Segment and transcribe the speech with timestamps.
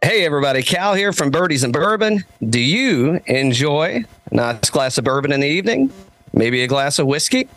[0.00, 0.62] Hey, everybody.
[0.62, 2.24] Cal here from Birdies and Bourbon.
[2.40, 5.92] Do you enjoy a nice glass of bourbon in the evening?
[6.32, 7.48] Maybe a glass of whiskey?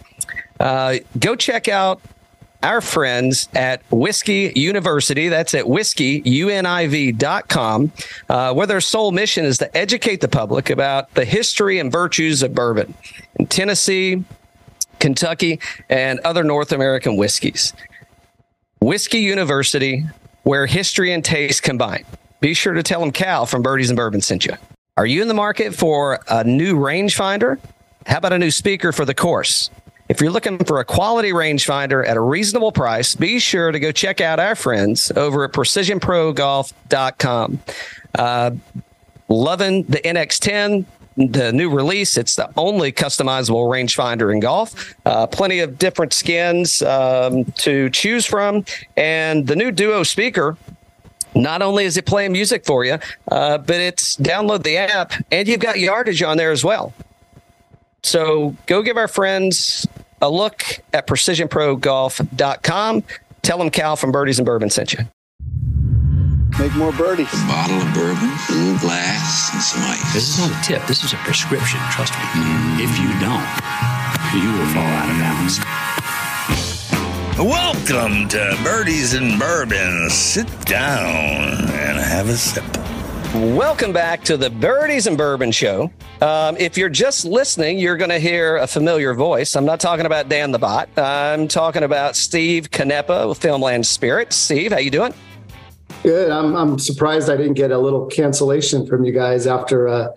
[0.59, 2.01] Uh, go check out
[2.63, 5.29] our friends at Whiskey University.
[5.29, 7.91] That's at whiskeyuniv.com,
[8.27, 12.42] uh, where their sole mission is to educate the public about the history and virtues
[12.42, 12.96] of bourbon
[13.35, 14.23] in Tennessee,
[14.99, 17.71] Kentucky, and other North American whiskeys.
[18.80, 20.05] Whiskey University,
[20.41, 22.03] where history and taste combine.
[22.41, 24.54] Be sure to tell them Cal from Birdies and Bourbon sent you.
[24.98, 27.59] Are you in the market for a new rangefinder?
[28.08, 29.70] How about a new speaker for the course?
[30.09, 33.91] If you're looking for a quality rangefinder at a reasonable price, be sure to go
[33.91, 37.59] check out our friends over at precisionprogolf.com.
[38.16, 38.52] Uh,
[39.30, 42.17] loving the NX10, the new release.
[42.17, 44.95] It's the only customizable rangefinder in golf.
[45.05, 48.66] Uh, plenty of different skins um, to choose from.
[48.98, 50.58] And the new Duo speaker
[51.35, 52.98] not only is it playing music for you,
[53.30, 56.94] uh, but it's download the app and you've got yardage on there as well.
[58.03, 59.88] So go give our friends
[60.22, 63.03] a look at precisionprogolf.com.
[63.41, 65.00] Tell them Cal from Birdies and Bourbon sent you.
[66.59, 67.31] Make more birdies.
[67.34, 70.13] A bottle of bourbon, a little glass, and some ice.
[70.13, 70.86] This is not a tip.
[70.86, 71.80] This is a prescription.
[71.91, 72.25] Trust me.
[72.84, 73.50] If you don't,
[74.36, 75.58] you will fall out of balance.
[77.40, 80.10] Welcome to Birdies and Bourbon.
[80.10, 82.64] Sit down and have a sip.
[83.56, 85.90] Welcome back to the Birdies and Bourbon Show.
[86.22, 89.56] Um, if you're just listening, you're going to hear a familiar voice.
[89.56, 90.90] I'm not talking about Dan the Bot.
[90.98, 94.34] I'm talking about Steve Canepa with Filmland Spirit.
[94.34, 95.14] Steve, how you doing?
[96.04, 96.32] Good.
[96.32, 100.09] I'm, I'm surprised I didn't get a little cancellation from you guys after uh,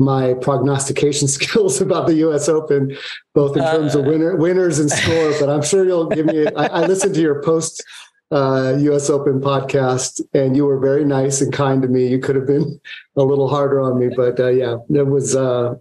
[0.00, 2.48] my prognostication skills about the U.S.
[2.48, 2.96] Open,
[3.34, 5.32] both in terms uh, of winner, winners and score.
[5.38, 6.46] But I'm sure you'll give me.
[6.56, 7.84] I, I listened to your post
[8.32, 9.10] uh, U.S.
[9.10, 12.08] Open podcast, and you were very nice and kind to me.
[12.08, 12.80] You could have been
[13.16, 15.36] a little harder on me, but uh, yeah, it was.
[15.36, 15.74] Uh,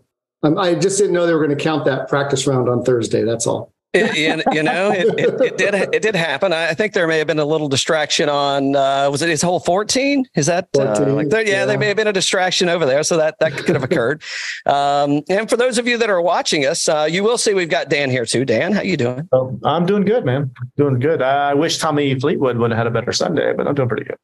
[0.44, 3.24] I just didn't know they were going to count that practice round on Thursday.
[3.24, 3.74] That's all.
[3.94, 6.54] It, you know, it, it, it, did it did happen.
[6.54, 9.60] I think there may have been a little distraction on uh, was it his whole
[9.60, 10.26] fourteen?
[10.36, 13.04] Is that 14, uh, like yeah, yeah, there may have been a distraction over there,
[13.04, 14.22] so that that could have occurred.
[14.66, 17.70] Um, and for those of you that are watching us, uh, you will see we've
[17.70, 18.46] got Dan here too.
[18.46, 19.28] Dan, how you doing?
[19.32, 20.52] Oh, I'm doing good, man.
[20.78, 21.22] Doing good.
[21.22, 24.18] I wish Tommy Fleetwood would have had a better Sunday, but I'm doing pretty good.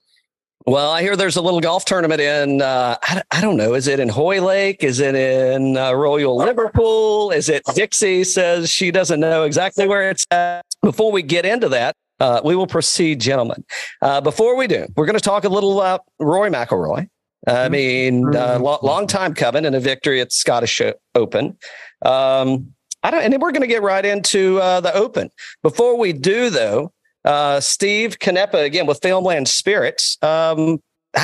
[0.67, 3.87] Well, I hear there's a little golf tournament in, uh, I, I, don't know, is
[3.87, 4.83] it in Hoylake?
[4.83, 7.29] Is it in uh, Royal Liverpool?
[7.29, 10.65] Is it Dixie says she doesn't know exactly where it's at?
[10.81, 13.63] Before we get into that, uh, we will proceed, gentlemen.
[14.01, 17.09] Uh, before we do, we're going to talk a little about Rory McIlroy.
[17.47, 17.71] I mm-hmm.
[17.71, 20.81] mean, uh, lo- long time coming and a victory at Scottish
[21.13, 21.57] Open.
[22.03, 25.29] Um, I don't, and then we're going to get right into uh, the Open.
[25.61, 26.91] Before we do, though,
[27.25, 30.17] uh, Steve Canepa again with Filmland Spirits.
[30.21, 30.81] Um,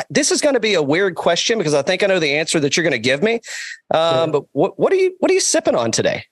[0.09, 2.59] this is going to be a weird question because I think I know the answer
[2.59, 3.41] that you're going to give me.
[3.93, 6.25] Um, But what, what are you what are you sipping on today?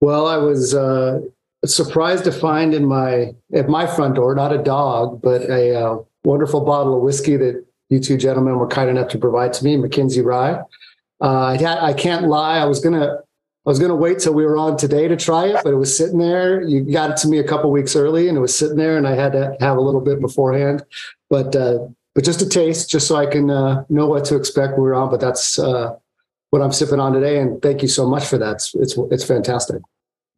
[0.00, 1.20] Well, I was uh,
[1.64, 5.98] surprised to find in my at my front door not a dog, but a uh,
[6.24, 9.76] wonderful bottle of whiskey that you two gentlemen were kind enough to provide to me,
[9.76, 10.60] McKenzie Rye.
[11.20, 12.58] Uh, I, had, I can't lie.
[12.58, 13.18] I was gonna
[13.68, 15.76] I was going to wait till we were on today to try it, but it
[15.76, 16.62] was sitting there.
[16.62, 19.06] You got it to me a couple weeks early, and it was sitting there, and
[19.06, 20.82] I had to have a little bit beforehand.
[21.28, 21.80] But uh,
[22.14, 24.94] but just a taste, just so I can uh, know what to expect when we're
[24.94, 25.10] on.
[25.10, 25.94] But that's uh,
[26.48, 28.52] what I'm sipping on today, and thank you so much for that.
[28.52, 29.82] It's it's, it's fantastic.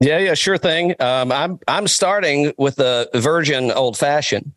[0.00, 0.97] Yeah, yeah, sure thing.
[0.98, 4.50] Um, I'm I'm starting with the virgin old fashioned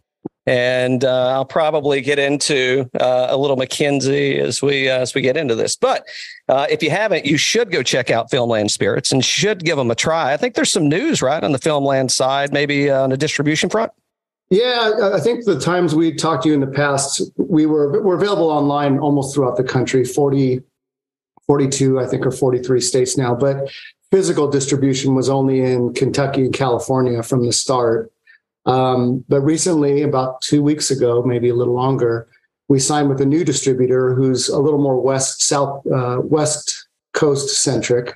[0.46, 5.22] and uh, I'll probably get into uh, a little McKenzie as we uh, as we
[5.22, 5.76] get into this.
[5.76, 6.06] But
[6.50, 9.92] uh, if you haven't, you should go check out Filmland Spirits and should give them
[9.92, 10.34] a try.
[10.34, 13.70] I think there's some news right on the Filmland side, maybe uh, on the distribution
[13.70, 13.92] front.
[14.50, 18.16] Yeah, I think the times we talked to you in the past, we were we're
[18.18, 20.62] available online almost throughout the country, 40,
[21.48, 23.34] 42, I think, or 43 states now.
[23.34, 23.72] But
[24.12, 28.12] physical distribution was only in Kentucky and California from the start.
[28.66, 32.28] Um, but recently, about two weeks ago, maybe a little longer,
[32.69, 37.61] we signed with a new distributor who's a little more west south uh, west coast
[37.61, 38.16] centric,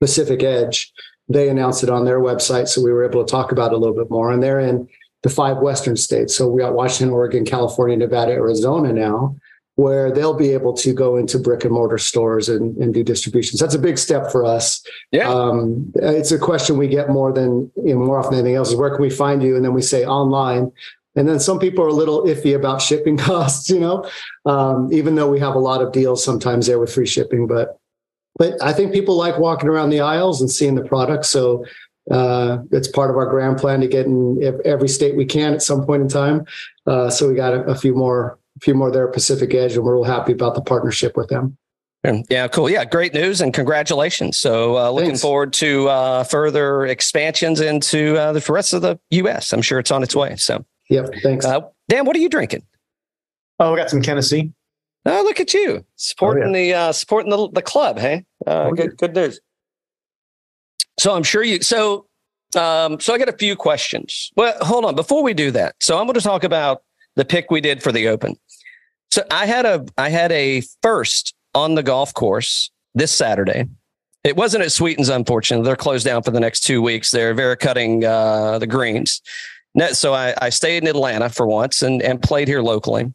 [0.00, 0.92] Pacific Edge.
[1.28, 3.78] They announced it on their website, so we were able to talk about it a
[3.78, 4.30] little bit more.
[4.30, 4.88] And they're in
[5.22, 6.36] the five western states.
[6.36, 9.36] So we got Washington, Oregon, California, Nevada, Arizona now
[9.76, 13.58] where they'll be able to go into brick and mortar stores and, and do distributions.
[13.58, 14.84] That's a big step for us.
[15.12, 15.28] Yeah.
[15.28, 18.70] Um, it's a question we get more than you know, more often than anything else
[18.70, 19.56] is where can we find you?
[19.56, 20.70] And then we say online.
[21.16, 24.08] And then some people are a little iffy about shipping costs, you know,
[24.44, 27.46] um, even though we have a lot of deals sometimes there with free shipping.
[27.46, 27.78] But
[28.38, 31.26] but I think people like walking around the aisles and seeing the product.
[31.26, 31.66] So
[32.10, 35.62] uh, it's part of our grand plan to get in every state we can at
[35.62, 36.46] some point in time.
[36.86, 39.84] Uh, so we got a, a few more few more there at Pacific Edge, and
[39.84, 41.56] we're real happy about the partnership with them.
[42.28, 42.68] Yeah, cool.
[42.68, 44.36] Yeah, great news and congratulations.
[44.36, 45.22] So, uh, looking Thanks.
[45.22, 49.52] forward to uh, further expansions into uh, the rest of the U.S.
[49.52, 50.34] I'm sure it's on its way.
[50.36, 51.10] So, Yep.
[51.22, 51.44] Thanks.
[51.46, 52.64] uh, Dan, what are you drinking?
[53.60, 54.52] Oh, we got some Tennessee.
[55.06, 57.98] Oh, look at you supporting the uh, supporting the the club.
[58.00, 59.40] Hey, uh, Oh, good good news.
[60.98, 61.62] So I'm sure you.
[61.62, 62.06] So
[62.56, 64.30] um, so I got a few questions.
[64.36, 65.76] Well, hold on before we do that.
[65.80, 66.82] So I'm going to talk about
[67.16, 68.36] the pick we did for the Open.
[69.10, 73.66] So I had a I had a first on the golf course this Saturday.
[74.24, 75.66] It wasn't at Sweetens, unfortunately.
[75.66, 77.10] They're closed down for the next two weeks.
[77.10, 79.20] They're very cutting uh, the greens.
[79.92, 83.12] So I, I stayed in Atlanta for once and, and played here locally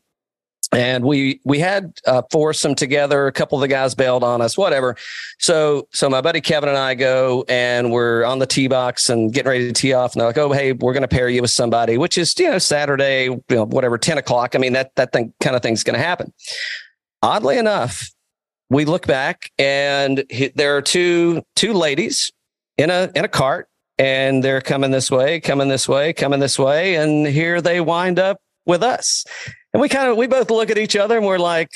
[0.71, 3.27] and we we had a foursome together.
[3.27, 4.97] A couple of the guys bailed on us, whatever.
[5.39, 9.33] So so my buddy Kevin and I go and we're on the tee box and
[9.33, 10.13] getting ready to tee off.
[10.13, 12.49] And they're like, "Oh, hey, we're going to pair you with somebody," which is you
[12.49, 14.55] know Saturday, you know, whatever, ten o'clock.
[14.55, 16.33] I mean that that thing kind of thing's going to happen.
[17.21, 18.11] Oddly enough,
[18.69, 22.31] we look back and he, there are two two ladies
[22.77, 26.59] in a in a cart and they're coming this way, coming this way, coming this
[26.59, 29.25] way, and here they wind up with us.
[29.73, 31.69] And we kind of we both look at each other and we're like,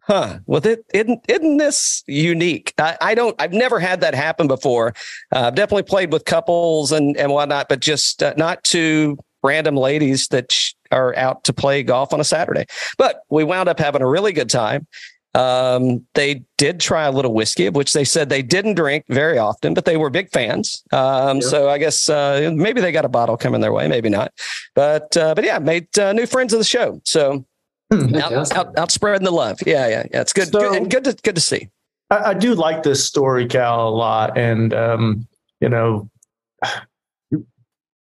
[0.00, 2.74] huh, well, it isn't isn't this unique?
[2.78, 4.94] I, I don't I've never had that happen before.
[5.34, 9.76] Uh, I've definitely played with couples and and whatnot, but just uh, not two random
[9.76, 12.66] ladies that sh- are out to play golf on a Saturday.
[12.96, 14.86] But we wound up having a really good time.
[15.34, 19.38] Um, they did try a little whiskey, of which they said they didn't drink very
[19.38, 20.82] often, but they were big fans.
[20.92, 21.48] Um, Yeah.
[21.48, 24.32] So I guess uh, maybe they got a bottle coming their way, maybe not.
[24.74, 27.00] But uh, but yeah, made uh, new friends of the show.
[27.04, 27.44] So
[27.92, 29.58] out, out, out spreading the love.
[29.66, 30.20] Yeah, yeah, yeah.
[30.20, 31.68] It's good, So- good and good to good to see.
[32.10, 34.36] I, I do like this story, Cal, a lot.
[34.36, 35.26] And, um,
[35.60, 36.10] you know,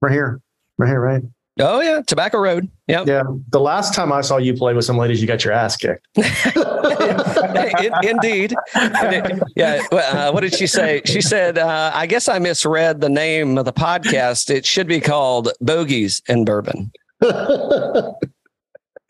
[0.00, 0.40] right here,
[0.78, 1.22] right here, right?
[1.58, 2.70] Oh yeah, Tobacco Road.
[2.86, 3.22] Yeah, Yeah.
[3.48, 6.06] The last time I saw you play with some ladies, you got your ass kicked.
[6.16, 8.54] In, indeed.
[9.56, 9.82] Yeah.
[9.90, 11.00] Uh, what did she say?
[11.04, 14.50] She said, uh, "I guess I misread the name of the podcast.
[14.50, 16.92] It should be called Bogies and Bourbon."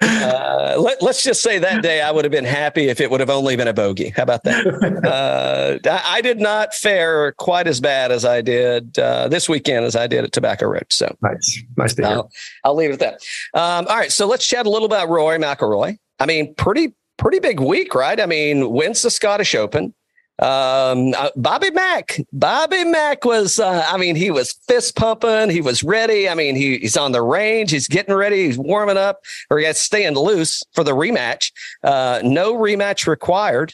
[0.02, 3.20] Uh, let, us just say that day I would have been happy if it would
[3.20, 4.10] have only been a bogey.
[4.10, 4.66] How about that?
[5.06, 9.84] Uh, I, I did not fare quite as bad as I did uh, this weekend
[9.84, 10.86] as I did at Tobacco Road.
[10.90, 11.62] So Nice.
[11.76, 12.10] Nice to hear.
[12.10, 12.30] I'll,
[12.64, 13.14] I'll leave it at that.
[13.58, 15.98] Um, all right, so let's chat a little about Rory McIlroy.
[16.18, 18.20] I mean, pretty pretty big week, right?
[18.20, 19.94] I mean, wins the Scottish Open.
[20.38, 25.50] Um, uh, Bobby Mack, Bobby Mack was, uh, I mean, he was fist pumping.
[25.50, 26.28] He was ready.
[26.28, 27.70] I mean, he, he's on the range.
[27.70, 28.46] He's getting ready.
[28.46, 31.52] He's warming up or he's staying loose for the rematch.
[31.82, 33.72] Uh, no rematch required.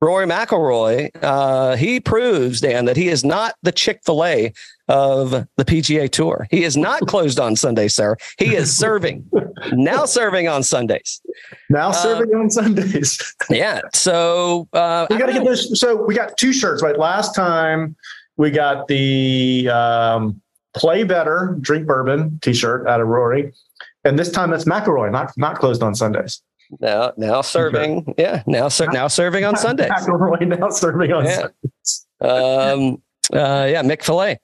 [0.00, 4.52] Rory McIlroy, uh, he proves, Dan, that he is not the Chick fil A
[4.88, 6.46] of the PGA Tour.
[6.50, 8.16] He is not closed on Sunday, sir.
[8.38, 9.28] He is serving,
[9.72, 11.20] now serving on Sundays.
[11.70, 13.20] Now serving on Sundays.
[13.50, 13.82] Yeah.
[13.92, 15.78] So uh, we got to get this.
[15.78, 16.98] So we got two shirts, right?
[16.98, 17.94] Last time
[18.36, 20.40] we got the um,
[20.74, 23.52] play better, drink bourbon t-shirt out of Rory.
[24.04, 26.42] And this time it's McIlroy, not not closed on Sundays.
[26.80, 28.14] Now, now serving.
[28.18, 28.42] Yeah.
[28.46, 29.90] Now, ser- now serving on Sundays.
[29.90, 31.36] Now serving on Yeah.
[31.36, 32.06] Sundays.
[32.20, 33.02] Um,
[33.32, 34.38] uh, yeah, Mick Filet.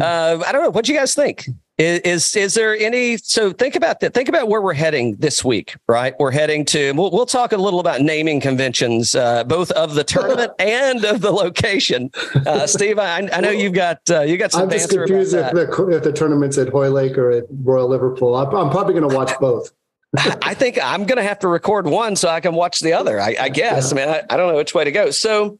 [0.00, 0.70] Uh, I don't know.
[0.70, 1.46] What do you guys think?
[1.78, 3.16] Is, is is there any?
[3.18, 4.12] So think about that.
[4.12, 5.76] Think about where we're heading this week.
[5.86, 6.92] Right, we're heading to.
[6.92, 11.20] We'll, we'll talk a little about naming conventions, uh, both of the tournament and of
[11.20, 12.10] the location.
[12.46, 15.52] Uh, Steve, I, I know you've got uh, you got some I'm just confused if
[15.52, 18.34] the, if the tournament's at Hoylake or at Royal Liverpool.
[18.34, 19.70] I'm, I'm probably going to watch both.
[20.16, 23.20] I think I'm going to have to record one so I can watch the other.
[23.20, 23.92] I, I guess.
[23.92, 25.10] I mean, I, I don't know which way to go.
[25.10, 25.58] So,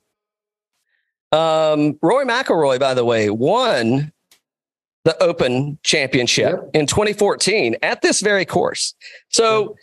[1.32, 4.10] um, Rory McIlroy, by the way, won
[5.04, 6.70] the Open Championship Yep.
[6.74, 8.94] in 2014 at this very course.
[9.28, 9.76] So,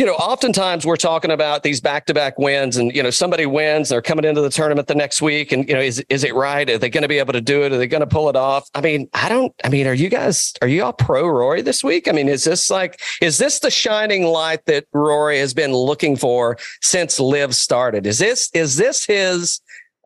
[0.00, 4.00] you know, oftentimes we're talking about these back-to-back wins, and you know, somebody wins, they're
[4.00, 6.70] coming into the tournament the next week, and you know, is is it right?
[6.70, 7.72] Are they going to be able to do it?
[7.72, 8.66] Are they going to pull it off?
[8.74, 9.54] I mean, I don't.
[9.62, 12.08] I mean, are you guys are you all pro Rory this week?
[12.08, 16.16] I mean, is this like is this the shining light that Rory has been looking
[16.16, 18.06] for since LIV started?
[18.06, 19.60] Is this is this his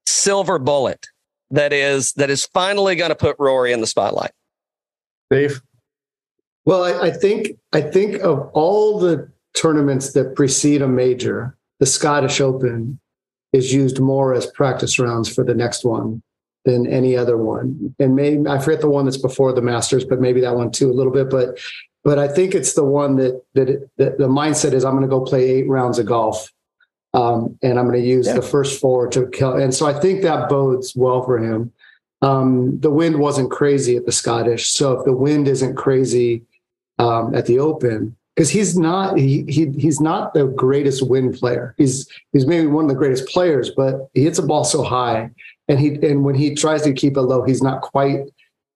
[0.07, 1.07] silver bullet
[1.53, 4.33] that is that is finally going to put Rory in the spotlight?
[5.31, 5.63] Dave.
[6.65, 11.87] Well, I, I think I think of all the tournaments that precede a major, the
[11.87, 12.99] Scottish Open
[13.53, 16.23] is used more as practice rounds for the next one
[16.65, 17.95] than any other one.
[17.99, 20.91] And maybe I forget the one that's before the Masters, but maybe that one too
[20.91, 21.31] a little bit.
[21.31, 21.59] But
[22.03, 25.03] but I think it's the one that that, it, that the mindset is I'm going
[25.03, 26.51] to go play eight rounds of golf.
[27.13, 28.35] Um, and I'm going to use Yeah.
[28.35, 29.55] the first four to kill.
[29.55, 31.71] And so I think that bodes well for him.
[32.23, 34.71] Um, the wind wasn't crazy at the Scottish.
[34.71, 36.43] So if the wind isn't crazy
[36.99, 41.75] um, at the Open, because he's not he, he he's not the greatest wind player.
[41.79, 45.31] He's he's maybe one of the greatest players, but he hits a ball so high,
[45.69, 48.21] and he and when he tries to keep it low, he's not quite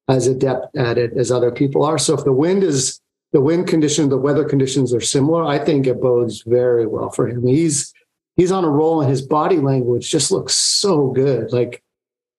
[0.08, 1.98] as adept at it as other people are.
[1.98, 3.00] So if the wind is
[3.32, 7.28] the wind condition, the weather conditions are similar, I think it bodes very well for
[7.28, 7.46] him.
[7.46, 7.92] He's
[8.36, 11.52] he's on a roll, and his body language just looks so good.
[11.52, 11.82] Like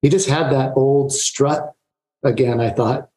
[0.01, 1.73] he just had that old strut
[2.23, 2.61] again.
[2.61, 3.08] I thought.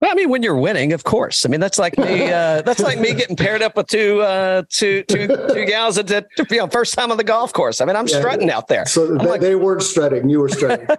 [0.00, 1.46] Well, I mean, when you're winning, of course.
[1.46, 2.26] I mean, that's like me.
[2.26, 6.06] Uh, that's like me getting paired up with two, uh, two, two, two gals at
[6.08, 7.80] that you know, first time on the golf course.
[7.80, 8.18] I mean, I'm Yeah.
[8.18, 8.84] strutting out there.
[8.84, 10.28] So they, like- they weren't strutting.
[10.28, 10.86] You were strutting.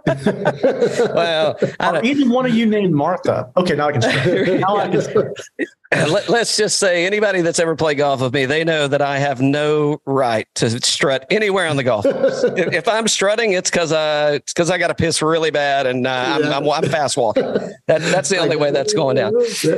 [1.13, 3.49] Well, I Are don't, either one of you named Martha?
[3.57, 4.01] Okay, now I can.
[4.01, 4.47] start.
[4.59, 5.01] Now I can.
[5.01, 5.33] start.
[5.91, 9.19] let, us just say anybody that's ever played golf with me, they know that I
[9.19, 12.43] have no right to strut anywhere on the golf course.
[12.57, 15.85] if, if I'm strutting, it's because uh, it's because I got to piss really bad
[15.87, 17.43] and uh, I'm, I'm, I'm fast walking.
[17.87, 19.35] That, that's the only way that's going down.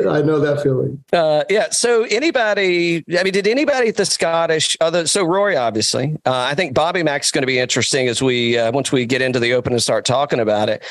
[0.07, 1.03] I know that feeling.
[1.11, 1.69] Uh, yeah.
[1.71, 5.07] So anybody, I mean, did anybody at the Scottish other?
[5.07, 8.71] So Rory, obviously, uh, I think Bobby Mack's going to be interesting as we uh,
[8.71, 10.83] once we get into the Open and start talking about it.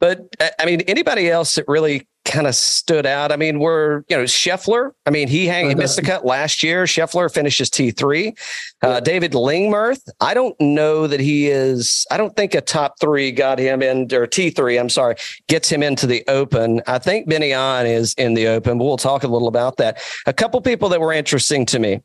[0.00, 3.32] But uh, I mean, anybody else that really kind of stood out?
[3.32, 4.90] I mean, we're you know Scheffler.
[5.06, 6.84] I mean, he hang, he missed the cut last year.
[6.84, 8.34] Scheffler finishes T three.
[8.82, 10.08] Uh, David Lingmerth.
[10.20, 12.06] I don't know that he is.
[12.10, 14.78] I don't think a top three got him in or T three.
[14.78, 15.16] I'm sorry,
[15.48, 16.82] gets him into the Open.
[16.86, 18.78] I think Ben An is in the Open.
[18.78, 20.02] But we'll talk a little about that.
[20.26, 22.02] A couple people that were interesting to me.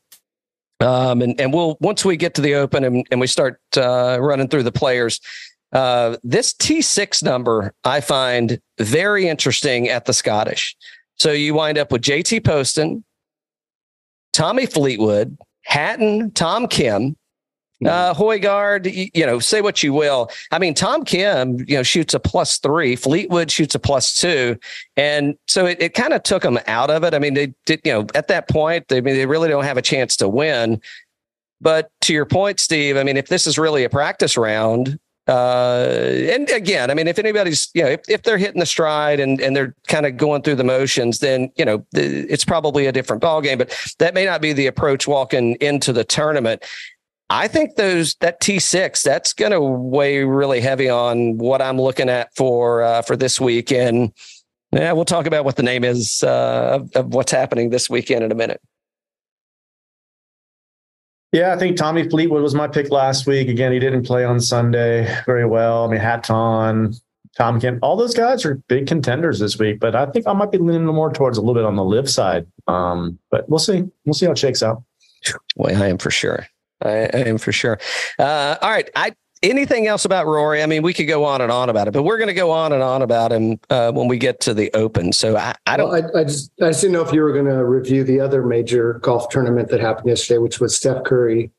[0.79, 4.17] Um, and, and we'll once we get to the open and, and we start uh,
[4.19, 5.21] running through the players,
[5.73, 10.75] uh, this T6 number I find very interesting at the Scottish.
[11.15, 13.03] So you wind up with JT Poston,
[14.33, 17.15] Tommy Fleetwood, Hatton, Tom Kim,
[17.85, 20.29] uh, Hojgaard, you, you know, say what you will.
[20.51, 22.95] I mean, Tom Kim, you know, shoots a plus three.
[22.95, 24.57] Fleetwood shoots a plus two.
[24.97, 27.13] And so it, it kind of took them out of it.
[27.13, 29.63] I mean, they did, you know, at that point, they, I mean, they really don't
[29.63, 30.81] have a chance to win.
[31.59, 34.99] But to your point, Steve, I mean, if this is really a practice round,
[35.31, 39.21] uh, and again, I mean, if anybody's, you know, if, if they're hitting the stride
[39.21, 42.91] and, and they're kind of going through the motions, then, you know, it's probably a
[42.91, 46.65] different ballgame, but that may not be the approach walking into the tournament.
[47.29, 52.09] I think those that T6 that's going to weigh really heavy on what I'm looking
[52.09, 54.11] at for uh, for this week, and
[54.73, 58.25] yeah, we'll talk about what the name is uh, of, of what's happening this weekend
[58.25, 58.59] in a minute.
[61.31, 63.47] Yeah, I think Tommy Fleetwood was my pick last week.
[63.47, 65.85] Again, he didn't play on Sunday very well.
[65.85, 66.93] I mean, Hatton,
[67.37, 69.79] Tom Kim, all those guys are big contenders this week.
[69.79, 72.09] But I think I might be leaning more towards a little bit on the LIV
[72.09, 72.47] side.
[72.67, 73.83] Um, but we'll see.
[74.05, 74.83] We'll see how it shakes out.
[75.81, 76.45] I am for sure.
[76.83, 77.79] I, I am for sure.
[78.19, 80.61] Uh, all right, I anything else about Rory?
[80.61, 82.51] I mean, we could go on and on about it, but we're going to go
[82.51, 85.11] on and on about him uh, when we get to the Open.
[85.13, 85.89] So I, I don't.
[85.89, 88.19] Well, I, I just I just didn't know if you were going to review the
[88.19, 91.51] other major golf tournament that happened yesterday, which was Steph Curry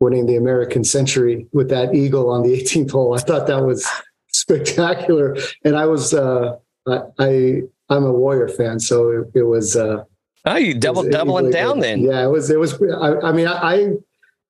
[0.00, 3.14] winning the American Century with that eagle on the 18th hole.
[3.14, 3.86] I thought that was
[4.28, 6.56] spectacular, and I was uh,
[6.86, 9.76] I, I I'm a Warrior fan, so it, it was.
[9.76, 10.04] Uh,
[10.44, 12.00] oh, you double was- doubling was- down then.
[12.00, 12.50] Yeah, it was.
[12.50, 12.74] It was.
[12.82, 13.92] I, I mean, I, I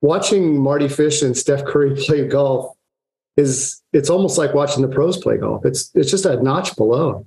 [0.01, 2.77] watching Mardy Fish and Steph Curry play golf
[3.37, 5.65] is it's almost like watching the pros play golf.
[5.65, 7.27] It's it's just a notch below.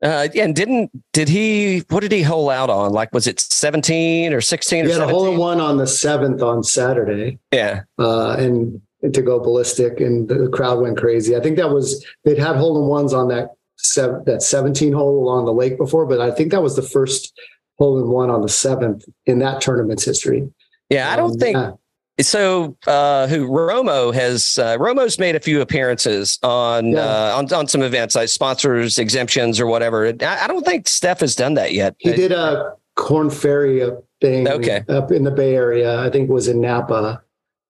[0.00, 1.80] Uh, yeah, and didn't did he?
[1.88, 2.92] What did he hole out on?
[2.92, 5.86] Like, was it seventeen or sixteen He or had a hole in one on the
[5.86, 11.36] seventh on Saturday, Yeah, uh, and, and to go ballistic, and the crowd went crazy.
[11.36, 15.20] I think that was they'd had hole in ones on that seven, that seventeen hole
[15.20, 17.36] along the lake before, but I think that was the first
[17.78, 20.48] hole in one on the seventh in that tournament's history.
[20.90, 21.10] Yeah.
[21.12, 21.72] I don't Um, think yeah.
[22.22, 22.76] so.
[22.86, 24.58] Uh, who Romo has?
[24.58, 27.00] Uh, Romo's made a few appearances on Yeah.
[27.00, 30.06] uh, on on some events, like sponsors exemptions or whatever.
[30.22, 31.94] I, I don't think Steph has done that yet.
[31.98, 33.88] He did a Korn Ferry
[34.20, 34.82] thing Okay.
[34.88, 36.00] up in the Bay Area.
[36.00, 37.22] I think it was in Napa.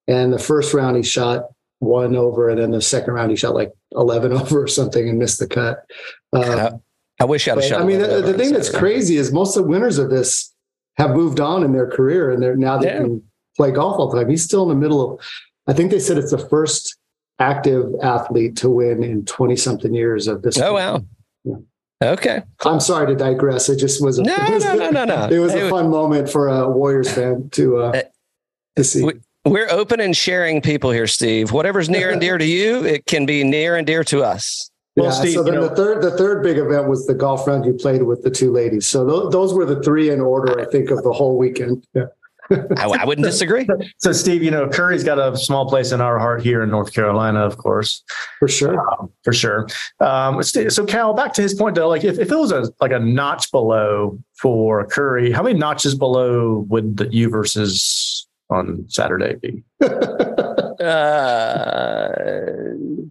[0.06, 1.48] And the first round he shot
[1.80, 5.18] one over, and then the second round he shot like eleven over or something and
[5.18, 5.84] missed the cut.
[6.32, 6.70] Uh,
[7.20, 7.80] I wish I'd have but, shot.
[7.80, 10.54] I mean, the, the thing that's crazy is most of the winners of this
[10.98, 12.98] have moved on in their career, and they're now they Yeah.
[12.98, 13.22] can
[13.56, 14.28] play golf all the time.
[14.28, 15.20] He's still in the middle of.
[15.66, 16.96] I think they said it's the first
[17.38, 20.58] active athlete to win in twenty something years of this.
[20.60, 21.00] Oh wow.
[21.44, 21.56] Yeah.
[22.02, 22.42] Okay.
[22.64, 23.68] I'm sorry to digress.
[23.68, 24.18] It just was.
[24.18, 25.28] A, No, it was, no, no, no, no.
[25.28, 28.02] It was a fun moment for a Warriors fan to uh, Uh,
[28.76, 29.04] to see.
[29.04, 31.52] we- We're open and sharing people here, Steve.
[31.52, 34.70] Whatever's near and dear to you, it can be near and dear to us.
[34.98, 35.12] Well, yeah.
[35.12, 37.64] Steve, so then you know- the third the third big event was the golf round
[37.64, 38.86] you played with the two ladies.
[38.86, 41.86] So tho- those were the three in order, I think, of the whole weekend.
[41.94, 42.06] Yeah.
[42.78, 43.68] I, I wouldn't disagree.
[43.98, 46.94] So, Steve, you know, Curry's got a small place in our heart here in North
[46.94, 48.02] Carolina, of course,
[48.38, 48.80] For sure.
[48.90, 49.66] um, for sure.
[50.00, 52.92] Um, so, Cal, back to his point though, like if, if it was a like
[52.92, 59.34] a notch below for Curry, how many notches below would the U versus on Saturday
[59.34, 59.62] be?
[60.80, 62.08] Uh,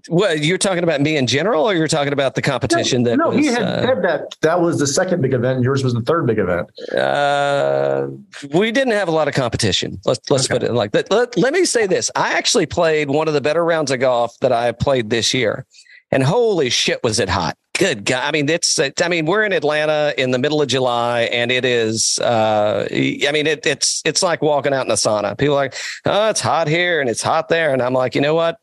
[0.08, 3.30] what you're talking about me in general, or you're talking about the competition that no,
[3.30, 5.64] was, he had uh, said that that was the second big event.
[5.64, 6.70] Yours was the third big event.
[6.94, 8.08] uh,
[8.54, 10.00] we didn't have a lot of competition.
[10.06, 11.12] Let's let's put it like that.
[11.12, 14.38] Let, let me say this: I actually played one of the better rounds of golf
[14.40, 15.66] that I played this year,
[16.12, 17.58] and holy shit, was it hot!
[17.78, 18.24] Good God!
[18.24, 21.64] I mean, it's I mean, we're in Atlanta in the middle of July, and it
[21.64, 22.18] is.
[22.18, 25.38] Uh, I mean, it, it's it's like walking out in a sauna.
[25.38, 28.22] People are like, oh, it's hot here and it's hot there, and I'm like, you
[28.22, 28.58] know what?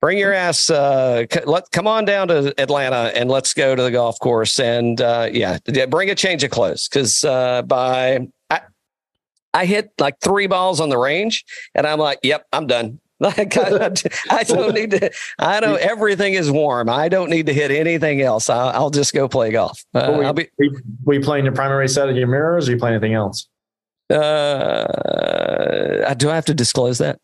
[0.00, 0.68] Bring your ass.
[0.68, 4.58] Uh, c- let come on down to Atlanta and let's go to the golf course.
[4.58, 8.62] And uh, yeah, bring a change of clothes because uh, by I,
[9.54, 11.44] I hit like three balls on the range,
[11.76, 12.98] and I'm like, yep, I'm done.
[13.36, 13.92] Like I,
[14.30, 15.10] I don't need to.
[15.38, 16.88] I know everything is warm.
[16.88, 18.48] I don't need to hit anything else.
[18.48, 19.84] I'll, I'll just go play golf.
[19.92, 20.48] Uh, were, I'll be.
[21.04, 23.46] were you playing your primary set of your mirrors or you playing anything else?
[24.08, 24.86] Uh,
[26.14, 27.20] do I have to disclose that?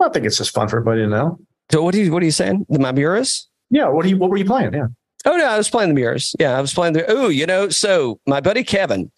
[0.00, 1.38] I think it's just fun for everybody to know.
[1.70, 2.10] So what are you?
[2.10, 2.64] What are you saying?
[2.70, 3.50] My mirrors?
[3.68, 3.88] Yeah.
[3.88, 4.16] What do you?
[4.16, 4.72] What were you playing?
[4.72, 4.86] Yeah.
[5.26, 6.34] Oh no, I was playing the mirrors.
[6.40, 7.04] Yeah, I was playing the.
[7.06, 9.12] Oh, you know, so my buddy Kevin,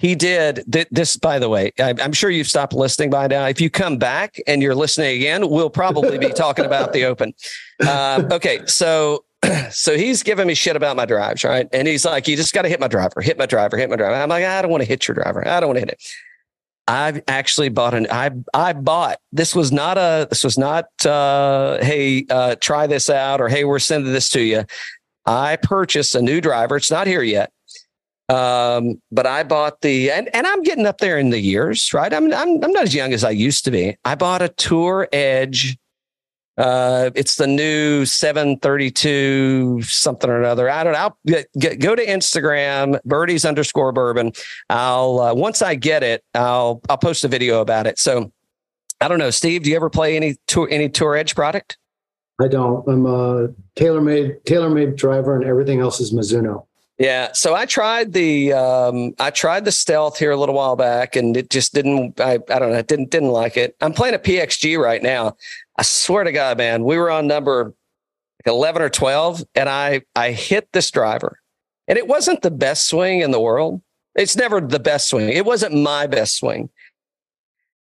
[0.00, 1.18] he did th- this.
[1.18, 3.44] By the way, I'm sure you've stopped listening by now.
[3.46, 7.34] If you come back and you're listening again, we'll probably be talking about the Open.
[7.86, 9.26] Um, okay, so
[9.70, 11.68] so he's giving me shit about my drives, right?
[11.74, 13.96] And he's like, "You just got to hit my driver, hit my driver, hit my
[13.96, 15.46] driver." I'm like, "I don't want to hit your driver.
[15.46, 16.02] I don't want to hit it."
[16.88, 21.76] I've actually bought an I I bought this was not a this was not uh
[21.82, 24.64] hey uh try this out or hey we're sending this to you.
[25.26, 26.76] I purchased a new driver.
[26.76, 27.52] It's not here yet.
[28.30, 32.12] Um, but I bought the and, and I'm getting up there in the years, right?
[32.12, 33.96] I'm I'm I'm not as young as I used to be.
[34.04, 35.76] I bought a Tour Edge.
[36.56, 40.68] Uh, it's the new 732 something or another.
[40.68, 40.98] I don't know.
[40.98, 44.32] I'll get, get, go to Instagram, birdies underscore bourbon.
[44.68, 47.98] I'll uh, once I get it, I'll I'll post a video about it.
[47.98, 48.30] So
[49.00, 49.64] I don't know, Steve.
[49.64, 51.78] Do you ever play any tour any Tour Edge product?
[52.40, 52.86] I don't.
[52.86, 56.66] I'm a TaylorMade TaylorMade driver, and everything else is Mizuno.
[57.00, 61.16] Yeah, so I tried the um, I tried the stealth here a little while back,
[61.16, 62.20] and it just didn't.
[62.20, 63.74] I I don't know, I didn't didn't like it.
[63.80, 65.38] I'm playing a PXG right now.
[65.78, 67.72] I swear to God, man, we were on number
[68.44, 71.40] 11 or 12, and I I hit this driver,
[71.88, 73.80] and it wasn't the best swing in the world.
[74.14, 75.30] It's never the best swing.
[75.30, 76.68] It wasn't my best swing,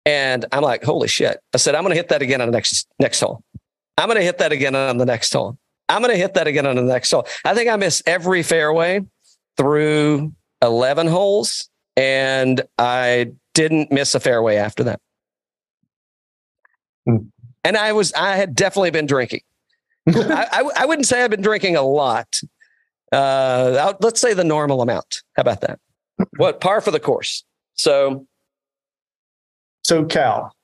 [0.05, 1.39] and I'm like, holy shit!
[1.55, 3.43] I said I'm going to hit that again on the next next hole.
[3.97, 5.57] I'm going to hit that again on the next hole.
[5.89, 7.27] I'm going to hit that again on the next hole.
[7.45, 9.03] I think I missed every fairway
[9.57, 15.01] through 11 holes, and I didn't miss a fairway after that.
[17.07, 17.17] Hmm.
[17.65, 19.41] And I was, I had definitely been drinking.
[20.09, 22.41] I, I, I wouldn't say I've been drinking a lot.
[23.13, 25.23] Uh, let's say the normal amount.
[25.35, 25.79] How about that?
[26.37, 27.45] What par for the course?
[27.75, 28.27] So
[29.83, 30.55] So, Cal,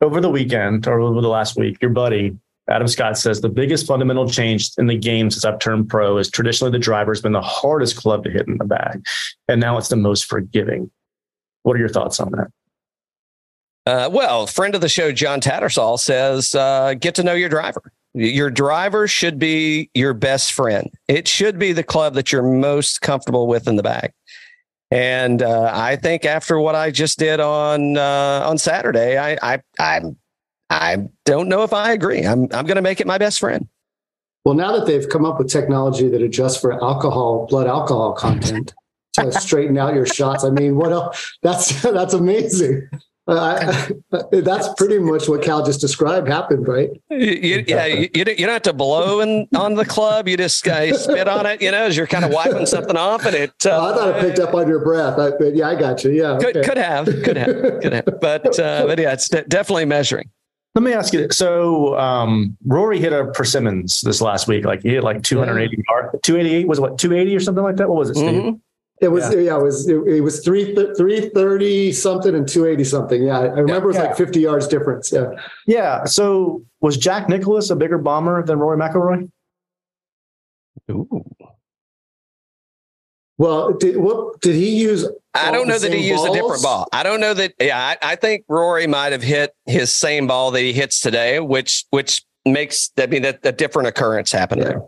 [0.00, 2.36] over the weekend or over the last week, your buddy
[2.70, 6.30] Adam Scott says the biggest fundamental change in the game since I've turned pro is
[6.30, 9.04] traditionally the driver's been the hardest club to hit in the bag,
[9.48, 10.90] and now it's the most forgiving.
[11.62, 12.50] What are your thoughts on that?
[13.86, 17.92] Uh, well, friend of the show, John Tattersall says, uh, get to know your driver.
[18.14, 20.90] Your driver should be your best friend.
[21.08, 24.12] It should be the club that you're most comfortable with in the bag.
[24.90, 29.62] And uh, I think after what I just did on uh, on Saturday, I I
[29.78, 30.00] I
[30.70, 32.24] I don't know if I agree.
[32.24, 33.68] I'm I'm going to make it my best friend.
[34.44, 38.72] Well, now that they've come up with technology that adjusts for alcohol, blood alcohol content
[39.14, 41.36] to straighten out your shots, I mean, what else?
[41.42, 42.88] That's that's amazing.
[43.28, 46.90] Uh, I, that's pretty much what Cal just described happened, right?
[47.10, 50.26] You, yeah, you, you don't have to blow in, on the club.
[50.26, 53.26] You just uh, spit on it, you know, as you're kind of wiping something off,
[53.26, 53.52] and it.
[53.64, 55.18] Uh, Oh, I thought it picked up on your breath.
[55.18, 56.10] I, but yeah, I got you.
[56.10, 56.68] Yeah, Could, okay.
[56.68, 60.30] could have, could have, could have, but uh, but yeah, it's de- definitely measuring.
[60.74, 61.28] Let me ask you.
[61.30, 64.64] So, um, Rory hit a persimmons this last week.
[64.64, 67.88] Like he hit like 280 yard, 288 was it, what 280 or something like that.
[67.88, 68.30] What was it, Steve?
[68.42, 68.60] Mhm.
[69.00, 72.84] It was yeah, it was it, it was three three thirty something and two eighty
[72.84, 73.22] something.
[73.22, 74.02] Yeah, I remember it was Yeah.
[74.08, 75.10] like fifty yards difference.
[75.10, 75.30] Yeah,
[75.66, 76.04] Yeah.
[76.04, 79.30] So, was Jack Nicklaus a bigger bomber than Rory McIlroy?
[83.40, 85.08] Well, did what did he use?
[85.32, 86.86] I don't know that he same used a different ball.
[86.92, 87.54] I don't know that.
[87.58, 91.40] Yeah, I, I think Rory might have hit his same ball that he hits today,
[91.40, 94.68] which which makes I mean that a different occurrence happened Yeah.
[94.68, 94.82] there.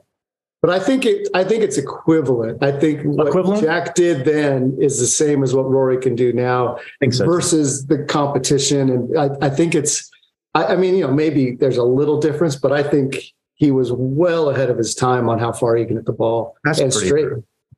[0.60, 1.28] But I think it.
[1.32, 2.62] I think it's equivalent.
[2.62, 3.62] I think what Equivalent?
[3.62, 7.24] Jack did then is the same as what Rory can do now I think so.
[7.24, 8.90] versus the competition.
[8.90, 10.10] And I, I think it's.
[10.54, 13.92] I, I mean, you know, maybe there's a little difference, but I think he was
[13.92, 16.92] well ahead of his time on how far he can hit the ball That's and
[16.92, 17.28] pretty straight.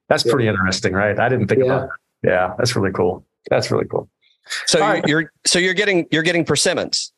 [0.09, 1.19] That's pretty interesting, right?
[1.19, 1.67] I didn't think Yeah.
[1.67, 1.88] about
[2.23, 2.29] that.
[2.31, 3.25] Yeah, that's really cool.
[3.51, 4.09] That's really cool.
[4.67, 5.05] So All you're, right.
[5.09, 7.12] you're so you're getting you're getting persimmons.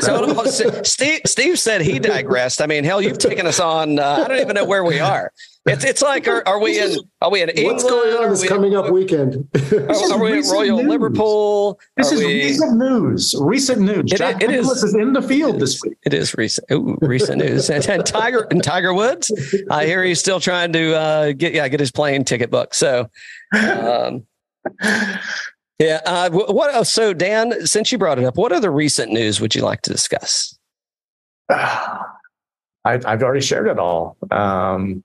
[0.00, 0.44] So
[0.84, 2.60] Steve Steve said he digressed.
[2.62, 3.98] I mean, hell, you've taken us on.
[3.98, 5.32] Uh, I don't even know where we are.
[5.64, 7.76] It's it's like are, are we in are we in England?
[7.76, 9.48] What's going on this we- coming up weekend?
[9.72, 10.86] Are, are we at Royal news.
[10.88, 11.78] Liverpool?
[11.96, 13.34] This Are is we- recent news.
[13.38, 14.12] Recent news.
[14.12, 14.56] It- Jack it is.
[14.66, 15.96] Nicklaus is in the field this week.
[16.04, 16.66] It is recent.
[16.72, 17.70] Ooh, recent news.
[17.70, 19.30] And, and Tiger and Tiger Woods.
[19.70, 22.74] I hear he's still trying to uh, get yeah get his plane ticket booked.
[22.74, 23.08] So,
[23.54, 24.26] um,
[25.78, 26.00] yeah.
[26.04, 26.74] Uh, what?
[26.74, 29.82] oh, So Dan, since you brought it up, what other recent news would you like
[29.82, 30.58] to discuss?
[31.50, 32.00] I,
[32.84, 34.16] I've already shared it all.
[34.32, 35.04] Um,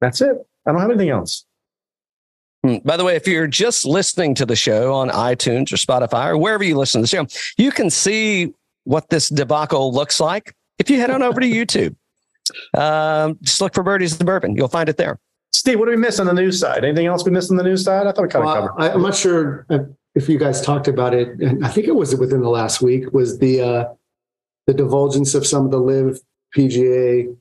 [0.00, 0.36] that's it.
[0.66, 1.44] I don't have anything else.
[2.64, 2.76] Hmm.
[2.84, 6.36] By the way, if you're just listening to the show on iTunes or Spotify or
[6.36, 8.52] wherever you listen to the show, you can see
[8.84, 11.96] what this debacle looks like if you head on over to YouTube.
[12.76, 14.56] Um, just look for Birdies the Bourbon.
[14.56, 15.18] You'll find it there.
[15.52, 16.84] Steve, what do we miss on the news side?
[16.84, 18.06] Anything else we missed on the news side?
[18.06, 18.72] I thought we kind of covered.
[18.78, 19.66] I, I'm not sure
[20.14, 23.12] if you guys talked about it, and I think it was within the last week.
[23.12, 23.84] Was the uh,
[24.66, 26.20] the divulgence of some of the LIV
[26.56, 27.36] PGA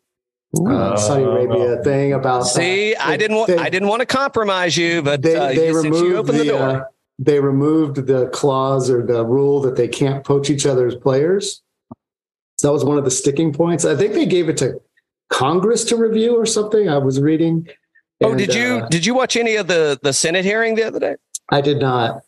[0.58, 1.32] uh, Saudi Oh.
[1.32, 2.42] Arabia thing about?
[2.42, 5.48] uh, See, I didn't want they- I didnn't want to compromise you, but they, uh,
[5.50, 6.62] they you- since you removed opened the, the, door.
[6.70, 6.84] uh,
[7.20, 11.62] they removed the clause or the rule that they can't poach each other's players.
[12.58, 13.86] So that was one of the sticking points.
[13.86, 14.82] I think they gave it to
[15.30, 16.90] Congress to review or something.
[16.90, 17.68] I was reading.
[18.22, 21.00] oh, did you uh, did you watch any of the the Senate hearing the other
[21.00, 21.16] day?
[21.52, 22.22] I did not.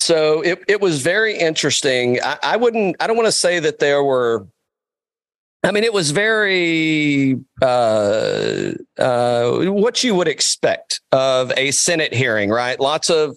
[0.00, 2.18] So it, it was very interesting.
[2.22, 4.46] I, I wouldn't, I don't want to say that there were,
[5.62, 12.48] I mean, it was very, uh, uh, what you would expect of a Senate hearing,
[12.50, 12.80] right?
[12.80, 13.36] Lots of,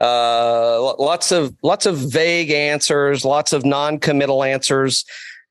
[0.00, 5.04] uh, lots of, lots of vague answers, lots of non-committal answers.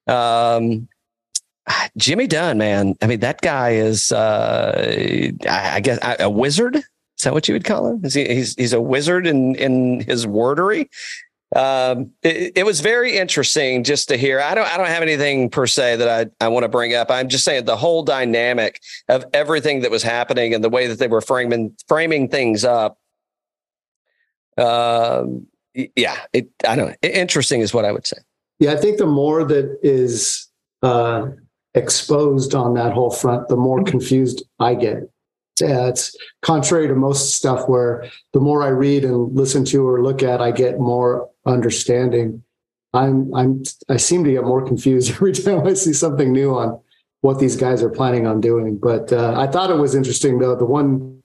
[0.07, 0.89] Um,
[1.95, 2.95] Jimmy Dunne, man.
[3.01, 6.75] I mean, that guy is, uh, I, I guess, a wizard.
[6.75, 8.03] Is that what you would call him?
[8.03, 10.89] Is he, he's he's a wizard in in his wordery.
[11.53, 14.39] Um, it, it was very interesting just to hear.
[14.39, 17.11] I don't I don't have anything per se that I I want to bring up.
[17.11, 20.99] I'm just saying the whole dynamic of everything that was happening and the way that
[20.99, 22.97] they were framing framing things up.
[24.57, 27.09] Um, yeah, it I don't know.
[27.09, 28.17] Interesting is what I would say.
[28.59, 30.47] Yeah, I think the more that is
[30.83, 31.27] uh,
[31.73, 35.09] exposed on that whole front, the more confused I get.
[35.59, 40.01] Yeah, it's contrary to most stuff where the more I read and listen to or
[40.01, 42.43] look at, I get more understanding.
[42.93, 46.79] I'm I'm I seem to get more confused every time I see something new on
[47.21, 48.77] what these guys are planning on doing.
[48.77, 50.55] But uh, I thought it was interesting though.
[50.55, 51.21] The one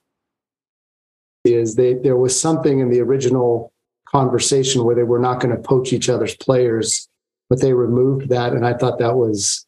[1.43, 3.73] is they there was something in the original
[4.07, 7.09] conversation where they were not going to poach each other's players,
[7.49, 9.65] but they removed that, and I thought that was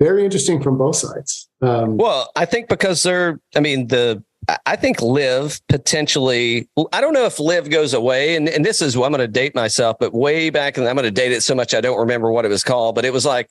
[0.00, 1.48] very interesting from both sides.
[1.60, 4.24] Um, Well, I think because they're, I mean, the,
[4.66, 8.34] I- think LIV potentially, I don't know if LIV goes away.
[8.36, 11.04] And, and this is, I'm going to date myself, but way back, and I'm going
[11.04, 13.26] to date it so much I don't remember what it was called, but it was
[13.26, 13.50] like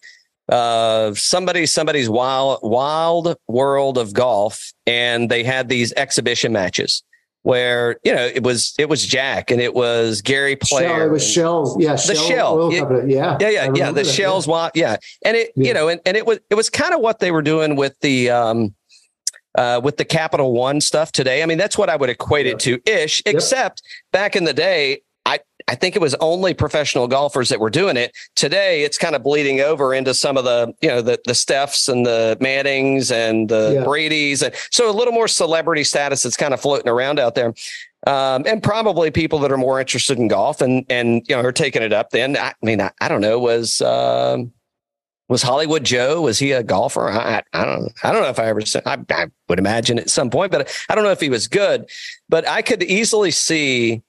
[0.49, 4.71] uh, somebody, somebody's wild, wild world of golf.
[4.87, 7.03] And they had these exhibition matches
[7.43, 10.89] where, you know, it was, it was Jack and it was Gary Player.
[10.89, 11.81] Shell, it was shells.
[11.81, 12.89] Yeah, The Shell yeah.
[13.05, 13.87] Yeah, yeah, yeah, yeah.
[13.91, 15.67] The that, shells, wild, yeah, and it, Yeah.
[15.67, 17.95] you know, and, and it was it was kind of what they were doing with
[18.01, 18.75] the um,
[19.59, 21.43] uh, with the Capital One stuff today.
[21.43, 23.21] I mean, that's what I would equate it to ish.
[23.25, 27.69] Except back in the day, I I think it was only professional golfers that were
[27.69, 28.15] doing it.
[28.35, 31.89] Today, it's kind of bleeding over into some of the you know the the Stephs
[31.89, 33.83] and the Mannings and the Yeah.
[33.83, 37.53] Brady's, and so a little more celebrity status that's kind of floating around out there
[38.07, 41.51] um, and probably people that are more interested in golf and and you know are
[41.51, 42.11] taking it up.
[42.11, 44.53] Then I mean I, I don't know was um,
[45.29, 47.09] was Hollywood Joe was he a golfer?
[47.09, 47.89] I, I don't know.
[48.03, 50.69] I don't know if I ever said I, I would imagine at some point, but
[50.89, 51.89] I don't know if he was good.
[52.27, 54.01] But I could easily see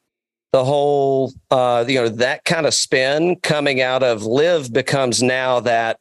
[0.52, 5.60] the whole uh, you know that kind of spin coming out of LIV becomes now
[5.60, 6.00] that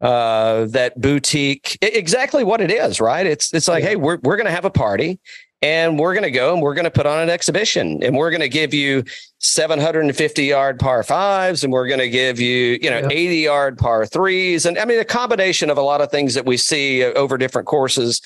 [0.00, 3.88] uh that boutique exactly what it is right it's it's like Yeah.
[3.90, 5.18] hey we're we're going to have a party
[5.60, 8.30] and we're going to go and we're going to put on an exhibition and we're
[8.30, 9.02] going to give you
[9.40, 13.08] 750 yard par fives and we're going to give you you know Yeah.
[13.10, 16.44] 80 yard par threes and i mean a combination of a lot of things that
[16.46, 18.20] we see over different courses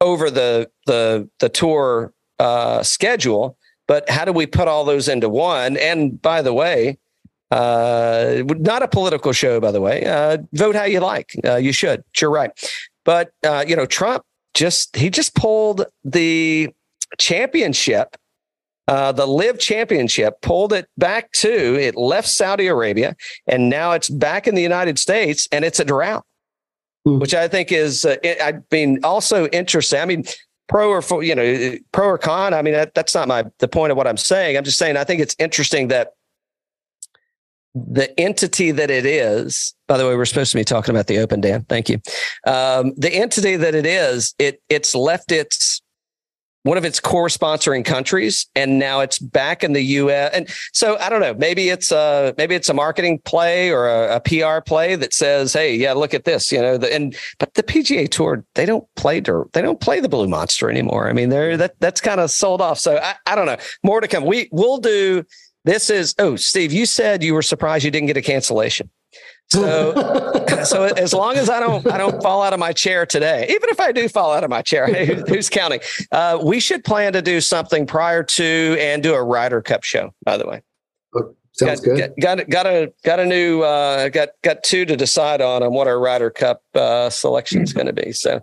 [0.00, 5.28] over the the the tour uh schedule but how do we put all those into
[5.28, 6.96] one and by the way
[7.52, 10.04] Uh, not a political show, by the way.
[10.06, 11.34] Uh, vote how you like.
[11.44, 12.04] Uh, you should.
[12.20, 12.52] You're right.
[13.04, 14.22] But uh, you know, Trump
[14.54, 16.70] just he just pulled the
[17.18, 18.16] championship,
[18.88, 23.14] uh, the LIV Championship, pulled it back to it left Saudi Arabia,
[23.46, 26.24] and now it's back in the United States, and it's a drought,
[27.04, 27.18] Hmm.
[27.18, 30.00] which I think is, uh, I mean, also interesting.
[30.00, 30.24] I mean.
[30.68, 32.54] Pro or you know, pro or con.
[32.54, 34.56] I mean, that, that's not my the point of what I'm saying.
[34.56, 36.12] I'm just saying I think it's interesting that
[37.74, 41.18] the entity that it is by the way we're supposed to be talking about the
[41.18, 41.64] open dan.
[41.68, 42.00] Thank you.
[42.46, 45.82] Um, the entity that it is it it's left its
[46.62, 50.98] one of its core sponsoring countries and now it's back in the us and so
[50.98, 54.62] i don't know maybe it's a maybe it's a marketing play or a, a pr
[54.66, 58.08] play that says hey yeah look at this you know the, and but the pga
[58.10, 61.08] tour they don't play they don't play the blue monster anymore.
[61.08, 62.78] I mean they're that that's kind of sold off.
[62.78, 64.24] So I, I don't know more to come.
[64.24, 65.24] We will do
[65.64, 68.90] this is oh, Steve, you said you were surprised you didn't get a cancellation.
[69.50, 69.92] So,
[70.64, 73.46] so as long as I don't, I don't fall out of my chair today.
[73.50, 75.80] Even if I do fall out of my chair, who, who's counting?
[76.12, 80.14] Uh, we should plan to do something prior to and do a Ryder Cup show.
[80.24, 80.62] By the way,
[81.52, 82.12] Sounds got, good.
[82.20, 85.72] Got, got, got a got a new uh, got got two to decide on on
[85.74, 88.12] what our Ryder Cup uh, selection is going to be.
[88.12, 88.36] So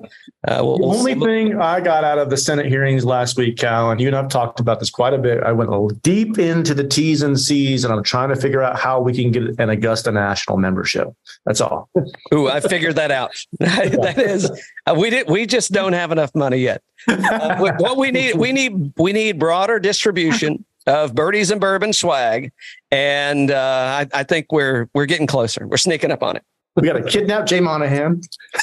[0.48, 1.20] uh, we'll, The we'll only see.
[1.20, 4.28] thing I got out of the Senate hearings last week, Cal, and you and I've
[4.30, 5.42] talked about this quite a bit.
[5.44, 8.62] I went a little deep into the T's and C's, and I'm trying to figure
[8.62, 11.08] out how we can get an Augusta National membership.
[11.46, 11.90] That's all.
[12.34, 13.32] Ooh, I figured that out.
[13.60, 14.52] that is,
[14.86, 15.30] uh, we did.
[15.30, 16.82] We just don't have enough money yet.
[17.08, 21.92] Uh, what- what we need, we need, we need broader distribution of birdies and bourbon
[21.92, 22.50] swag,
[22.92, 25.68] and uh, I, I think we're we're getting closer.
[25.68, 26.44] We're sneaking up on it.
[26.76, 28.22] We got to kidnap Jay Monahan,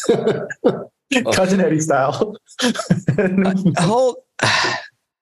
[1.32, 2.36] cousin Eddie style.
[3.78, 4.16] Hold.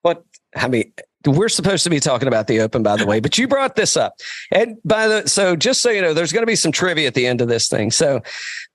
[0.02, 0.24] What
[0.56, 0.92] I mean,
[1.26, 3.96] we're supposed to be talking about the Open, by the way, but you brought this
[3.96, 4.14] up,
[4.50, 7.14] and by the so just so you know, there's going to be some trivia at
[7.14, 7.90] the end of this thing.
[7.90, 8.20] So.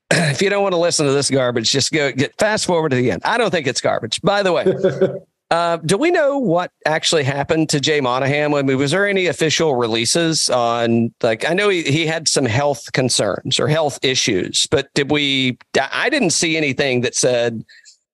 [0.10, 2.96] If you don't want to listen to this garbage, just go get fast forward to
[2.96, 3.22] the end.
[3.26, 4.22] I don't think it's garbage.
[4.22, 4.64] By the way,
[5.50, 8.54] Uh, do we know what actually happened to Jay Monahan?
[8.54, 12.46] I mean, was there any official releases on like I know he, he had some
[12.46, 17.64] health concerns or health issues, but did we I didn't see anything that said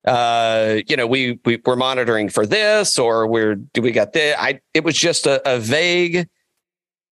[0.05, 4.35] uh, you know, we we we're monitoring for this or we're do we got this?
[4.37, 6.27] I it was just a, a vague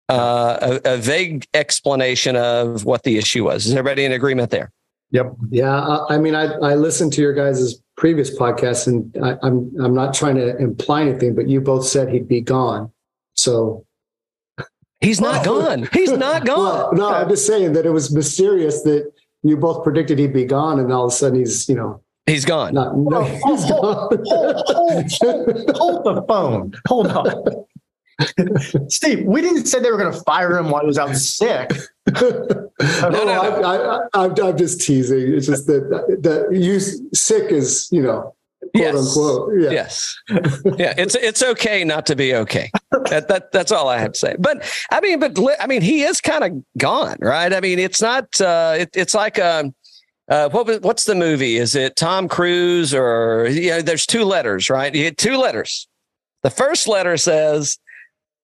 [0.09, 3.66] uh a, a vague explanation of what the issue was.
[3.66, 4.72] Is everybody in agreement there?
[5.12, 5.35] yep.
[5.50, 9.71] Yeah, I, I mean, I, I listened to your guys' previous podcast, and I, I'm
[9.81, 12.91] I'm not trying to imply anything, but you both said he'd be gone.
[13.35, 13.85] So
[15.01, 15.89] He's not gone.
[15.95, 16.97] He's not Well, gone.
[16.97, 19.11] no, I'm just saying that it was mysterious that
[19.43, 22.45] you both predicted he'd be gone, and all of a sudden he's you know He's
[22.45, 22.75] gone.
[22.75, 22.97] not.
[22.97, 26.73] No, he's hold, hold, hold, hold the phone.
[26.89, 27.45] Hold on.
[28.91, 31.71] Steve, we didn't say they were going to fire him while he was out sick.
[32.12, 33.40] No, no, no.
[33.40, 35.35] I, I, I, I'm, I'm just teasing.
[35.35, 38.96] It's just that that you sick is you know quote Yes.
[39.16, 39.53] unquote.
[39.61, 39.70] Yeah.
[39.70, 40.16] Yes.
[40.79, 40.94] yeah.
[40.96, 42.70] It's it's okay not to be okay.
[43.11, 44.37] That, that that's all I have to say.
[44.38, 47.53] But I mean, but I mean, he is kind of gone, right?
[47.53, 48.40] I mean, it's not.
[48.40, 49.75] Uh, it, it's like um,
[50.29, 51.57] uh, what what's the movie?
[51.57, 53.83] Is it Tom Cruise or you know?
[53.83, 54.94] There's two letters, right?
[54.94, 55.88] You get two letters.
[56.42, 57.79] The first letter says,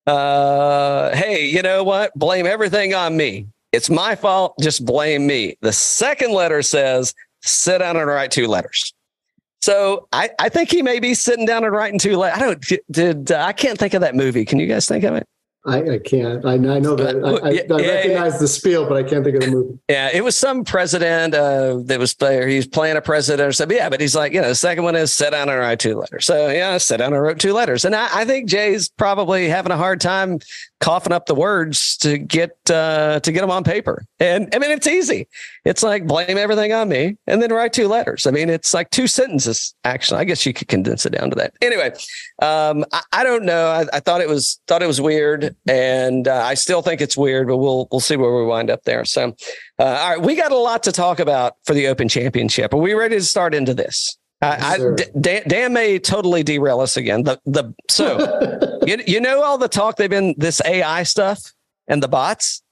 [0.06, 2.12] uh, "Hey, you know what?
[2.14, 3.46] Blame everything on me.
[3.72, 4.54] It's my fault.
[4.60, 8.92] Just blame me." The second letter says, "Sit down and write two letters."
[9.62, 12.16] So I, I think he may be sitting down and writing two.
[12.16, 12.40] letters.
[12.40, 14.44] I don't did uh, I can't think of that movie.
[14.44, 15.26] Can you guys think of it?
[15.66, 16.44] I, I can't.
[16.46, 17.16] I, I know that.
[17.16, 19.78] I, I, Yeah, I yeah, recognize the spiel, but I can't think of the movie.
[19.88, 22.46] Yeah, it was some president uh, that was player.
[22.46, 23.76] He's playing a president or something.
[23.76, 25.96] Yeah, but he's like, you know, the second one is sit down and write two
[25.96, 26.24] letters.
[26.24, 27.84] So yeah, sit down and wrote two letters.
[27.84, 30.38] And I, I think Jay's probably having a hard time
[30.80, 34.04] coughing up the words to get uh, to get them on paper.
[34.20, 35.26] And I mean, it's easy.
[35.64, 38.26] It's like blame everything on me and then write two letters.
[38.26, 39.74] I mean, it's like two sentences.
[39.84, 41.54] Actually, I guess you could condense it down to that.
[41.62, 41.92] Anyway,
[42.42, 43.68] um, I, I don't know.
[43.68, 47.16] I, I thought it was thought it was weird, and uh, I still think it's
[47.16, 47.48] weird.
[47.48, 49.04] But we'll we'll see where we wind up there.
[49.04, 49.34] So,
[49.78, 52.74] uh, all right, we got a lot to talk about for the Open Championship.
[52.74, 54.18] Are we ready to start into this?
[54.42, 57.22] I, I, Dan, Dan may totally derail us again.
[57.22, 58.18] The the so
[58.86, 61.52] you, you know all the talk they've been this AI stuff
[61.88, 62.62] and the bots.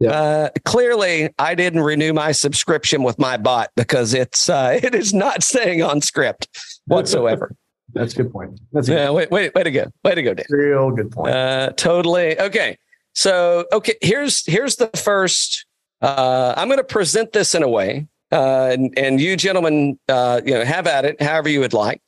[0.00, 0.10] Yeah.
[0.10, 5.14] Uh, clearly, I didn't renew my subscription with my bot because it's uh, it is
[5.14, 6.48] not staying on script
[6.86, 7.54] whatsoever.
[7.92, 8.60] That's a good point.
[8.72, 10.46] That's a yeah, wait, wait, way to go, way to go, Dan.
[10.48, 11.32] real good point.
[11.32, 12.38] Uh, totally.
[12.40, 12.76] Okay.
[13.14, 15.66] So, okay, here's here's the first.
[16.02, 20.40] Uh, I'm going to present this in a way, uh, and, and you gentlemen, uh,
[20.44, 22.02] you know, have at it however you would like.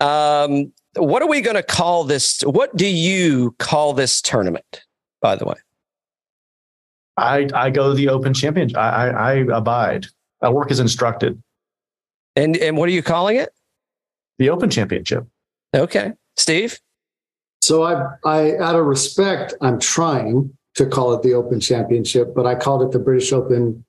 [0.00, 2.40] Um, what are we going to call this?
[2.42, 4.82] What do you call this tournament?
[5.20, 5.56] By the way,
[7.16, 8.76] I I go the Open Championship.
[8.76, 10.06] I, I I abide.
[10.42, 11.42] I work as instructed.
[12.34, 13.50] And and what are you calling it?
[14.38, 15.26] The Open Championship.
[15.74, 16.78] Okay, Steve.
[17.60, 22.46] So I, I, out of respect, I'm trying to call it the Open Championship, but
[22.46, 23.84] I called it the British Open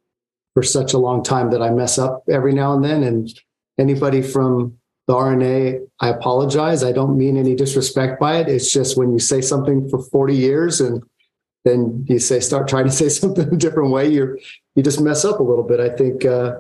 [0.53, 3.03] for such a long time that I mess up every now and then.
[3.03, 3.29] And
[3.77, 6.83] anybody from the R&A, I apologize.
[6.83, 8.49] I don't mean any disrespect by it.
[8.49, 11.01] It's just when you say something for 40 years and
[11.63, 14.37] then you say start trying to say something a different way, you're
[14.75, 15.79] you just mess up a little bit.
[15.79, 16.55] I think uh,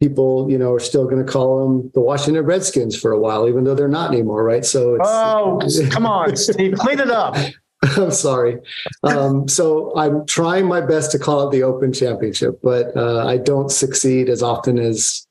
[0.00, 3.48] people, you know, are still going to call them the Washington Redskins for a while,
[3.48, 4.64] even though they're not anymore, right?
[4.64, 5.58] So it's, Oh,
[5.90, 7.36] come on, Steve, clean it up.
[7.82, 8.58] I'm sorry.
[9.02, 13.38] Um, so I'm trying my best to call it the Open Championship, but uh, I
[13.38, 15.26] don't succeed as often as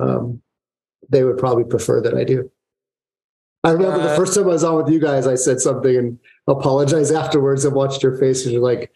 [0.00, 0.42] um,
[1.10, 2.50] they would probably prefer that I do.
[3.62, 5.96] I remember the Uh, first time I was on with you guys, I said something
[5.96, 8.90] and apologized afterwards and watched your face, and you're like,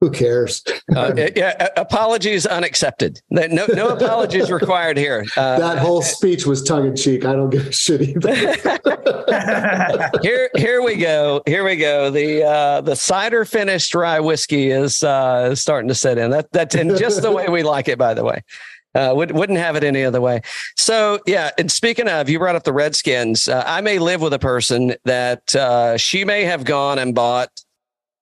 [0.00, 0.62] "Who cares?"
[0.94, 3.20] Uh, yeah, apologies unaccepted.
[3.28, 5.26] No, no apologies required here.
[5.36, 7.26] Uh, that whole speech was tongue in cheek.
[7.26, 8.34] I don't give a shit either.
[10.22, 11.42] here, here we go.
[11.44, 12.08] Here we go.
[12.10, 16.30] The uh, the cider finished rye whiskey is uh, starting to set in.
[16.30, 17.98] That that's in just the way we like it.
[17.98, 18.42] By the way,
[18.96, 20.40] uh, would, wouldn't have it any other way.
[20.76, 21.50] So yeah.
[21.58, 23.48] And speaking of, you brought up the Redskins.
[23.48, 27.50] Uh, I may live with a person that uh, she may have gone and bought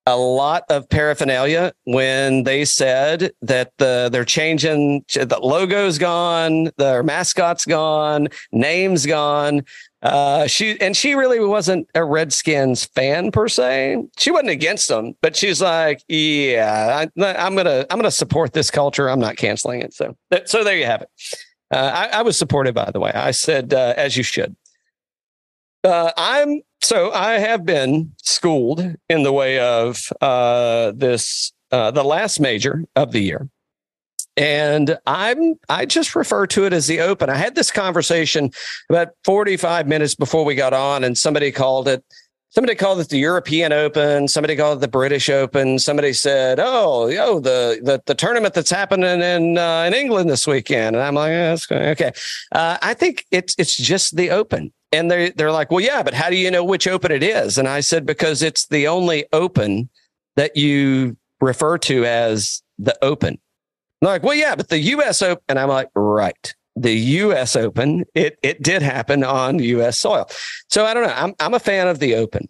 [0.06, 7.02] a lot of paraphernalia when they said that the they're changing the logo's gone, their
[7.02, 9.62] mascot's gone, name's gone.
[10.04, 14.04] Uh, she and she really wasn't a Redskins fan per se.
[14.18, 18.70] She wasn't against them, but she's like, yeah, I, I'm gonna I'm gonna support this
[18.70, 19.08] culture.
[19.08, 19.94] I'm not canceling it.
[19.94, 20.14] So
[20.44, 21.08] so there you have it.
[21.70, 23.12] Uh, I, I was supportive, by the way.
[23.12, 24.54] I said uh, as you should.
[25.82, 32.04] Uh, I'm so I have been schooled in the way of uh, this uh, the
[32.04, 33.48] last major of the year,
[34.37, 37.31] and I'm I just refer to it as the Open.
[37.31, 38.51] I had this conversation
[38.90, 42.05] about 45 minutes before we got on, and somebody called it.
[42.51, 44.29] Somebody called it the European Open.
[44.29, 45.79] Somebody called it the British Open.
[45.79, 50.47] Somebody said, "Oh, yo, the the, the tournament that's happening in uh, in England this
[50.47, 52.12] weekend." And I'm like, yeah, that's okay.
[52.53, 56.14] Uh, I think it's it's just the Open, and they they're like, "Well, yeah, but
[56.14, 59.27] how do you know which Open it is?" And I said, "Because it's the only
[59.33, 59.88] Open
[60.37, 63.38] that you refer to as the Open."
[64.04, 65.22] They're like, well, yeah, but the U.S.
[65.22, 67.56] Open, and I'm like, right, the U.S.
[67.56, 69.98] Open, it it did happen on U.S.
[69.98, 70.28] soil.
[70.68, 71.14] So I don't know.
[71.16, 72.46] I'm I'm a fan of the Open.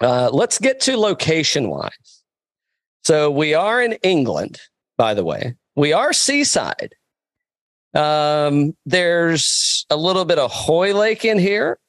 [0.00, 2.22] Uh, let's get to location wise.
[3.02, 4.60] So we are in England,
[4.96, 5.56] by the way.
[5.74, 6.94] We are seaside.
[7.92, 11.80] Um, there's a little bit of Hoylake in here.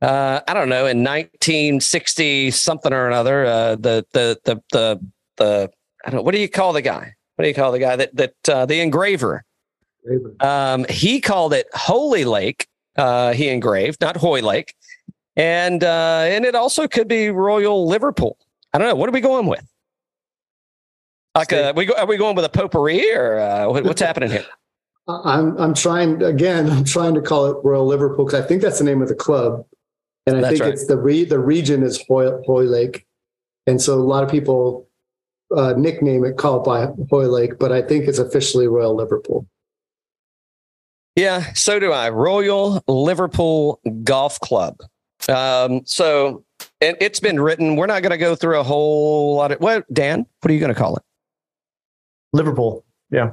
[0.00, 5.06] Uh, I don't know, in 1960 something or another, uh, the the the the
[5.38, 5.70] the
[6.04, 7.16] I don't what do you call the guy?
[7.36, 9.44] What do you call the guy that that uh, the engraver?
[10.40, 12.66] Um, he called it Holy Lake.
[12.96, 14.74] Uh, he engraved, not Hoylake,
[15.36, 18.36] and uh, and it also could be Royal Liverpool.
[18.74, 18.94] I don't know.
[18.94, 19.66] What are we going with?
[21.34, 24.44] Like, uh, we go, are we going with a potpourri or uh, what's happening here?
[25.08, 26.70] I'm I'm trying again.
[26.70, 29.14] I'm trying to call it Royal Liverpool because I think that's the name of the
[29.14, 29.64] club,
[30.26, 30.72] and I That's think right.
[30.72, 33.04] it's the re, the region is Hoy, Hoylake,
[33.66, 34.88] and so a lot of people
[35.56, 39.46] uh, nickname it called by Hoylake, but I think it's officially Royal Liverpool.
[41.16, 42.08] Yeah, so do I.
[42.10, 44.78] Royal Liverpool Golf Club.
[45.28, 46.44] Um, so
[46.80, 47.76] and it's been written.
[47.76, 50.26] We're not going to go through a whole lot of what Dan.
[50.40, 51.02] What are you going to call it?
[52.32, 52.84] Liverpool.
[53.10, 53.32] Yeah.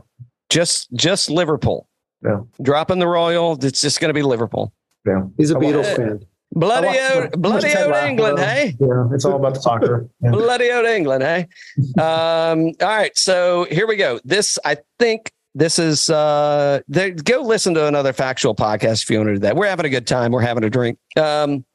[0.50, 1.88] Just just Liverpool.
[2.24, 2.42] Yeah.
[2.62, 3.58] Dropping the Royal.
[3.64, 4.74] It's just going to be Liverpool.
[5.06, 5.24] Yeah.
[5.38, 6.26] He's a want- Beatles fan.
[6.52, 7.96] Bloody old, bloody old.
[7.96, 8.76] England, hey.
[8.80, 9.08] Yeah.
[9.14, 10.10] It's all about the soccer.
[10.22, 10.32] Yeah.
[10.32, 11.48] bloody old England, hey.
[12.02, 14.20] Um, all right, so here we go.
[14.24, 16.10] This, I think, this is.
[16.10, 19.56] uh there, Go listen to another factual podcast if you want to do that.
[19.56, 20.32] We're having a good time.
[20.32, 20.98] We're having a drink.
[21.18, 21.66] Um,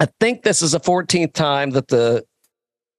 [0.00, 2.24] I think this is the 14th time that the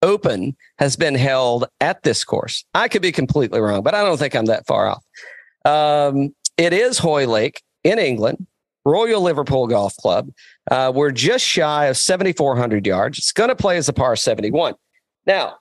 [0.02, 2.64] Open has been held at this course.
[2.74, 5.04] I could be completely wrong, but I don't think I'm that far off.
[5.66, 8.46] Um, it is Hoylake in England,
[8.86, 10.30] Royal Liverpool Golf Club.
[10.70, 13.18] Uh, we're just shy of 7,400 yards.
[13.18, 14.76] It's going to play as a par 71.
[15.26, 15.58] Now,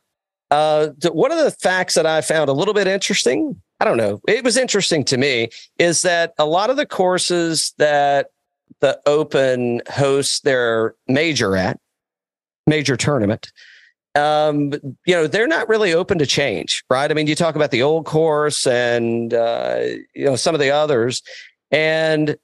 [0.51, 4.21] uh, one of the facts that I found a little bit interesting, I don't know,
[4.29, 8.29] it was interesting to me, is that a lot of the courses that
[8.81, 11.79] the Open hosts their major at,
[12.67, 13.51] major tournament,
[14.15, 14.73] um,
[15.05, 17.11] you know, they're not really open to change, right?
[17.11, 19.81] I mean, you talk about the old course and uh,
[20.15, 21.23] you know some of the others,
[21.71, 22.37] and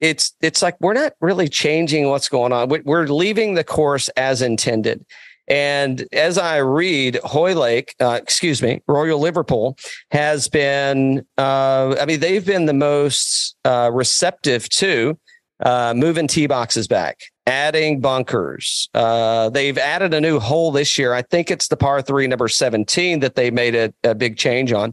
[0.00, 2.68] it's it's like we're not really changing what's going on.
[2.68, 5.04] We- We're leaving the course as intended.
[5.48, 9.78] And as I read, Hoylake, uh, excuse me, Royal Liverpool
[10.10, 15.18] has been, uh, I mean, they've been the most uh, receptive to
[15.64, 18.90] uh, moving tee boxes back, adding bunkers.
[18.92, 21.14] Uh, they've added a new hole this year.
[21.14, 24.70] I think it's the par three, number 17, that they made a, a big change
[24.72, 24.92] on.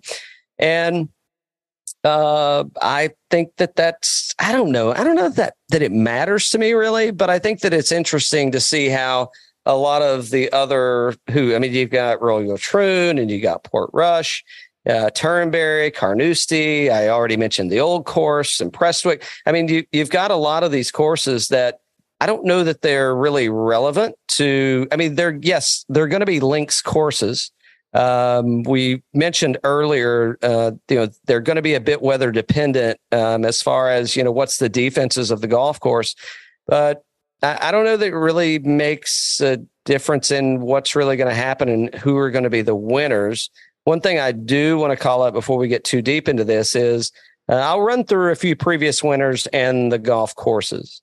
[0.58, 1.10] And
[2.06, 4.93] uh, I think that that's, I don't know.
[4.93, 7.91] I don't know that, that it matters to me really, but I think that it's
[7.91, 9.32] interesting to see how
[9.66, 13.64] a lot of the other who, I mean, you've got Royal Troon and you got
[13.64, 14.43] Portrush,
[14.88, 16.91] uh, Turnberry, Carnoustie.
[16.91, 19.24] I already mentioned the old course and Prestwick.
[19.47, 21.80] I mean, you, you've got a lot of these courses that
[22.22, 26.26] I don't know that they're really relevant to, I mean, they're, yes, they're going to
[26.28, 27.51] be links courses.
[27.96, 33.00] Um, we mentioned earlier, uh, you know, they're going to be a bit weather dependent
[33.14, 36.14] um, as far as, you know, what's the defenses of the golf course.
[36.68, 37.06] But
[37.41, 41.36] I, I don't know that it really makes a difference in what's really going to
[41.36, 43.50] happen and who are going to be the winners.
[43.86, 46.76] One thing I do want to call out before we get too deep into this
[46.76, 47.14] is
[47.48, 51.02] uh, I'll run through a few previous winners and the golf courses.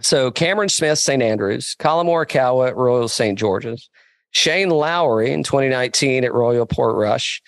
[0.00, 1.22] So Cameron Smith, St.
[1.22, 3.38] Andrews, Collin Morikawa Royal St.
[3.38, 3.90] George's,
[4.32, 7.40] Shane Lowry in 2019 at Royal Portrush,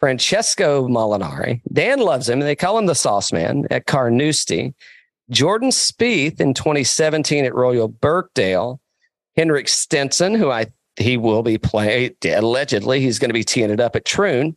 [0.00, 1.60] Francesco Molinari.
[1.72, 2.40] Dan loves him.
[2.40, 4.74] They call him the Sauce Man at Carnoustie.
[5.30, 8.80] Jordan Spieth in 2017 at Royal Birkdale.
[9.36, 10.66] Henrik Stenson, who I
[10.96, 14.56] he will be playing allegedly, he's going to be teeing it up at Troon.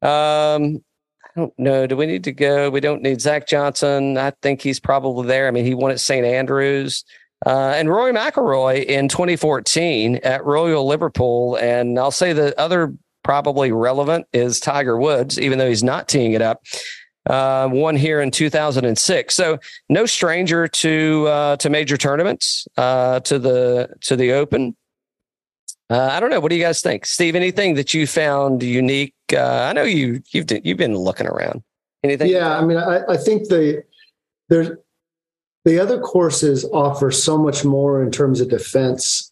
[0.00, 0.82] Um,
[1.24, 1.86] I don't know.
[1.86, 2.70] Do we need to go?
[2.70, 4.16] We don't need Zach Johnson.
[4.16, 5.48] I think he's probably there.
[5.48, 6.24] I mean, he won at St.
[6.24, 7.04] Andrews.
[7.44, 11.56] Uh, and Rory McIlroy in 2014 at Royal Liverpool.
[11.56, 16.32] And I'll say the other probably relevant is Tiger Woods, even though he's not teeing
[16.32, 16.62] it up
[17.28, 19.34] uh, one here in 2006.
[19.34, 19.58] So
[19.88, 24.76] no stranger to uh, to major tournaments, uh, to the to the Open.
[25.88, 26.40] Uh, I don't know.
[26.40, 27.36] What do you guys think, Steve?
[27.36, 29.14] Anything that you found unique?
[29.32, 31.62] Uh, I know you you've you've been looking around.
[32.02, 32.28] Anything?
[32.28, 33.82] Yeah, I mean, I, I think the
[34.48, 34.70] there's
[35.66, 39.30] the other courses offer so much more in terms of defense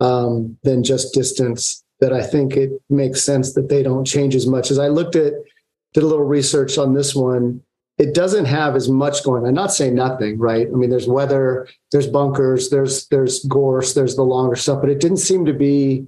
[0.00, 4.46] um, than just distance that I think it makes sense that they don't change as
[4.46, 4.72] much.
[4.72, 5.32] As I looked at
[5.96, 7.62] did a little research on this one.
[7.96, 9.46] It doesn't have as much going.
[9.46, 9.54] on.
[9.54, 10.66] Not saying nothing, right?
[10.66, 15.00] I mean, there's weather, there's bunkers, there's there's gorse, there's the longer stuff, but it
[15.00, 16.06] didn't seem to be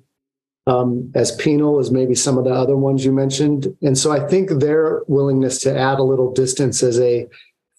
[0.66, 3.74] um, as penal as maybe some of the other ones you mentioned.
[3.80, 7.26] And so I think their willingness to add a little distance as a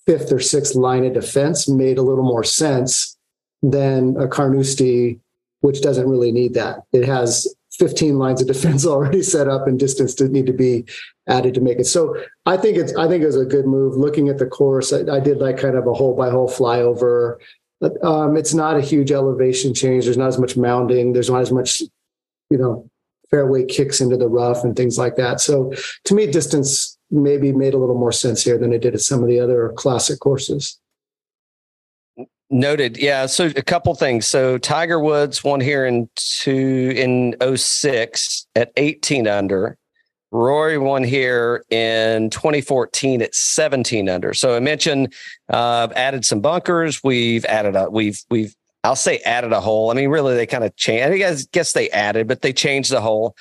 [0.10, 3.16] fifth or sixth line of defense made a little more sense
[3.62, 5.20] than a Carnoustie,
[5.60, 6.80] which doesn't really need that.
[6.92, 10.86] It has 15 lines of defense already set up and distance to need to be
[11.28, 11.86] added to make it.
[11.86, 12.16] So
[12.48, 13.98] I think it's I think it was a good move.
[13.98, 17.36] Looking at the course, I, I did like kind of a hole by hole flyover.
[18.02, 20.06] Um, it's not a huge elevation change.
[20.06, 21.14] There's not as much mounding.
[21.14, 21.82] There's not as much,
[22.50, 22.90] you know,
[23.30, 25.40] fairway kicks into the rough and things like that.
[25.40, 25.72] So
[26.06, 29.22] to me, distance maybe made a little more sense here than it did at some
[29.22, 30.80] of the other classic courses.
[32.52, 32.98] Noted.
[32.98, 33.28] Yeah.
[33.28, 34.28] So a couple things.
[34.28, 39.78] So Tiger Woods won here in two in 06 at 18 under.
[40.32, 44.34] Rory won here in 2014 at 17 under.
[44.34, 45.14] So I mentioned
[45.50, 47.04] uh, added some bunkers.
[47.04, 49.92] We've added a we've we've I'll say added a hole.
[49.92, 51.14] I mean, really, they kind of changed.
[51.14, 53.36] I guess, guess they added, but they changed the hole.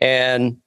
[0.00, 0.58] And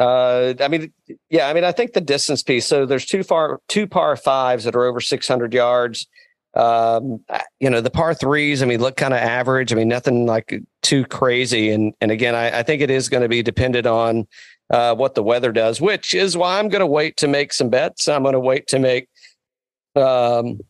[0.00, 0.92] uh, I mean,
[1.28, 2.66] yeah, I mean, I think the distance piece.
[2.66, 6.06] So there's two far two par fives that are over 600 yards.
[6.54, 7.22] Um,
[7.60, 9.72] you know, the par threes, I mean, look kind of average.
[9.72, 11.70] I mean, nothing like too crazy.
[11.70, 14.26] And and again, I, I think it is going to be dependent on
[14.70, 17.68] uh, what the weather does, which is why I'm going to wait to make some
[17.68, 18.08] bets.
[18.08, 19.06] I'm going to wait to make
[19.96, 20.60] um,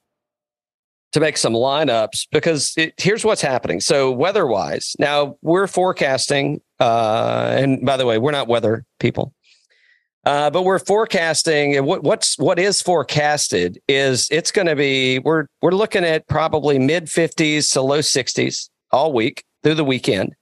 [1.13, 3.81] to make some lineups because it, here's what's happening.
[3.81, 9.35] So weather wise, now we're forecasting, uh, and by the way, we're not weather people.
[10.27, 15.19] Uh, but we're forecasting and what, what's what is forecasted is it's going to be
[15.21, 20.35] we're we're looking at probably mid 50s to low 60s all week through the weekend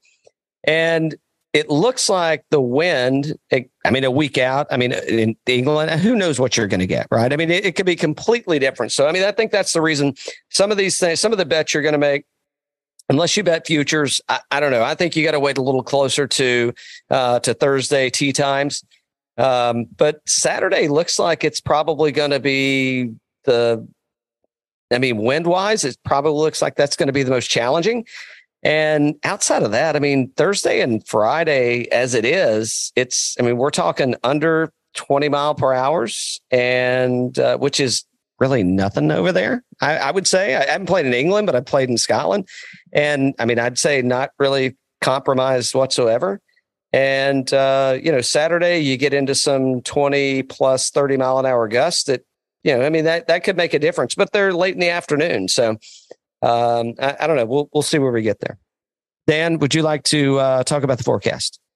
[0.65, 1.15] and
[1.53, 6.15] it looks like the wind, I mean, a week out, I mean, in England, who
[6.15, 7.33] knows what you're going to get, right?
[7.33, 8.93] I mean, it, it could be completely different.
[8.93, 10.15] So, I mean, I think that's the reason
[10.51, 12.27] some of these things, some of the bets you're going to make,
[13.09, 14.83] unless you bet futures, I, I don't know.
[14.83, 16.75] I think you got to wait a little closer to
[17.11, 18.85] uh, to Thursday tee times.
[19.39, 23.87] Um, but Saturday looks like it's probably going to be the,
[24.93, 28.05] I mean, wind wise, it probably looks like that's going to be the most challenging.
[28.63, 33.57] And outside of that, I mean, Thursday and Friday, as it is, it's, I mean,
[33.57, 38.05] we're talking under 20 mile per hours, and uh, which is
[38.39, 39.65] really nothing over there.
[39.81, 42.49] I, I, would say I haven't played in England, but I played in Scotland.
[42.93, 46.41] And I mean, I'd say not really compromised whatsoever.
[46.93, 51.69] And uh, you know, Saturday you get into some 20 plus 30 mile an hour
[51.69, 52.23] gusts that,
[52.63, 54.89] you know, I mean that that could make a difference, but they're late in the
[54.89, 55.49] afternoon.
[55.49, 55.77] So
[56.43, 57.47] um, I, I, don't know.
[57.47, 58.59] We'll we'll see where we get there.
[59.27, 61.61] Dan, would you like to uh, talk about the forecast?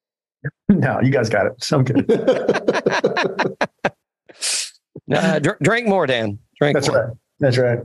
[0.68, 1.68] No, you guys got it.
[1.70, 2.10] I'm good.
[5.12, 6.38] uh, dr- drink more, Dan.
[6.58, 6.74] Drink.
[6.74, 7.06] That's more.
[7.06, 7.16] right.
[7.38, 7.78] That's right.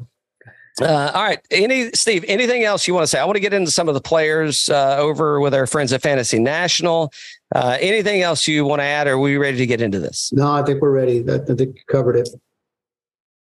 [0.81, 1.39] Uh, all right.
[1.51, 2.23] Any Steve?
[2.27, 3.19] Anything else you want to say?
[3.19, 6.01] I want to get into some of the players uh, over with our friends at
[6.01, 7.11] Fantasy National.
[7.53, 9.07] Uh, anything else you want to add?
[9.07, 10.31] Or are we ready to get into this?
[10.33, 11.19] No, I think we're ready.
[11.29, 12.29] I think you covered it.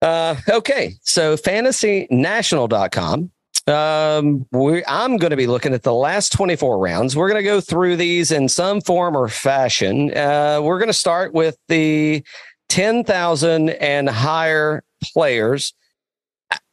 [0.02, 0.96] Uh, okay.
[1.02, 3.30] So fantasynational.com.
[3.68, 7.14] Um, we, I'm going to be looking at the last 24 rounds.
[7.14, 10.12] We're going to go through these in some form or fashion.
[10.16, 12.24] Uh, we're going to start with the
[12.68, 14.82] 10,000 and higher
[15.14, 15.74] players.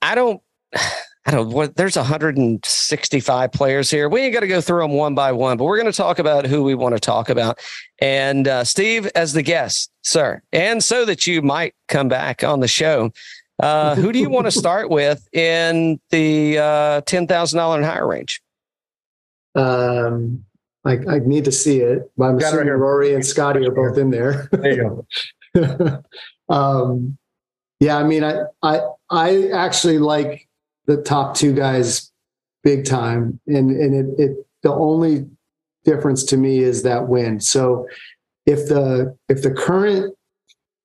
[0.02, 0.42] I don't
[1.30, 4.10] I don't what there's 165 players here.
[4.10, 6.18] We ain't got to go through them one by one, but we're going to talk
[6.18, 7.60] about who we want to talk about.
[8.00, 12.62] And uh, Steve, as the guest, sir, and so that you might come back on
[12.62, 13.12] the show,
[13.62, 17.86] uh, who do you want to start with in the uh, ten thousand dollar and
[17.86, 18.42] higher range?
[19.54, 20.44] Um,
[20.84, 22.10] I, I need to see it.
[22.18, 22.74] But I'm Got assuming right.
[22.74, 24.50] Rory and Scotty are both in there.
[24.52, 25.06] There you
[25.54, 26.04] go.
[26.50, 27.20] um,
[27.80, 28.80] yeah, I mean, I, I,
[29.12, 30.49] I actually like
[30.90, 32.12] the top two guys
[32.64, 35.28] big time, and and it, it the only
[35.86, 37.40] difference to me is that win.
[37.40, 37.88] So
[38.48, 40.16] if the if the current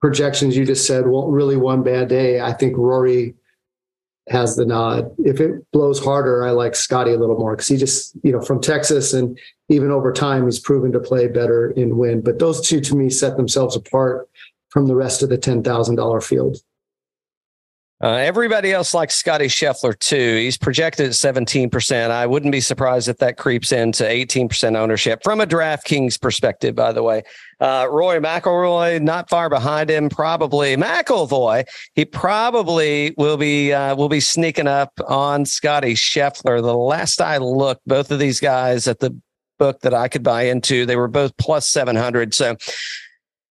[0.03, 3.35] projections you just said won't really one bad day, I think Rory
[4.29, 5.11] has the nod.
[5.25, 8.43] If it blows harder, I like Scotty a little more because he just, you know,
[8.43, 9.39] from Texas and
[9.71, 12.25] even over time, he's proven to play better in wind.
[12.25, 14.29] But those two to me set themselves apart
[14.69, 16.59] from the rest of the $10,000 field.
[18.05, 20.37] Uh, everybody else likes Scotty Scheffler too.
[20.37, 22.11] He's projected at 17%.
[22.11, 26.93] I wouldn't be surprised if that creeps into 18% ownership from a DraftKings perspective, by
[26.93, 27.23] the way.
[27.61, 31.65] Uh, Roy McIlroy, not far behind him, probably McIlroy.
[31.95, 36.61] He probably will be uh, will be sneaking up on Scotty Scheffler.
[36.61, 39.19] The last I looked, both of these guys at the
[39.59, 42.35] book that I could buy into, they were both plus 700.
[42.35, 42.57] So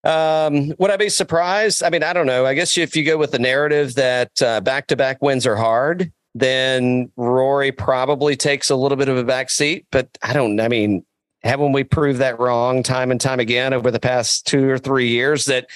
[0.03, 1.83] um, would I be surprised?
[1.83, 2.45] I mean, I don't know.
[2.45, 4.31] I guess if you go with the narrative that
[4.63, 9.23] back to back wins are hard, then Rory probably takes a little bit of a
[9.23, 9.85] back seat.
[9.91, 11.05] But I don't, I mean,
[11.43, 15.09] haven't we proved that wrong time and time again over the past two or three
[15.09, 15.67] years that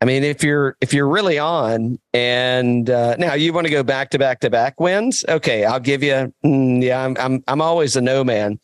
[0.00, 3.82] I mean, if you're if you're really on, and uh, now you want to go
[3.82, 6.32] back to back to back wins, okay, I'll give you.
[6.44, 8.60] Mm, yeah, I'm I'm I'm always a no man,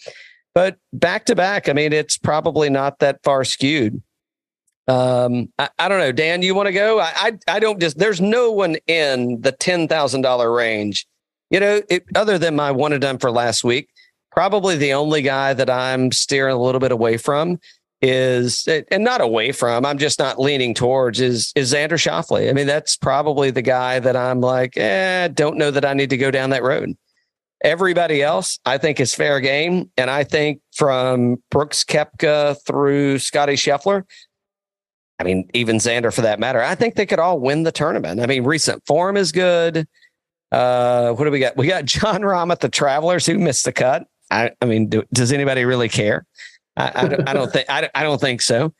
[0.54, 4.00] but back to back, I mean, it's probably not that far skewed.
[4.86, 6.42] Um, I, I don't know, Dan.
[6.42, 7.00] You want to go?
[7.00, 7.98] I, I I don't just.
[7.98, 11.06] There's no one in the ten thousand dollar range.
[11.50, 13.88] You know, it, other than my one and done for last week,
[14.32, 17.58] probably the only guy that I'm steering a little bit away from
[18.04, 22.50] is and not away from i'm just not leaning towards is is xander Schauffele.
[22.50, 26.10] i mean that's probably the guy that i'm like eh, don't know that i need
[26.10, 26.94] to go down that road
[27.62, 33.54] everybody else i think is fair game and i think from brooks Koepka through scotty
[33.54, 34.04] scheffler
[35.24, 38.20] i mean even xander for that matter i think they could all win the tournament.
[38.20, 39.88] I mean recent form is good.
[40.52, 41.56] Uh what do we got?
[41.56, 44.06] We got john rahm at the travelers who missed the cut.
[44.30, 46.26] I, I mean do, does anybody really care?
[46.76, 48.74] I, I, don't, I don't think I, I don't think so.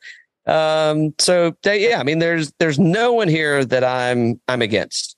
[0.45, 5.15] Um, so yeah, I mean, there's there's no one here that I'm I'm against.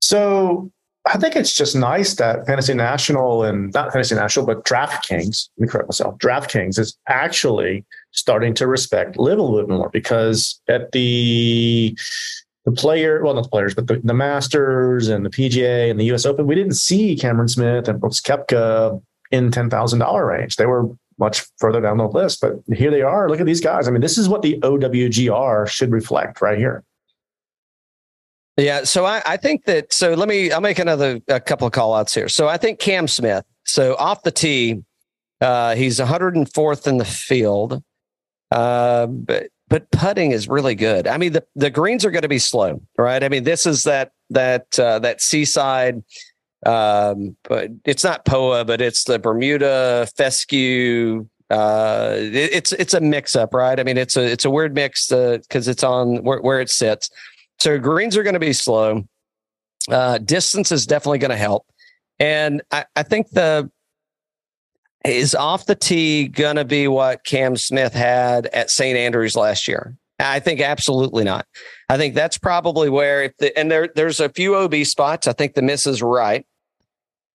[0.00, 0.70] So
[1.04, 5.62] I think it's just nice that Fantasy National and not Fantasy National, but DraftKings, let
[5.62, 10.60] me correct myself, DraftKings is actually starting to respect LIV a little bit more because
[10.68, 11.96] at the
[12.64, 16.04] the player, well, not the players, but the, the Masters and the PGA and the
[16.12, 20.54] US Open, we didn't see Cameron Smith and Brooks Koepka in $10,000 range.
[20.54, 20.88] They were
[21.18, 23.28] much further down the list, but here they are.
[23.28, 23.88] Look at these guys.
[23.88, 26.84] I mean, this is what the OWGR should reflect right here.
[28.62, 28.84] Yeah.
[28.84, 31.94] So I, I think that, so let me, I'll make another, a couple of call
[31.94, 32.28] outs here.
[32.28, 34.82] So I think Cam Smith, so off the tee,
[35.40, 37.82] uh, he's 104th in the field.
[38.52, 41.08] Uh, but, but putting is really good.
[41.08, 43.24] I mean, the, the greens are going to be slow, right?
[43.24, 46.04] I mean, this is that, that, uh, that seaside,
[46.64, 51.26] um, but it's not POA, but it's the Bermuda fescue.
[51.50, 53.78] Uh, it, it's it's a mix up, right?
[53.78, 57.10] I mean, it's a it's a weird mix because it's on where, where it sits.
[57.62, 59.04] So greens are going to be slow.
[59.88, 61.64] Uh, distance is definitely going to help,
[62.18, 63.70] and I, I think the
[65.04, 68.98] is off the tee going to be what Cam Smith had at St.
[68.98, 69.96] Andrews last year.
[70.18, 71.46] I think absolutely not.
[71.88, 75.28] I think that's probably where if the and there there's a few OB spots.
[75.28, 76.44] I think the miss is right.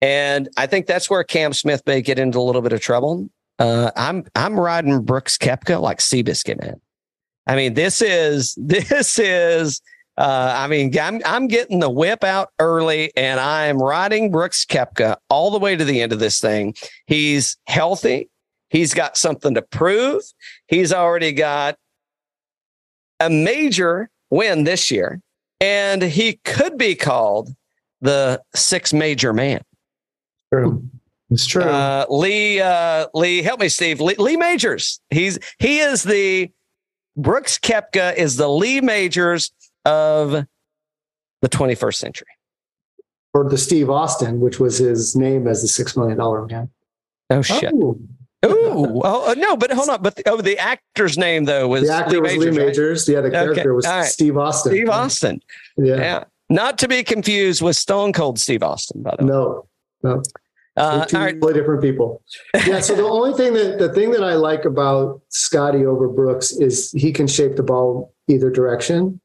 [0.02, 3.30] And I think that's where Cam Smith may get into a little bit of trouble.
[3.58, 6.82] Uh, I'm I'm riding Brooks Koepka like Seabiscuit, man.
[7.46, 9.80] I mean, this is this is.
[10.18, 14.64] Uh, I mean, I'm I'm getting the whip out early, and I am riding Brooks
[14.64, 16.74] Koepka all the way to the end of this thing.
[17.06, 18.28] He's healthy.
[18.68, 20.22] He's got something to prove.
[20.66, 21.76] He's already got
[23.20, 25.20] a major win this year,
[25.60, 27.54] and he could be called
[28.00, 29.62] the six major man.
[30.52, 30.82] True.
[31.30, 31.62] It's true.
[31.62, 34.00] Uh, Lee, uh, Lee, help me, Steve.
[34.00, 35.00] Lee, Lee Majors.
[35.10, 36.50] He's he is the
[37.16, 39.52] Brooks Koepka is the Lee Majors
[39.88, 40.46] of
[41.42, 42.28] the 21st century.
[43.34, 46.70] Or the Steve Austin, which was his name as the six million dollar man.
[47.30, 47.72] Oh shit.
[47.74, 47.98] Oh,
[48.46, 50.00] Ooh, oh no, but hold on.
[50.00, 53.14] But the, oh, the actor's name though was the actor was Lee Majors, right?
[53.14, 54.06] Yeah, the character was all right.
[54.06, 54.72] Steve Austin.
[54.72, 55.40] Steve Austin.
[55.76, 55.96] Yeah.
[55.96, 56.24] Yeah.
[56.48, 59.30] Not to be confused with Stone Cold Steve Austin, by the way.
[59.30, 59.68] No,
[60.02, 60.22] no.
[60.76, 61.34] Uh, two all right.
[61.34, 62.22] totally different people.
[62.64, 62.80] Yeah.
[62.80, 66.92] So the only thing that the thing that I like about Scotty over Brooks is
[66.92, 69.20] he can shape the ball either direction.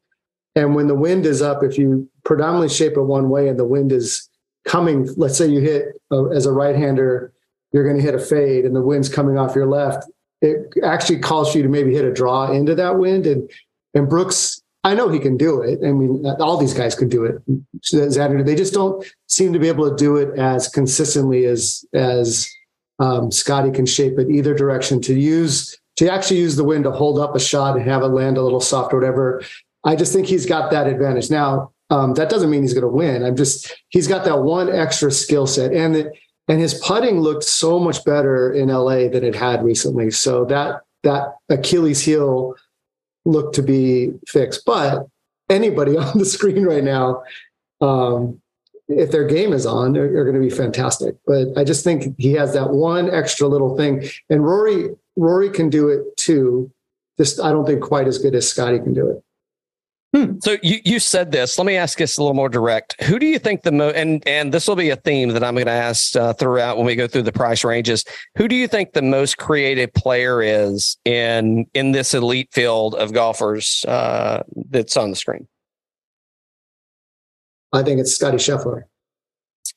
[0.56, 3.66] And when the wind is up, if you predominantly shape it one way and the
[3.66, 4.30] wind is
[4.66, 7.34] coming, let's say you hit uh, as a right hander,
[7.72, 10.10] you're going to hit a fade and the wind's coming off your left.
[10.42, 13.26] It actually calls for you to maybe hit a draw into that wind.
[13.26, 13.50] And
[13.96, 15.80] and Brooks, I know he can do it.
[15.86, 17.42] I mean, all these guys can do it.
[17.92, 22.50] They just don't seem to be able to do it as consistently as as
[23.00, 26.92] um, Scotty can shape it either direction to use to actually use the wind to
[26.92, 29.42] hold up a shot and have it land a little soft or whatever.
[29.86, 31.30] I just think he's got that advantage.
[31.30, 33.24] Now, um, that doesn't mean he's going to win.
[33.24, 36.10] I'm just he's got that one extra skill set, and
[36.48, 40.12] and his putting looked so much better in LA than it had recently.
[40.12, 42.56] So that that Achilles heel
[43.26, 44.64] looked to be fixed.
[44.66, 45.08] But
[45.50, 47.24] anybody on the screen right now,
[47.82, 48.42] um,
[48.88, 51.16] if their game is on, they're, they're going to be fantastic.
[51.26, 55.70] But I just think he has that one extra little thing, and Rory Rory can
[55.70, 56.72] do it too.
[57.18, 59.24] Just I don't think quite as good as Scotty can do it.
[60.42, 61.58] So you, you said this.
[61.58, 63.02] Let me ask this a little more direct.
[63.02, 65.56] Who do you think the most and and this will be a theme that I'm
[65.56, 68.06] going to ask uh, throughout when we go through the price ranges.
[68.38, 73.12] Who do you think the most creative player is in in this elite field of
[73.12, 75.48] golfers uh, that's on the screen?
[77.72, 78.84] I think it's Scotty Scheffler.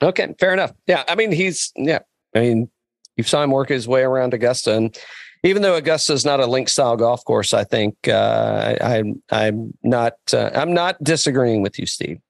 [0.02, 0.72] Okay, fair enough.
[0.86, 2.00] Yeah, I mean he's yeah.
[2.34, 2.70] I mean
[3.16, 4.98] you've saw him work his way around Augusta, and
[5.42, 9.22] even though Augusta is not a link style golf course, I think uh, I, I'm
[9.30, 12.20] I'm not uh, I'm not disagreeing with you, Steve.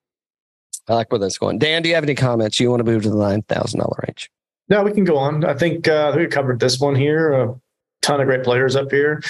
[0.89, 1.59] I like where that's going.
[1.59, 2.61] Dan, do you have any comments?
[2.61, 4.31] You want to move to the nine thousand dollar range?
[4.69, 5.45] No, we can go on.
[5.45, 7.33] I think uh, we covered this one here.
[7.33, 7.55] A
[8.03, 9.23] ton of great players up here.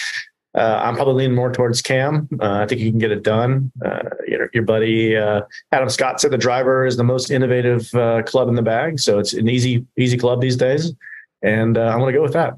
[0.57, 2.29] Uh, I'm probably leaning more towards Cam.
[2.41, 3.71] Uh, I think you can get it done.
[3.85, 8.23] Uh, your, your buddy uh, Adam Scott said the driver is the most innovative uh,
[8.23, 10.95] club in the bag, so it's an easy easy club these days,
[11.43, 12.55] and uh, I'm going to go with that.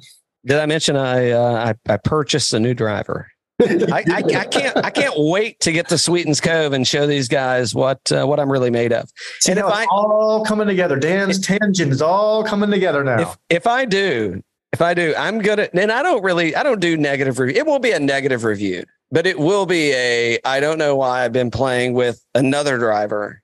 [0.48, 3.28] Did I mention I uh, I, I purchased a new driver?
[3.60, 7.28] I, I, I can't I can't wait to get to Sweetens Cove and show these
[7.28, 9.10] guys what uh, what I'm really made of.
[9.40, 10.96] See, And if I- it's all coming together.
[10.98, 13.20] Dan's tangent is all coming together now.
[13.20, 14.42] if if I do,
[14.72, 17.56] if I do, I'm gonna and I don't really I don't do negative review.
[17.60, 21.24] It won't be a negative review, but it will be a I don't know why
[21.24, 23.42] I've been playing with another driver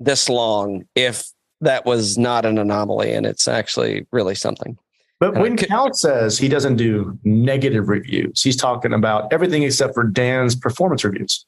[0.00, 1.26] this long if
[1.62, 4.76] that was not an anomaly and it's actually really something.
[5.18, 9.94] But Uh, when Cal says he doesn't do negative reviews, he's talking about everything except
[9.94, 11.46] for Dan's performance reviews.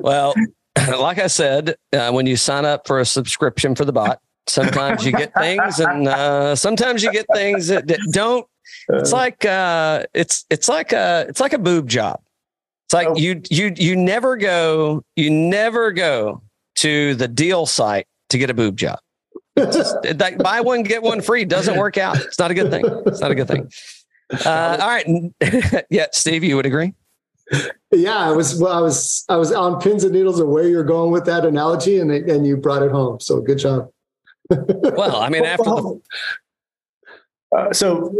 [0.00, 0.34] Well,
[0.98, 5.04] like I said, uh, when you sign up for a subscription for the bot, sometimes
[5.04, 8.46] you get things, and uh, sometimes you get things that, that don't.
[8.90, 12.20] It's like uh, it's it's like a it's like a boob job.
[12.86, 13.16] It's like Oh.
[13.16, 16.42] you you you never go you never go
[16.76, 18.98] to the deal site to get a boob job.
[19.58, 22.16] It's just, like buy one get one free doesn't work out.
[22.16, 22.84] It's not a good thing.
[23.06, 23.70] It's not a good thing.
[24.44, 26.92] Uh, all right, yeah, Steve, you would agree.
[27.92, 30.84] yeah, I was well, I was I was on pins and needles of where you're
[30.84, 33.20] going with that analogy, and it, and you brought it home.
[33.20, 33.90] So good job.
[34.50, 36.00] Well, I mean, after the
[37.54, 38.14] Uh, so,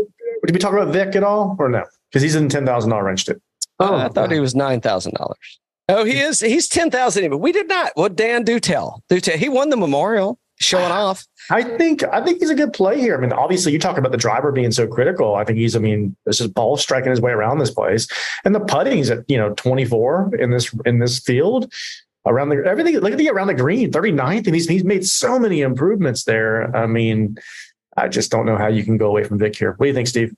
[0.45, 1.85] did we talk about Vic at all or no?
[2.11, 3.41] Because he's in ten thousand dollar range too.
[3.81, 5.61] Oh, I thought he was nine thousand dollars.
[5.89, 6.41] Oh, he is.
[6.41, 7.29] He's ten thousand.
[7.31, 7.93] But we did not.
[7.97, 9.03] Well, Dan, do tell.
[9.09, 9.39] Do tell.
[9.39, 11.25] He won the Memorial, showing off.
[11.51, 13.17] I think I think he's a good play here.
[13.17, 15.35] I mean, obviously, you talk about the driver being so critical.
[15.35, 15.75] I think he's.
[15.75, 18.07] I mean, this is ball striking his way around this place,
[18.45, 21.73] and the putting's at you know twenty four in this in this field.
[22.27, 25.39] Around the everything, look at the around the green, 39th, and he's he's made so
[25.39, 26.77] many improvements there.
[26.77, 27.39] I mean,
[27.97, 29.73] I just don't know how you can go away from Vic here.
[29.79, 30.35] What do you think, Steve?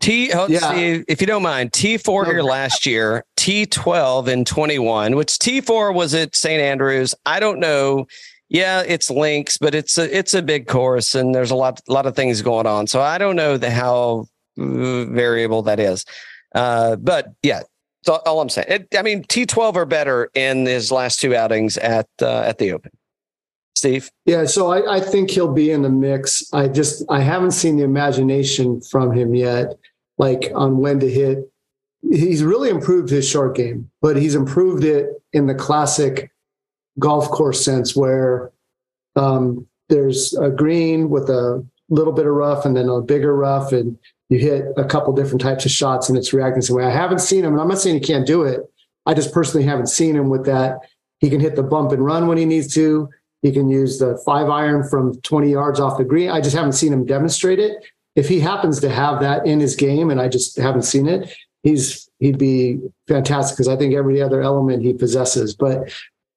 [0.00, 0.32] T.
[0.32, 0.58] Oh, Yeah.
[0.72, 2.30] Steve, if you don't mind, T four No.
[2.30, 5.14] here last year, T twelve in twenty one.
[5.14, 7.14] Which T four was at St Andrews.
[7.24, 8.06] I don't know.
[8.52, 12.04] Yeah, it's links, but it's a it's a big course, and there's a lot lot
[12.04, 12.86] of things going on.
[12.86, 14.26] So I don't know the how
[14.58, 16.04] variable that is.
[16.54, 17.62] Uh, but yeah,
[18.06, 18.66] all I'm saying.
[18.68, 22.72] It, I mean, T12 are better in his last two outings at uh, at the
[22.72, 22.90] Open.
[23.74, 24.10] Steve?
[24.26, 26.44] Yeah, so I, I, think he'll be in the mix.
[26.52, 29.78] I just I haven't seen the imagination from him yet,
[30.18, 31.50] like on when to hit.
[32.02, 36.31] He's really improved his short game, but he's improved it in the classic
[36.98, 38.52] golf course sense where
[39.16, 43.72] um, there's a green with a little bit of rough and then a bigger rough,
[43.72, 46.84] and you hit a couple different types of shots and it's reacting some way.
[46.84, 48.60] I haven't seen him, and I'm not saying he can't do it.
[49.04, 50.78] I just personally haven't seen him with that.
[51.18, 53.08] He can hit the bump and run when he needs to.
[53.42, 56.30] He can use the five iron from 20 yards off the green.
[56.30, 57.84] I just haven't seen him demonstrate it.
[58.14, 61.32] If he happens to have that in his game, and I just haven't seen it,
[61.62, 65.54] he's he'd be fantastic because I think every other element he possesses.
[65.54, 65.92] But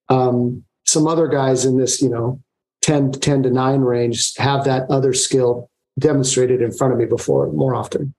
[0.09, 2.39] um, some other guys in this, you know,
[2.81, 7.51] 10, 10 to 9 range have that other skill demonstrated in front of me before
[7.51, 8.13] more often.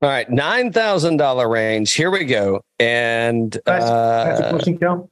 [0.00, 1.94] All right, nine thousand dollar range.
[1.94, 2.64] Here we go.
[2.80, 5.08] And uh, question, Cal?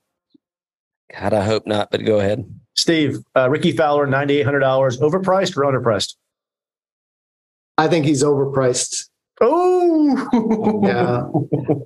[1.17, 1.93] God, I hope not.
[1.93, 3.19] But go ahead, Steve.
[3.37, 4.99] Uh, Rickie Fowler, ninety eight hundred dollars.
[4.99, 6.17] Overpriced or underpriced?
[7.79, 9.09] I think he's overpriced.
[9.41, 11.23] Oh, yeah.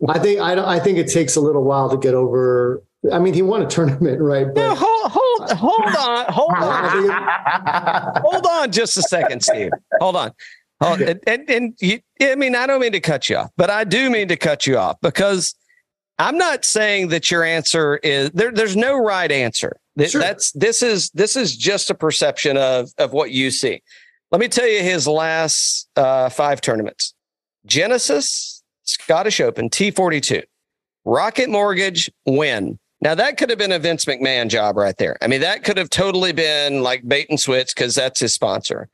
[0.09, 2.83] I think I, I think it takes a little while to get over.
[3.13, 4.47] I mean, he won a tournament, right?
[4.47, 9.71] But, no, hold, hold, hold on, hold on, hold on, just a second, Steve.
[10.01, 10.33] Hold on.
[10.81, 13.71] Oh, and, and, and you, I mean, I don't mean to cut you off, but
[13.71, 15.55] I do mean to cut you off because
[16.19, 18.53] I'm not saying that your answer is there.
[18.53, 19.77] There's no right answer.
[20.07, 20.21] Sure.
[20.21, 23.83] That's this is this is just a perception of of what you see.
[24.31, 27.15] Let me tell you his last uh, five tournaments:
[27.67, 30.43] Genesis, Scottish Open, T42,
[31.05, 32.79] Rocket Mortgage, win.
[33.05, 35.19] Now that could have been a Vince McMahon job right there.
[35.21, 38.89] I mean, that could have totally been like bait and switch because that's his sponsor.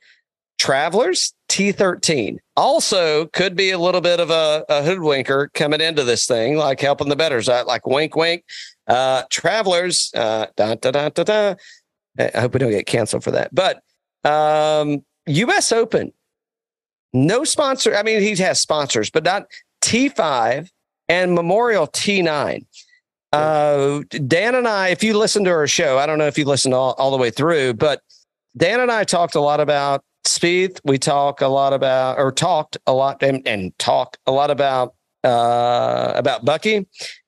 [0.59, 2.37] Travelers, T13.
[2.57, 6.81] Also, could be a little bit of a, a hoodwinker coming into this thing, like
[6.81, 8.43] helping the betters out, like wink, wink.
[8.85, 11.55] Uh, travelers, uh, da, da, da, da, da.
[12.19, 13.55] I hope we don't get canceled for that.
[13.55, 13.81] But
[14.29, 16.11] um, US Open,
[17.13, 17.95] no sponsor.
[17.95, 19.45] I mean, he has sponsors, but not
[19.81, 20.69] T5
[21.07, 22.65] and Memorial T9.
[23.31, 26.45] Uh, Dan and I, if you listen to our show, I don't know if you
[26.45, 28.01] listened all, all the way through, but
[28.57, 32.77] Dan and I talked a lot about Spieth, we talk a lot about, or talked
[32.85, 36.87] a lot, and, and talk a lot about uh, about Bucky,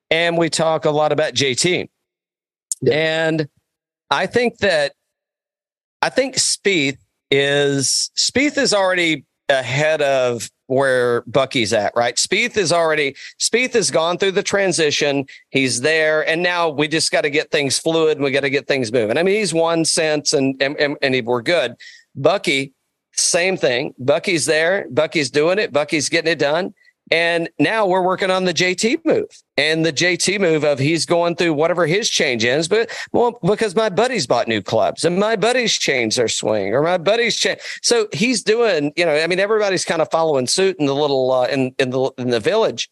[0.09, 1.89] and we talk a lot about JT.
[2.81, 2.93] Yeah.
[2.93, 3.47] And
[4.09, 4.93] I think that
[6.01, 6.97] I think Spieth
[7.31, 12.15] is Spieth is already ahead of where Bucky's at, right?
[12.15, 15.25] Spieth is already Spieth has gone through the transition.
[15.49, 18.17] He's there, and now we just got to get things fluid.
[18.17, 19.17] and We got to get things moving.
[19.17, 21.75] I mean, he's won since, and and and, and we're good.
[22.15, 22.73] Bucky
[23.15, 23.93] same thing.
[23.99, 24.87] Bucky's there.
[24.89, 25.71] Bucky's doing it.
[25.71, 26.73] Bucky's getting it done.
[27.11, 29.27] And now we're working on the JT move
[29.57, 32.67] and the JT move of he's going through whatever his change is.
[32.67, 36.81] But well, because my buddies bought new clubs and my buddies changed their swing or
[36.81, 37.59] my buddies change.
[37.81, 41.31] So he's doing, you know, I mean, everybody's kind of following suit in the little,
[41.31, 42.89] uh, in, in the, in the village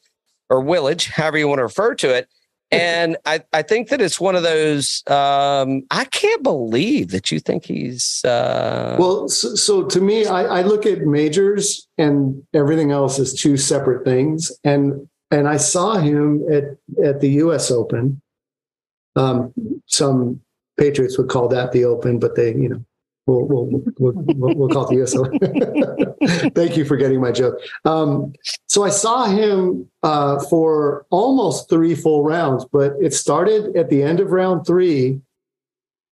[0.49, 2.27] or village, however you want to refer to it
[2.71, 7.39] and I, I think that it's one of those um, i can't believe that you
[7.39, 8.95] think he's uh...
[8.99, 13.57] well so, so, to me I, I, look at majors and everything else as two
[13.57, 14.51] separate things.
[14.63, 16.63] And and i saw him at
[17.03, 18.21] at the us open.
[19.15, 19.53] Um,
[19.87, 20.41] some
[20.77, 22.85] patriots would call that the open but they you know
[23.31, 26.49] We'll, we'll, we'll, we'll, call it the USO.
[26.49, 27.59] Thank you for getting my joke.
[27.85, 28.33] Um,
[28.67, 34.03] so I saw him uh, for almost three full rounds, but it started at the
[34.03, 35.21] end of round three.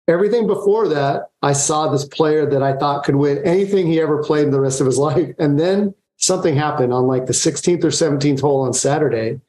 [0.08, 4.22] Everything before that, I saw this player that I thought could win anything he ever
[4.22, 5.34] played in the rest of his life.
[5.38, 9.40] And then something happened on like the 16th or 17th hole on Saturday.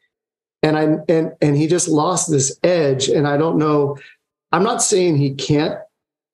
[0.62, 3.08] And I and and he just lost this edge.
[3.08, 3.98] And I don't know.
[4.52, 5.78] I'm not saying he can't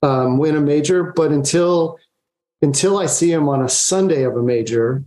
[0.03, 1.98] um, win a major, but until
[2.62, 5.03] until I see him on a Sunday of a major,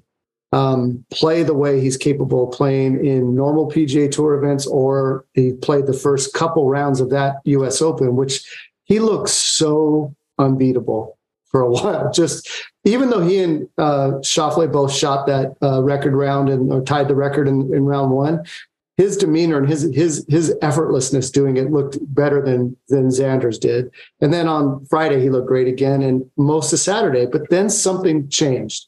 [0.53, 5.53] um, play the way he's capable of playing in normal PGA Tour events, or he
[5.53, 7.81] played the first couple rounds of that U.S.
[7.81, 8.43] Open, which
[8.85, 12.11] he looks so unbeatable for a while.
[12.11, 12.49] Just
[12.83, 17.07] even though he and uh, Schauffele both shot that uh, record round and or tied
[17.07, 18.43] the record in, in round one,
[18.97, 23.89] his demeanor and his his his effortlessness doing it looked better than than Xander's did.
[24.21, 27.25] And then on Friday he looked great again, and most of Saturday.
[27.25, 28.85] But then something changed,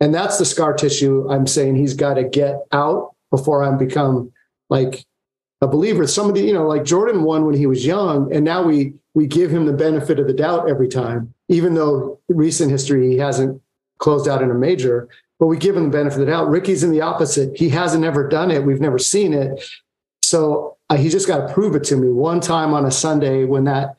[0.00, 1.28] and that's the scar tissue.
[1.30, 4.32] I'm saying he's got to get out before I become
[4.70, 5.04] like
[5.60, 6.06] a believer.
[6.06, 8.94] Some of the, you know, like Jordan won when he was young, and now we
[9.14, 13.18] we give him the benefit of the doubt every time, even though recent history he
[13.18, 13.60] hasn't
[13.98, 15.08] closed out in a major.
[15.38, 16.48] But we give him the benefit of the doubt.
[16.48, 17.56] Rickie's in the opposite.
[17.56, 18.64] He hasn't ever done it.
[18.64, 19.62] We've never seen it.
[20.22, 23.44] So uh, he just got to prove it to me one time on a Sunday
[23.44, 23.94] when that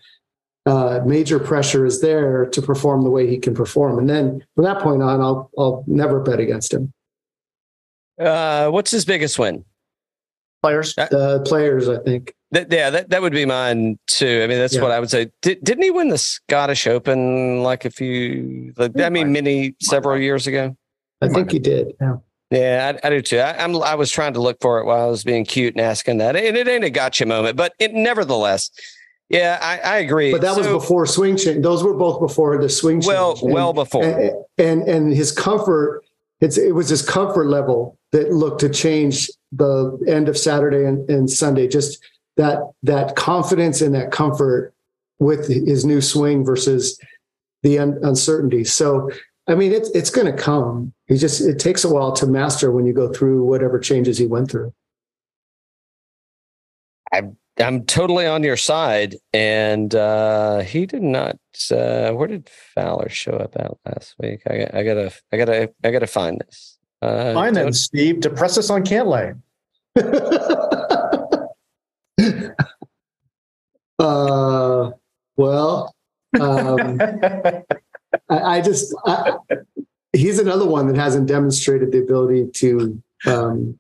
[0.66, 4.00] uh, major pressure is there to perform the way he can perform.
[4.00, 6.92] And then from that point on, I'll I'll never bet against him.
[8.20, 9.64] Uh, what's his biggest win?
[10.62, 10.94] Players.
[10.96, 12.34] The players, I think.
[12.52, 14.42] That, yeah, that, that would be mine too.
[14.44, 14.82] I mean, that's Yeah.
[14.82, 15.32] what I would say.
[15.42, 20.18] Did, didn't he win the Scottish Open like a few, like, I mean, many several
[20.20, 20.76] years ago?
[21.22, 21.94] I think he did.
[22.00, 22.18] Yeah.
[22.52, 23.38] Yeah, I, I do too.
[23.40, 23.76] I, I'm.
[23.84, 26.36] I was trying to look for it while I was being cute and asking that,
[26.36, 28.72] and it ain't a gotcha moment, but it nevertheless,
[29.30, 30.32] yeah, I, I agree.
[30.32, 31.62] But that was before swing change.
[31.62, 33.08] Those were both before the swing change.
[33.08, 34.04] well, And- well before.
[34.04, 36.04] and, and and his comfort
[36.42, 41.08] it's it was his comfort level that looked to change the end of saturday and,
[41.10, 42.00] and sunday just
[42.38, 44.74] that that confidence and that comfort
[45.20, 47.00] with his new swing versus
[47.64, 49.10] the un- uncertainty so
[49.48, 52.72] i mean it's it's going to come he just it takes a while to master
[52.72, 54.74] when you go through whatever changes he went through
[57.12, 61.38] I'm i'm totally on your side, and uh, he did not.
[61.72, 64.42] Uh, where did Fowler show up at last week?
[64.50, 66.78] I, got- I gotta, I gotta, I gotta find this.
[67.02, 68.20] Uh, Fine then, Steve.
[68.22, 69.38] Depress us on Cantlay.
[74.00, 74.92] uh
[75.36, 75.94] well
[76.40, 77.64] um I,
[78.30, 79.34] I just I,
[80.14, 83.80] he's another one that hasn't demonstrated the ability to um,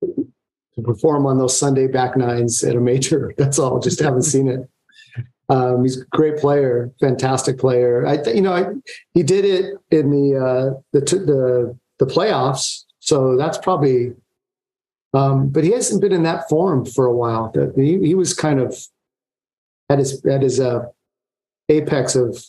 [0.00, 3.32] to perform on those Sunday back nines at a major.
[3.38, 3.80] That's all.
[3.80, 4.68] Just haven't seen it.
[5.48, 8.06] Um, he's a great player, fantastic player.
[8.06, 8.66] I th- you know I,
[9.12, 14.14] he did it in the uh, the t- the the playoffs, so that's probably.
[15.14, 17.52] Um, but he hasn't been in that form for a while.
[17.76, 18.74] He, he was kind of
[19.90, 20.86] at his at his uh,
[21.68, 22.42] apex of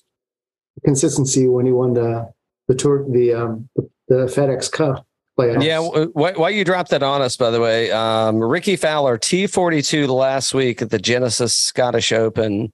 [0.85, 2.31] consistency when he won the
[2.67, 5.05] the tour the um the, the FedEx Cup
[5.37, 5.63] playoffs.
[5.63, 7.91] Yeah, why, why you dropped that on us, by the way?
[7.91, 12.71] Um, Rickie Fowler, T forty two last week at the Genesis Scottish Open.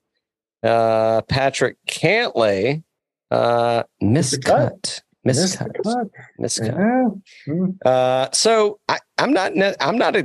[0.62, 2.82] Uh, Patrick Cantlay,
[3.30, 7.20] uh, miscut, miscut, miscut.
[7.46, 7.90] Yeah.
[7.90, 9.54] Uh, so I, I'm not.
[9.54, 10.16] ne- I'm not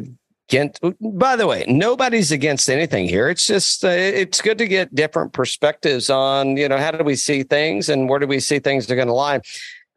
[0.50, 0.80] against.
[1.02, 3.30] By the way, nobody's against anything here.
[3.30, 7.16] It's just uh, it's good to get different perspectives on you know how do we
[7.16, 9.42] see things and where do we see things are going to lie.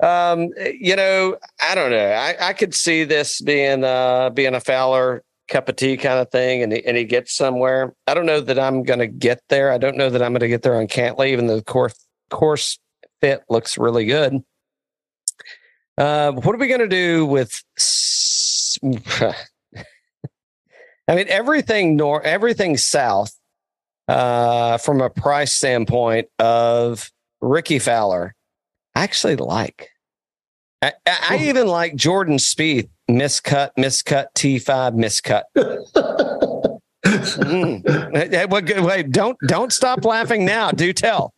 [0.00, 2.10] Um, you know, I don't know.
[2.10, 6.30] I, I could see this being uh being a Fowler cup of tea kind of
[6.30, 7.94] thing, and he, and he gets somewhere.
[8.06, 9.72] I don't know that I'm going to get there.
[9.72, 11.94] I don't know that I'm going to get there on Cantlay, even though the course
[12.30, 12.78] course
[13.20, 14.42] fit looks really good.
[15.96, 17.62] Uh, what are we going to do with?
[21.08, 23.34] I mean, everything nor everything south,
[24.08, 28.34] uh, from a price standpoint of Rickie Fowler,
[28.94, 29.90] I actually like.
[30.82, 35.42] I, I I even like Jordan Spieth miscut, miscut, T five miscut.
[37.08, 38.84] Mm.
[38.84, 40.70] Wait, don't don't stop laughing now.
[40.70, 41.32] Do tell.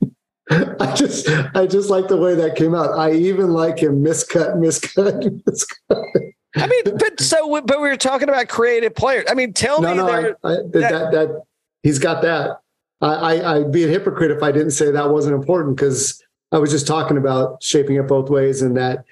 [0.51, 2.99] I just I just like the way that came out.
[2.99, 6.33] I even like him miscut, miscut, miscut.
[6.57, 9.27] I mean, but so, but we were talking about creative players.
[9.29, 10.37] I mean, tell No, me no, there.
[10.43, 11.43] I, I, that, that
[11.83, 12.61] he's got that.
[13.01, 16.23] I, I I'd be a hypocrite if I didn't say that wasn't important because
[16.53, 19.05] I was just talking about shaping it both ways and that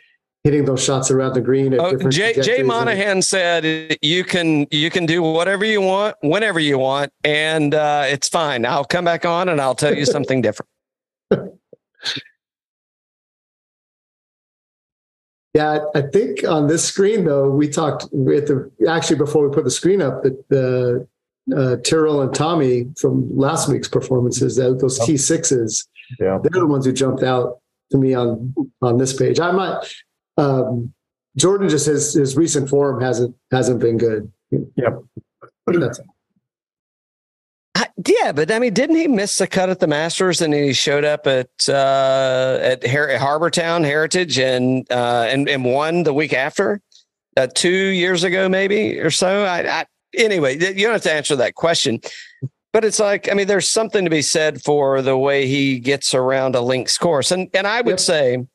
[0.45, 1.75] hitting those shots around the green.
[1.75, 6.17] At Oh, different Jay, Jay Monahan said you can you can do whatever you want
[6.23, 8.67] whenever you want, and uh, it's fine.
[8.67, 10.68] I'll come back on and I'll tell you something different.
[15.59, 18.11] Yeah, I think on this screen though, we talked at
[18.47, 21.09] the actually before we put the screen up that the
[21.57, 25.89] uh, Tyrrell and Tommy from last week's performances, that those T sixes,
[26.21, 26.39] Yeah.
[26.43, 27.59] they're the ones who jumped out
[27.91, 29.41] to me on on this page.
[29.41, 29.93] I'm not.
[30.37, 30.93] Um,
[31.37, 34.31] Jordan just his his recent form hasn't hasn't been good.
[34.53, 35.03] Yep.
[35.67, 36.03] That's I,
[38.07, 41.05] yeah, but I mean, didn't he miss a cut at the Masters and he showed
[41.05, 46.33] up at uh, at Har- Harbour Town Heritage and uh, and and won the week
[46.33, 46.81] after,
[47.37, 49.45] uh, two years ago maybe or so.
[49.45, 52.01] I, I anyway, you don't have to answer that question.
[52.73, 56.15] But it's like, I mean, there's something to be said for the way he gets
[56.15, 58.01] around a links course, and and I would Yep.
[58.01, 58.47] say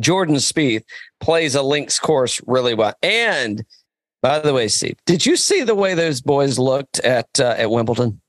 [0.00, 0.84] Jordan Spieth
[1.20, 2.94] plays a links course really well.
[3.02, 3.64] And
[4.22, 7.70] by the way, Steve, did you see the way those boys looked at uh, at
[7.70, 8.20] Wimbledon?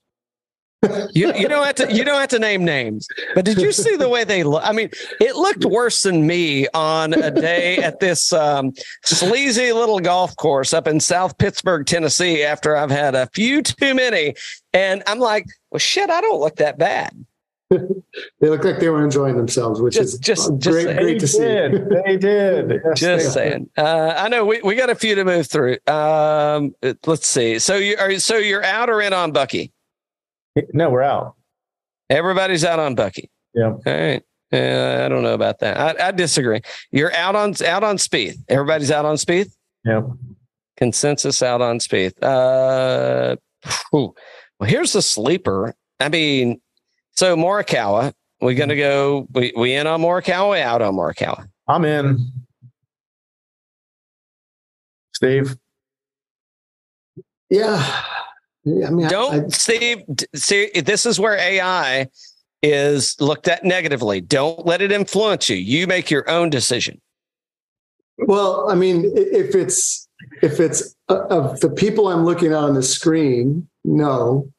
[1.12, 3.08] You you don't have to you don't have to name names.
[3.34, 4.62] But did you see the way they look?
[4.64, 8.72] I mean, it looked worse than me on a day at this um,
[9.04, 12.44] sleazy little golf course up in South Pittsburg, Tennessee.
[12.44, 14.34] After I've had a few too many,
[14.72, 17.10] and I'm like, well, shit, I don't look that bad.
[18.40, 21.04] They look like they were enjoying themselves, which Just- is just- uh, just great, great
[21.04, 21.38] They to see.
[21.38, 21.88] did.
[22.04, 22.70] They did.
[22.84, 23.70] Yes, Just they- saying.
[23.76, 25.76] Uh, I know we, we got a few to move through.
[25.86, 26.74] Um,
[27.06, 27.58] let's see.
[27.58, 29.70] So you are so you're out or in on Bucky?
[30.72, 31.34] No, we're out.
[32.10, 33.30] Everybody's out on Bucky.
[33.54, 33.72] Yeah.
[33.72, 34.22] All right.
[34.52, 36.00] Uh, I don't know about that.
[36.00, 36.60] I, I disagree.
[36.90, 38.36] You're out on out on Spieth.
[38.48, 39.52] Everybody's out on Spieth.
[39.84, 40.02] Yeah.
[40.76, 42.14] Consensus out on Spieth.
[42.22, 43.36] Uh,
[43.90, 44.14] whew.
[44.58, 45.74] well, here's the sleeper.
[46.00, 46.60] I mean,
[47.12, 48.12] so Morikawa.
[48.40, 49.26] We're gonna go?
[49.32, 50.60] We we in on Morikawa?
[50.62, 51.48] Out on Morikawa?
[51.66, 52.32] I'm in.
[55.14, 55.56] Steve.
[57.50, 58.04] Yeah.
[58.86, 60.02] I mean, Don't, I- Steve.
[60.14, 62.08] d- See, this is where AI
[62.62, 64.20] is looked at negatively.
[64.20, 65.56] Don't let it influence you.
[65.56, 67.00] You make your own decision.
[68.18, 70.08] Well, I mean, if it's
[70.42, 74.50] if it's uh, of the people I'm looking at on the screen, no,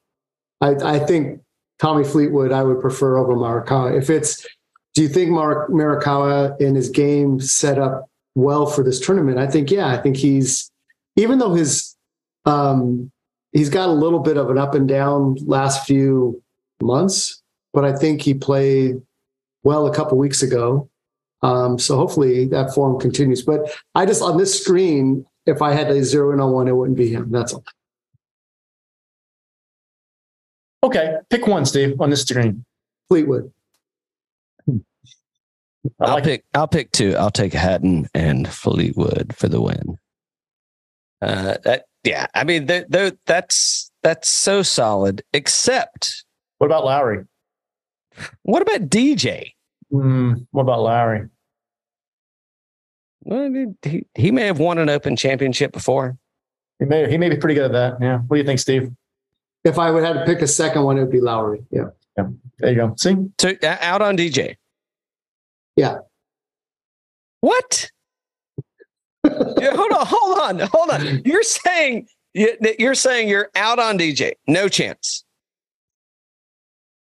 [0.61, 1.41] I, I think
[1.79, 3.97] Tommy Fleetwood I would prefer over Morikawa.
[3.97, 4.45] If it's,
[4.93, 9.37] do you think Mar- Morikawa in his game set up well for this tournament?
[9.39, 10.71] I think yeah, I think he's
[11.17, 11.97] even though his
[12.45, 13.11] um,
[13.51, 16.41] he's got a little bit of an up and down last few
[16.81, 17.41] months,
[17.73, 19.01] but I think he played
[19.63, 20.89] well a couple weeks ago.
[21.41, 23.41] Um, so hopefully that form continues.
[23.41, 26.75] But I just on this screen, if I had to zero in on one, it
[26.75, 27.31] wouldn't be him.
[27.31, 27.63] That's all.
[30.83, 31.17] Okay.
[31.29, 32.65] Pick one, Steve, on this screen.
[33.09, 33.51] Fleetwood.
[34.67, 34.73] I
[36.01, 36.43] I'll like pick.
[36.53, 37.15] I'll pick two.
[37.15, 39.97] I'll take Hatton and Fleetwood for the win.
[41.21, 42.27] Uh, that yeah.
[42.33, 45.23] I mean, th- th- that's that's so solid.
[45.33, 46.23] Except,
[46.57, 47.25] What about Lowry?
[48.43, 49.53] what about DJ?
[49.91, 51.29] Hmm, what about Lowry?
[53.21, 56.17] Well, he he may have won an Open Championship before.
[56.79, 57.97] He may he may be pretty good at that.
[58.01, 58.19] Yeah.
[58.19, 58.91] What do you think, Steve?
[59.65, 61.61] If I would have to pick a second one, it would be Lowry.
[61.69, 61.89] Yeah.
[62.17, 62.27] Yeah.
[62.59, 62.93] There you go.
[62.97, 63.15] See?
[63.39, 64.55] So out on DJ.
[65.75, 65.97] Yeah.
[67.41, 67.91] What?
[69.61, 71.21] yeah, hold on, hold on, hold on.
[71.25, 74.33] You're saying you- you're saying you're out on DJ.
[74.47, 75.23] No chance.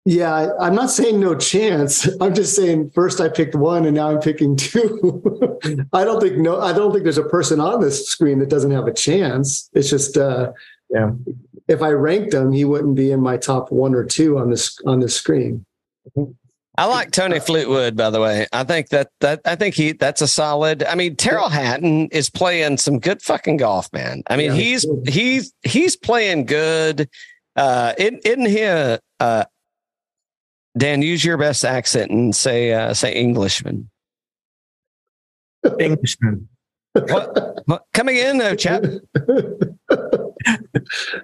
[0.05, 2.09] Yeah, I, I'm not saying no chance.
[2.21, 5.23] I'm just saying first I picked one and now I'm picking two.
[5.93, 6.61] I don't think no.
[6.61, 9.71] I don't think there's a person on this screen that doesn't have a chance.
[9.75, 10.53] It's just uh,
[10.91, 11.13] Yeah.
[11.69, 14.77] if I ranked him, he wouldn't be in my top one or two on this
[14.87, 15.65] on this screen.
[16.79, 18.47] I like Tommy Fleetwood, by the way.
[18.53, 20.83] I think that that I think he that's a solid.
[20.85, 24.23] I mean, Tyrrell Hatton is playing some good fucking golf, man.
[24.29, 27.11] I mean, Yeah, he's he's he's playing good.
[27.55, 29.45] Uh, isn't, isn't he a, uh,
[30.79, 31.03] Dan?
[31.03, 33.91] Use your best accent and say uh, say Englishman.
[35.79, 36.49] Englishman.
[36.95, 38.83] What, what coming in, though, chap?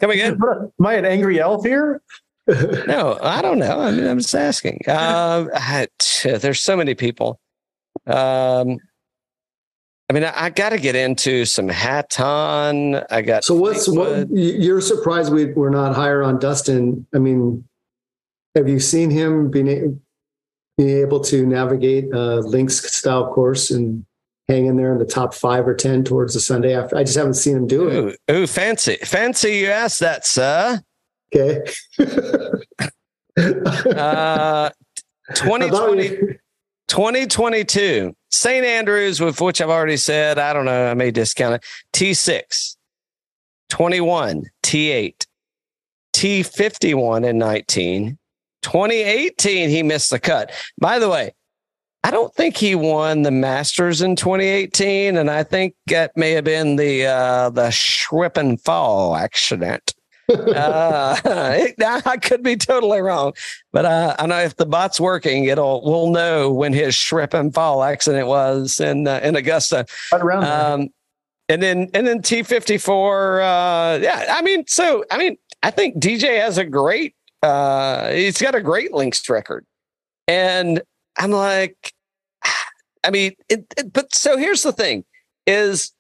[0.01, 0.35] Coming in?
[0.35, 2.03] Am I an angry elf here?
[2.87, 3.81] No, I don't know.
[3.81, 4.81] I mean, I'm just asking.
[4.89, 5.87] Um, I,
[6.25, 7.41] there's so many people.
[8.07, 8.79] Um,
[10.09, 12.97] I mean, I, I got to get into some Hatton.
[13.11, 14.29] I got So what's what?
[14.29, 14.31] Fleetwood.
[14.33, 17.07] You're surprised we we're not higher on Dustin.
[17.15, 17.65] I mean,
[18.55, 20.01] have you seen him being
[20.79, 24.07] being able to navigate a links style course and
[24.49, 26.97] hang in there in the top five or ten towards the Sunday after?
[26.97, 28.21] I just haven't seen him do it.
[28.31, 29.59] Ooh, ooh, fancy, fancy!
[29.59, 30.81] You asked that, sir.
[31.35, 31.65] Okay.
[33.39, 34.69] Uh,
[35.35, 36.09] 2020,
[36.89, 38.67] 2022, St.
[38.67, 41.65] Andrews, with which I've already said, I don't know, I may discount it.
[41.93, 42.77] T6,
[43.69, 45.27] 21, T8,
[46.13, 48.19] T51 and 19.
[48.63, 50.51] 2018, he missed the cut.
[50.81, 51.33] By the way,
[52.03, 56.45] I don't think he won the Masters in 2018, and I think that may have
[56.45, 59.95] been the uh, the Schwippen Fall accident.
[60.29, 61.75] Uh, it-
[62.07, 63.33] I could be totally wrong,
[63.73, 67.53] but uh, I know if the bot's working, it'll we'll know when his shrimp and
[67.55, 69.87] Fall accident was in uh, in Augusta.
[70.13, 70.45] Right around.
[70.45, 70.89] Um,
[71.49, 73.39] and then and then T fifty four.
[73.41, 77.15] Yeah, I mean, so I mean, I think DJ has a great.
[77.43, 79.65] Uh, he's got a great links record,
[80.27, 80.83] and
[81.17, 81.93] I'm like,
[83.05, 85.05] I mean, it, it, but so here's the thing:
[85.47, 85.93] is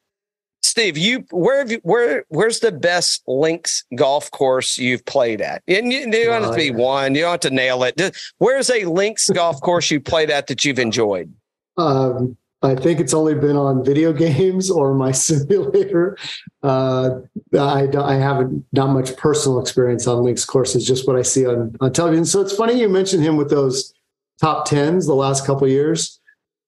[0.62, 5.62] Steve, you where have you where where's the best links golf course you've played at?
[5.68, 8.16] And you, you don't have to be one, you don't have to nail it.
[8.38, 11.32] Where's a links golf course you played at that you've enjoyed?
[11.78, 16.18] um, I think it's only been on video games or my simulator.
[16.62, 17.20] Uh,
[17.54, 21.76] I, I haven't not much personal experience on links courses, just what I see on,
[21.80, 22.24] on television.
[22.24, 23.94] So it's funny you mentioned him with those
[24.40, 26.20] top tens the last couple of years.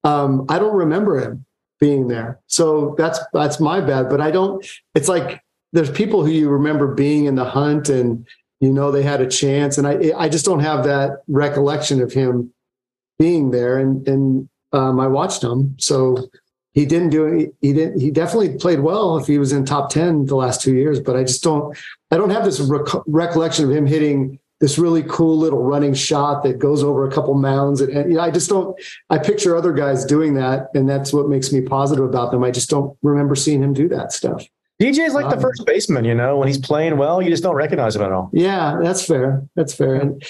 [0.05, 1.45] Um, I don't remember him
[1.81, 4.09] being there, so that's that's my bad.
[4.09, 4.65] But I don't.
[4.95, 8.27] It's like there's people who you remember being in the hunt and
[8.61, 12.13] you know they had a chance, and I I just don't have that recollection of
[12.13, 12.53] him
[13.19, 13.79] being there.
[13.79, 16.29] And and um, I watched him, so
[16.73, 17.55] he didn't do it.
[17.61, 18.01] He didn't.
[18.01, 21.01] He definitely played well if he was in top ten the last two years.
[21.01, 21.77] But I just don't.
[22.11, 26.43] I don't have this rec- recollection of him hitting this really cool little running shot
[26.43, 27.81] that goes over a couple mounds.
[27.81, 28.79] And, and you know, I just don't.
[29.09, 32.45] I picture other guys doing that, and that's what makes me positive about them.
[32.45, 34.45] I just don't remember seeing him do that stuff.
[34.81, 37.55] DJ's like the Um, first baseman, you know, when he's playing well, you just don't
[37.55, 38.31] recognize him at all.
[38.33, 39.47] Yeah, that's fair.
[39.57, 39.95] That's fair.
[39.97, 40.23] And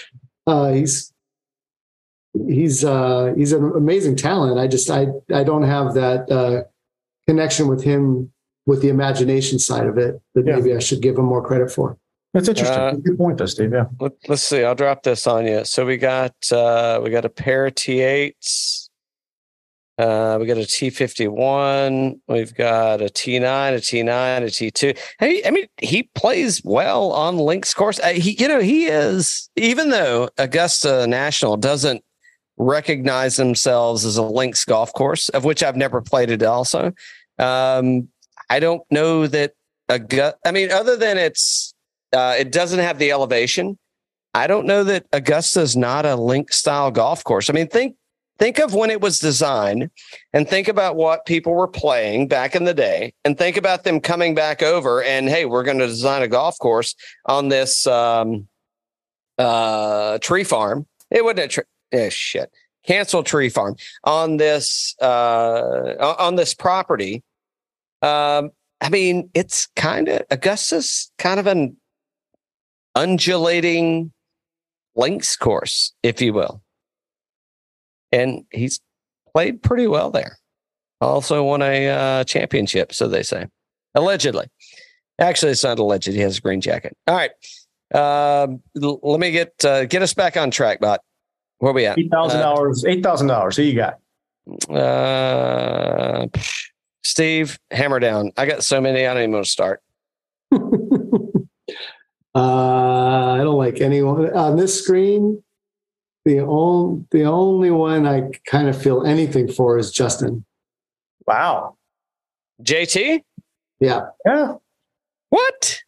[0.47, 1.13] uh, he's
[2.49, 4.59] he's uh, he's an amazing talent.
[4.59, 6.63] I just I I don't have that uh,
[7.29, 8.33] connection with him
[8.67, 10.57] with the imagination side of it that Yeah.
[10.57, 11.97] maybe I should give him more credit for.
[12.33, 12.79] That's interesting.
[12.79, 13.73] Uh, Good point, though, Steve.
[13.73, 13.87] Yeah.
[13.99, 14.63] Let, let's see.
[14.63, 15.65] I'll drop this on you.
[15.65, 18.89] So we got uh we got a pair of T8s.
[19.99, 22.21] Uh, we got a T51.
[22.27, 24.99] We've got a T9, a T9, a T2.
[25.19, 28.01] Hey, I mean, he plays well on links course.
[28.01, 32.03] Uh, he, you know, he is even though Augusta National doesn't
[32.57, 36.43] recognize themselves as a links golf course, of which I've never played it.
[36.43, 36.95] Also,
[37.39, 38.09] um,
[38.49, 39.53] I don't know that
[39.91, 40.39] Augusta.
[40.47, 41.75] I mean, other than it's
[42.13, 43.79] uh, it doesn't have the elevation.
[44.35, 47.51] I don't know that Augusta's not a link style golf course.
[47.51, 47.97] I mean, think
[48.39, 49.91] think of when it was designed
[50.33, 54.01] and think about what people were playing back in the day and think about them
[54.01, 56.95] coming back over and hey, we're going to design a golf course
[57.27, 58.49] on this um
[59.39, 60.87] uh tree farm.
[61.11, 62.51] It a tree eh, shit.
[62.87, 67.23] Cancel tree farm on this uh on this property.
[68.01, 68.51] Um
[68.81, 71.77] I mean, it's kind of Augusta's kind of an
[72.95, 74.13] undulating
[74.97, 76.63] links course, if you will.
[78.13, 78.81] And he's
[79.33, 80.39] played pretty well there.
[81.01, 83.47] Also won a uh, championship, so they say.
[83.95, 84.47] Allegedly.
[85.19, 86.09] Actually, it's not alleged.
[86.09, 86.97] He has a green jacket.
[87.07, 87.31] All right.
[87.95, 91.01] Um, l- let me get uh, get us back on track, bot.
[91.59, 91.99] Where we at?
[91.99, 92.85] Eight thousand dollars.
[92.85, 93.57] Eight thousand dollars.
[93.57, 94.75] Who you got?
[94.75, 96.27] Uh,
[97.03, 98.33] Steve, hammer down.
[98.37, 99.07] I got so many.
[99.07, 99.83] I don't even want to start.
[102.35, 105.43] Uh, I don't like anyone on this screen.
[106.25, 110.45] The only the only one I kind of feel anything for is Justin.
[111.27, 111.77] Wow.
[112.63, 113.23] JT,
[113.81, 114.55] Yeah, Yeah.
[115.31, 115.81] what?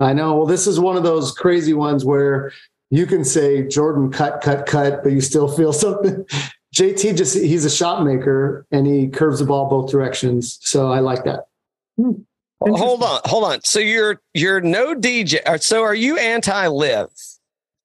[0.00, 0.36] I know.
[0.36, 2.52] Well, this is one of those crazy ones where
[2.90, 6.24] you can say Jordan cut, cut, cut, but you still feel something.
[6.74, 10.58] JT just he's a shot maker and he curves the ball both directions.
[10.62, 11.46] So I like that.
[11.96, 12.16] Well,
[12.66, 13.62] hold on, hold on.
[13.64, 15.60] So you're you're no DJ.
[15.62, 17.08] So are you anti LIV?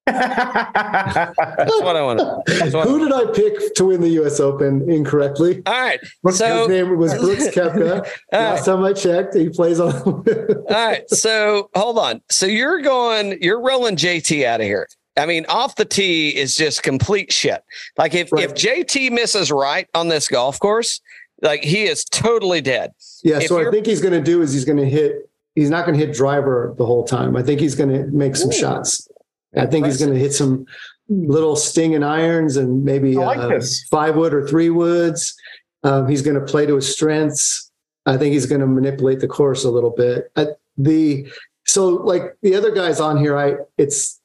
[0.06, 2.42] That's what I want to.
[2.46, 5.62] That's what I Who did I pick to win the US Open incorrectly?
[5.66, 6.00] All right.
[6.26, 8.06] His So name was Brooks Koepka.
[8.32, 8.74] Last right.
[8.74, 9.92] time I checked, he plays on.
[10.06, 11.08] All right.
[11.10, 12.20] So hold on.
[12.30, 14.88] So you're going, you're rolling JT out of here.
[15.16, 17.62] I mean, off the tee is just complete shit.
[17.98, 18.44] Like if, Right.
[18.44, 21.00] if JT misses right on this golf course,
[21.42, 22.92] like he is totally dead.
[23.22, 25.28] yeah, If so I think he's going to do is he's going to hit.
[25.54, 27.36] He's not going to hit driver the whole time.
[27.36, 28.52] I think he's going to make some Ooh.
[28.52, 29.08] shots.
[29.56, 30.64] I think he's going to hit some
[31.08, 33.60] little stinging irons and maybe like uh,
[33.90, 35.34] five wood or three woods.
[35.82, 37.70] Um, he's going to play to his strengths.
[38.06, 40.30] I think he's going to manipulate the course a little bit.
[40.36, 40.46] Uh,
[40.78, 41.26] the
[41.66, 44.20] so like the other guys on here, I it's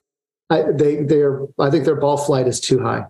[0.50, 3.06] I, they they're I think their ball flight is too high.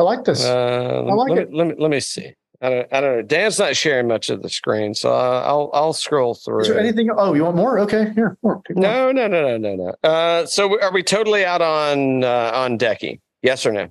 [0.00, 0.42] I like this.
[0.42, 1.50] Uh, I like let, it.
[1.50, 2.32] Me, let me let me see.
[2.62, 3.22] I don't I don't know.
[3.22, 6.62] Dan's not sharing much of the screen, so uh, I'll I'll scroll through.
[6.62, 7.10] Is there anything?
[7.14, 7.78] Oh, you want more?
[7.80, 8.38] Okay, here.
[8.42, 8.62] More.
[8.70, 10.08] No, no, no, no, no, no.
[10.08, 13.20] Uh, so are we totally out on uh, on Decky?
[13.42, 13.88] Yes or no?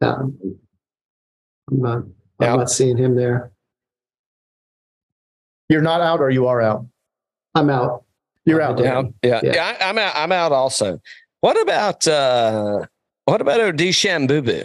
[0.00, 0.38] Um,
[1.70, 1.98] I'm not.
[1.98, 2.56] I'm Yeah.
[2.56, 3.52] not seeing him there.
[5.68, 6.86] You're not out, or you are out.
[7.54, 8.04] I'm out.
[8.46, 8.78] You're out.
[8.78, 9.02] Yeah.
[9.02, 9.54] Yeah, yeah, Yeah.
[9.54, 9.76] yeah.
[9.80, 10.12] I, I'm out.
[10.16, 10.52] I'm out.
[10.52, 10.98] Also,
[11.40, 12.86] what about uh,
[13.24, 14.64] what about Odishan Boo Boo?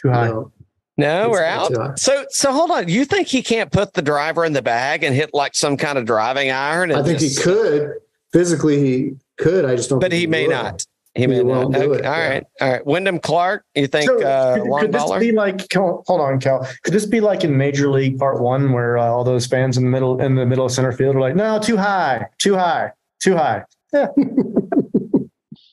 [0.00, 0.28] Too high.
[0.28, 0.52] No.
[0.98, 1.98] No, we're out.
[1.98, 2.88] So, so hold on.
[2.88, 5.98] You think he can't put the driver in the bag and hit like some kind
[5.98, 6.90] of driving iron?
[6.90, 7.92] and I think he could
[8.32, 8.80] physically.
[8.80, 9.66] He could.
[9.66, 9.98] I just don't.
[9.98, 10.54] but think he may will.
[10.54, 10.86] not.
[11.14, 11.46] He He may not.
[11.46, 12.28] won't do Okay, it, All yeah.
[12.28, 12.86] right, all right.
[12.86, 15.20] Wyndham Clark, you think So, uh, could, long could this baller?
[15.20, 15.70] be like?
[15.74, 16.66] Hold on, Cal.
[16.82, 19.84] Could this be like in Major League Part One, where uh, all those fans in
[19.84, 22.92] the middle in the middle of center field are like, "No, too high, too high,
[23.22, 24.06] too high." Yeah.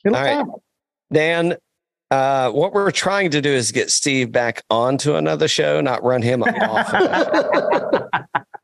[0.04, 0.32] It'll All right.
[0.34, 0.50] count.
[1.12, 1.56] Dan,
[2.10, 6.22] Uh, what we're trying to do is get Steve back onto another show, not run
[6.22, 6.92] him off.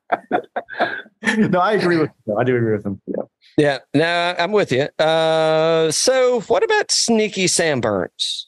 [1.36, 2.36] no, I agree with him.
[2.38, 3.00] I do agree with him.
[3.06, 3.22] Yeah.
[3.58, 4.88] Yeah, no, I'm with you.
[4.98, 8.46] Uh, so what about sneaky Sam Burns?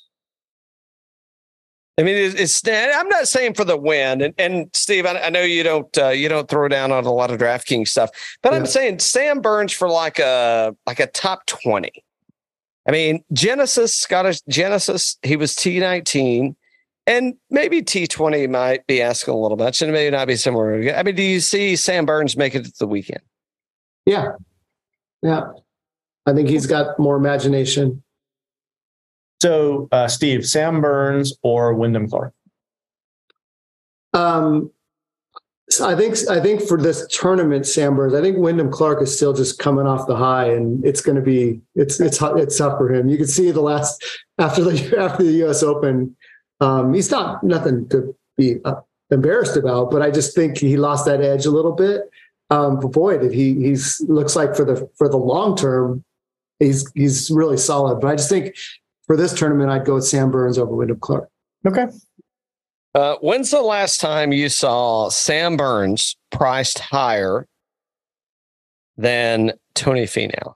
[1.98, 5.30] I mean, it's, it's I'm not saying for the win, and, and Steve, I, I
[5.30, 8.10] know you don't uh, you don't throw down on a lot of DraftKings stuff,
[8.42, 8.58] but Yeah.
[8.60, 12.04] I'm saying Sam Burns for like a like a top twenty.
[12.86, 16.56] I mean, Genesis Scottish Genesis, he was T19,
[17.06, 20.96] and maybe T20 might be asking a little much, and maybe not be somewhere.
[20.96, 23.22] I mean, do you see Sam Burns make it to the weekend?
[24.06, 24.32] Yeah.
[25.22, 25.52] Yeah.
[26.26, 28.02] I think he's got more imagination.
[29.40, 32.32] So, uh, Steve, Sam Burns or Wyndham Clark?
[34.14, 34.70] Um,
[35.72, 39.14] so I think I think for this tournament, Sam Burns, I think Wyndham Clark is
[39.14, 42.78] still just coming off the high, and it's going to be it's it's it's tough
[42.78, 43.08] for him.
[43.08, 44.04] You can see the last
[44.38, 45.62] after the after the U.S.
[45.62, 46.14] Open,
[46.60, 48.76] um, he's not nothing to be uh,
[49.10, 52.02] embarrassed about, but I just think he lost that edge a little bit.
[52.50, 56.04] Um, but boy, did he he's looks like for the for the long term,
[56.58, 58.00] he's he's really solid.
[58.00, 58.54] But I just think
[59.06, 61.30] for this tournament, I'd go with Sam Burns over Wyndham Clark.
[61.66, 61.86] Okay.
[62.94, 67.46] Uh, when's the last time you saw Sam Burns priced higher
[68.98, 70.54] than Tony Finau?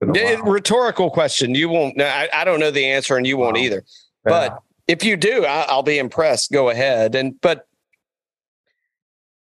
[0.00, 0.42] Been a D- while.
[0.52, 1.54] Rhetorical question.
[1.54, 1.96] You won't.
[1.96, 2.06] know.
[2.06, 3.62] I, I don't know the answer, and you won't Wow.
[3.62, 3.84] either.
[4.24, 6.52] But if you do, I, I'll be impressed.
[6.52, 7.14] Go ahead.
[7.14, 7.66] And but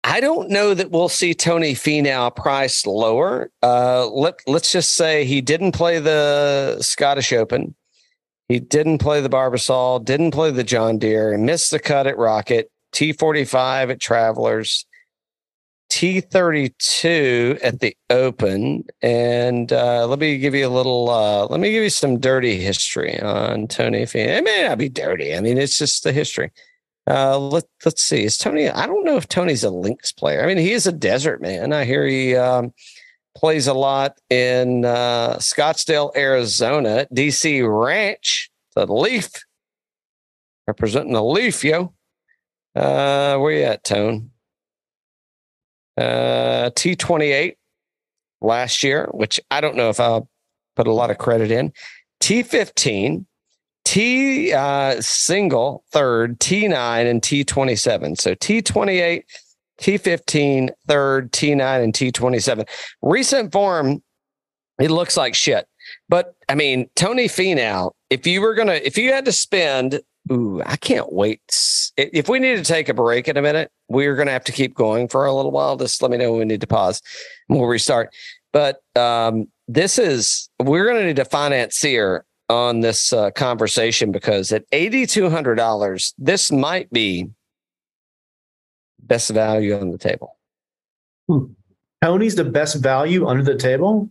[0.03, 3.51] I don't know that we'll see Tony Finau priced lower.
[3.63, 7.73] Uh, let Let's just say he didn't play the Scottish Open.
[8.51, 12.69] He didn't play the Barbasol, didn't play the John Deere, missed the cut at Rocket,
[12.91, 14.85] T45 at Travelers,
[15.89, 18.83] T32 at the Open.
[19.01, 22.59] And uh, let me give you a little, uh, let me give you some dirty
[22.59, 24.39] history on Tony Finau.
[24.39, 25.33] It may not be dirty.
[25.33, 26.51] I mean, it's just the history.
[27.09, 28.25] Uh, let, let's see.
[28.25, 30.43] Is Tony, I don't know if Tony's a links player.
[30.43, 31.71] I mean, he is a desert man.
[31.71, 32.73] I hear he um,
[33.35, 39.29] plays a lot in uh, Scottsdale, Arizona, DC Ranch, the Leaf,
[40.67, 41.93] representing the Leaf, yo.
[42.75, 44.31] Uh, where you at, Tone?
[45.97, 47.55] Uh, T28
[48.41, 50.29] last year, which I don't know if I'll
[50.75, 51.73] put a lot of credit in.
[52.21, 53.25] T15,
[53.83, 58.19] T uh, single third, T9, and T27.
[58.19, 59.23] So T28,
[59.81, 62.67] T15, third, T9, and T27.
[63.01, 64.01] Recent form,
[64.79, 65.67] it looks like shit.
[66.07, 69.99] But I mean, Tony Finau, if you were gonna, if you had to spend,
[70.31, 71.41] ooh, I can't wait.
[71.97, 74.75] If we need to take a break in a minute, we're gonna have to keep
[74.75, 75.75] going for a little while.
[75.75, 77.01] Just let me know when we need to pause
[77.49, 78.13] and we'll restart.
[78.53, 84.65] But um, this is we're gonna need a financier on this uh, conversation because at
[84.71, 87.29] eighty two hundred dollars, this might be
[89.03, 90.37] best value on the table.
[92.03, 94.09] Tony's the best value under the table.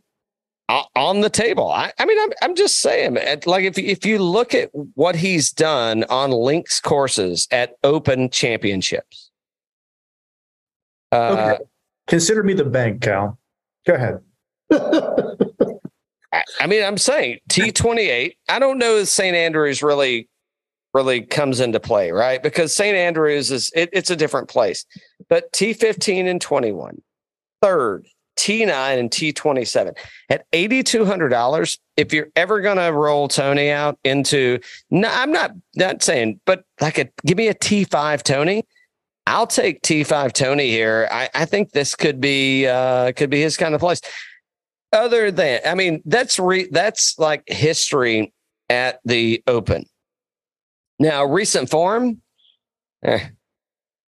[0.95, 1.69] On the table.
[1.71, 5.17] I, I mean, I'm, I'm just saying, it- like if if you look at what
[5.17, 9.31] he's done on links courses at Open Championships,
[11.11, 11.65] uh, Okay.
[12.07, 13.37] Consider me the bank, Cal.
[13.87, 14.21] Go ahead.
[16.33, 18.37] I, I mean, I'm saying T28.
[18.49, 19.35] I don't know if St.
[19.37, 20.29] Andrews really
[20.95, 22.43] really comes into play, right?
[22.43, 22.97] Because St.
[22.97, 24.85] Andrews is it, it's a different place,
[25.29, 27.01] but T15 and 21,
[27.63, 28.07] third.
[28.41, 29.99] T9 and T27
[30.31, 31.79] at $8,200.
[31.99, 34.59] If you're ever going to roll Tony out into,
[34.91, 38.65] no, I'm not, not saying, but like a, give me a T5 Tony.
[39.27, 41.07] I'll take T5 Tony here.
[41.13, 44.01] I, I think this could be, uh, could be his kind of place.
[44.91, 48.33] Other than, I mean, that's re, that's like history
[48.71, 49.85] at the open.
[51.01, 52.21] Now, recent form,
[53.03, 53.29] eh.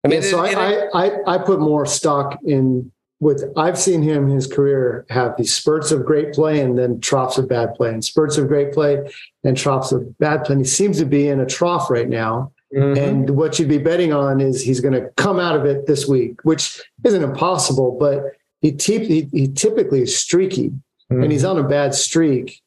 [0.03, 2.91] I mean, Yeah, so it- it- I, I, I put more stock in
[3.21, 7.37] with I've seen him his career have these spurts of great play and then troughs
[7.37, 9.09] of bad play and spurts of great play
[9.43, 10.53] and troughs of bad play.
[10.53, 12.51] And he seems to be in a trough right now.
[12.75, 12.97] Mhm.
[12.97, 16.07] And what you'd be betting on is he's going to come out of it this
[16.07, 20.71] week, which isn't impossible, but he, te- he, he typically is streaky
[21.09, 22.61] and he's on a bad streak.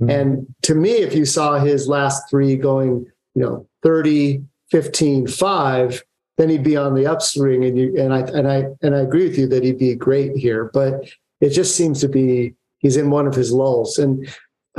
[0.00, 0.10] Mhm.
[0.12, 6.04] And to me, if you saw his last three going, you know, 30, 15, 5,
[6.36, 7.64] then he'd be on the upswing.
[7.64, 10.36] And you and I and I and I agree with you that he'd be great
[10.36, 10.70] here.
[10.72, 11.08] But
[11.40, 13.98] it just seems to be he's in one of his lulls.
[13.98, 14.28] And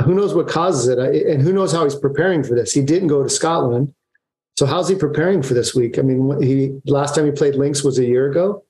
[0.02, 0.98] who knows what causes it?
[0.98, 2.72] And who knows how he's preparing for this?
[2.72, 3.94] He didn't go to Scotland.
[4.58, 5.98] So how's he preparing for this week?
[5.98, 8.64] I mean, he last time he played links was a year ago.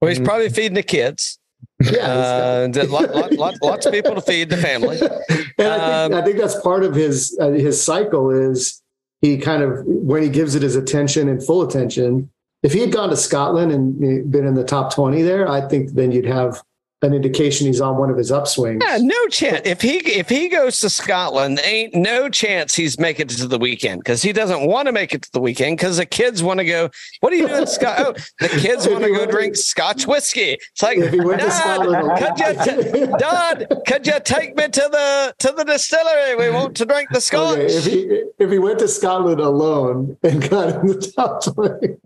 [0.00, 1.38] well, he's probably feeding the kids.
[1.80, 4.98] Yeah, Uh, lot, lot, lot, lots of people to feed the family.
[5.58, 8.82] and I, think, um, I think that's part of his uh, his cycle is
[9.30, 12.30] he kind of when he gives it his attention and full attention.
[12.62, 15.90] If he had gone to Scotland and been in the top twenty there, I think
[15.92, 16.62] then you'd have
[17.02, 18.82] an indication he's on one of his upswings.
[18.82, 19.60] Yeah, no chance.
[19.66, 23.58] If he if he goes to Scotland, ain't no chance he's making it to the
[23.58, 26.58] weekend because he doesn't want to make it to the weekend because the kids want
[26.58, 26.88] to go.
[27.20, 27.96] What are you doing, Scott?
[28.06, 30.58] Oh, the kids want to go went to- drink Scotch whiskey.
[30.72, 34.56] It's like, If he went to Dad, Scotland, could you, t- Dad, could you take
[34.56, 36.34] me to the to the distillery?
[36.36, 37.58] We want to drink the Scotch.
[37.58, 41.96] Okay, if he if he went to Scotland alone and got in the top twenty,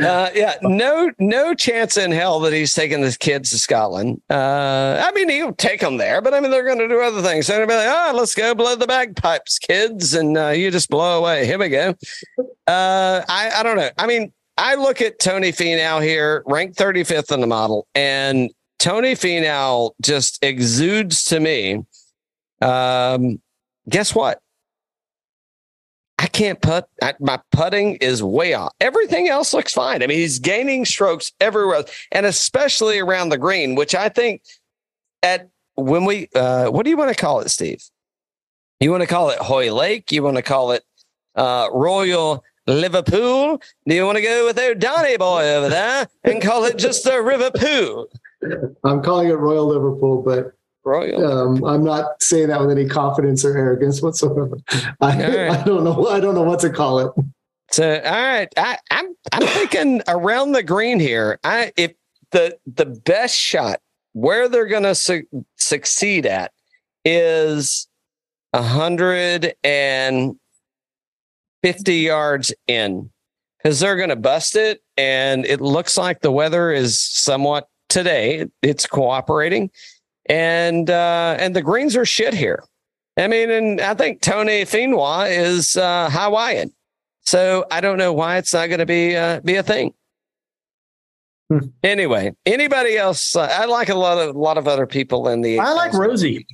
[0.00, 4.20] Uh, yeah, no, no chance in hell that he's taking his kids to Scotland.
[4.30, 7.22] Uh, I mean, he'll take them there, but I mean, they're going to do other
[7.22, 7.46] things.
[7.46, 10.70] They're going to be like, oh, let's go blow the bagpipes, kids, and uh, you
[10.70, 11.46] just blow away.
[11.46, 11.94] Here we go.
[12.66, 13.90] Uh, I, I don't know.
[13.98, 19.14] I mean, I look at Tony Finau here, ranked 35th in the model, and Tony
[19.14, 21.84] Finau just exudes to me.
[22.60, 23.40] Um,
[23.88, 24.40] guess what?
[26.18, 26.88] I can't putt.
[27.00, 28.72] I, my putting is way off.
[28.80, 30.02] Everything else looks fine.
[30.02, 34.42] I mean, he's gaining strokes everywhere, and especially around the green, which I think
[35.22, 37.82] at when we, uh, what do you want to call it, Steve?
[38.80, 40.10] You want to call it Hoylake?
[40.10, 40.84] You want to call it
[41.36, 43.60] uh, Royal Liverpool?
[43.86, 47.20] Do you want to go with Donny boy over there and call it just the
[47.22, 48.08] Liverpool?
[48.84, 50.52] I'm calling it Royal Liverpool, but
[50.88, 51.24] Royal.
[51.24, 54.58] um, I'm not saying that with any confidence or arrogance whatsoever.
[55.00, 55.50] I, right.
[55.60, 56.06] I don't know.
[56.08, 57.12] I don't know what to call it.
[57.70, 61.38] So, all right, I, I'm I'm thinking around the green here.
[61.44, 61.92] I if
[62.30, 63.80] the the best shot
[64.12, 66.52] where they're going to su- succeed at
[67.04, 67.86] is
[68.54, 70.36] a hundred and
[71.62, 73.10] fifty yards in,
[73.58, 78.46] because they're going to bust it, and it looks like the weather is somewhat today.
[78.62, 79.70] It's cooperating,
[80.28, 82.64] and uh, and the greens are shit here.
[83.16, 86.72] I mean, and I think Tony Finau is uh, Hawaiian.
[87.22, 89.92] So I don't know why it's not going to be uh, be a thing.
[91.50, 91.58] Hmm.
[91.82, 93.34] Anyway, anybody else?
[93.34, 95.58] Uh, I like a lot of a lot of other people in the.
[95.58, 96.46] I like Rosie.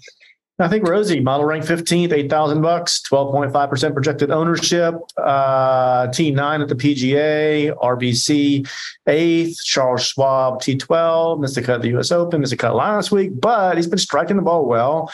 [0.61, 6.77] I think Rosie, model rank 15th, 8,000 bucks, 12.5% projected ownership, uh, T9 at the
[6.77, 8.69] PGA, RBC
[9.09, 13.77] 8th, Charles Schwab T12, missed the cut at the US Open, cut last week, but
[13.77, 15.13] he's been striking the ball well.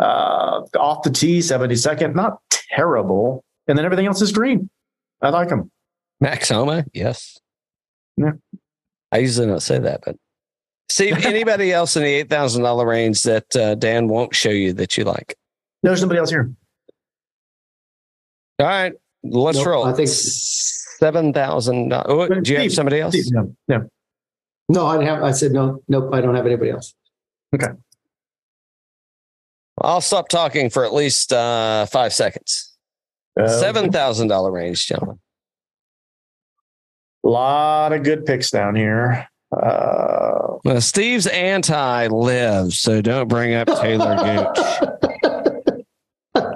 [0.00, 3.44] Uh, off the tee, 72nd, not terrible.
[3.68, 4.70] And then everything else is green.
[5.22, 5.70] I like him.
[6.20, 6.84] Max Homa.
[6.92, 7.38] Yes.
[8.16, 8.32] Yeah.
[9.12, 10.16] I usually don't say that, but
[10.90, 14.72] Steve, anybody else in the eight thousand dollar range that uh, Dan won't show you
[14.72, 15.36] that you like?
[15.84, 16.52] No, there's nobody else here.
[18.58, 18.92] All right,
[19.22, 19.84] let's Nope, roll.
[19.84, 21.92] I think- seven thousand.
[21.94, 23.14] Oh, do you have somebody else?
[23.14, 23.82] Steve, yeah, yeah.
[24.68, 25.22] No, I have.
[25.22, 25.80] I said no.
[25.88, 26.10] Nope.
[26.12, 26.92] I don't have anybody else.
[27.54, 27.68] Okay.
[29.80, 32.76] I'll stop talking for at least uh, five seconds.
[33.40, 35.20] Uh, Seven thousand dollar range, gentlemen.
[37.24, 39.29] A lot of good picks down here.
[39.52, 44.58] Uh, Well, Steve's anti LIV, so don't bring up Taylor Gooch.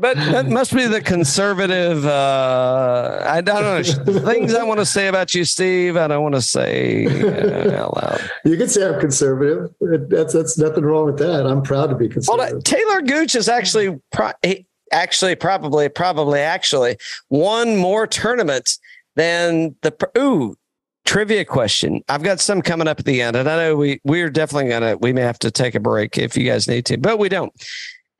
[0.00, 2.06] But that must be the conservative.
[2.06, 5.98] Uh, I don't know things I want to say about you, Steve.
[5.98, 8.30] I don't want to say uh, out loud.
[8.44, 9.70] You could say I'm conservative.
[10.08, 11.46] That's that's nothing wrong with that.
[11.46, 12.56] I'm proud to be conservative.
[12.56, 12.62] on.
[12.62, 16.96] Taylor Gooch is actually pro- he actually probably probably actually
[17.28, 18.80] won more tournaments
[19.14, 20.56] than the ooh
[21.04, 22.02] trivia question.
[22.08, 24.96] I've got some coming up at the end, and I know we we're definitely gonna
[24.98, 27.52] we may have to take a break if you guys need to, but we don't.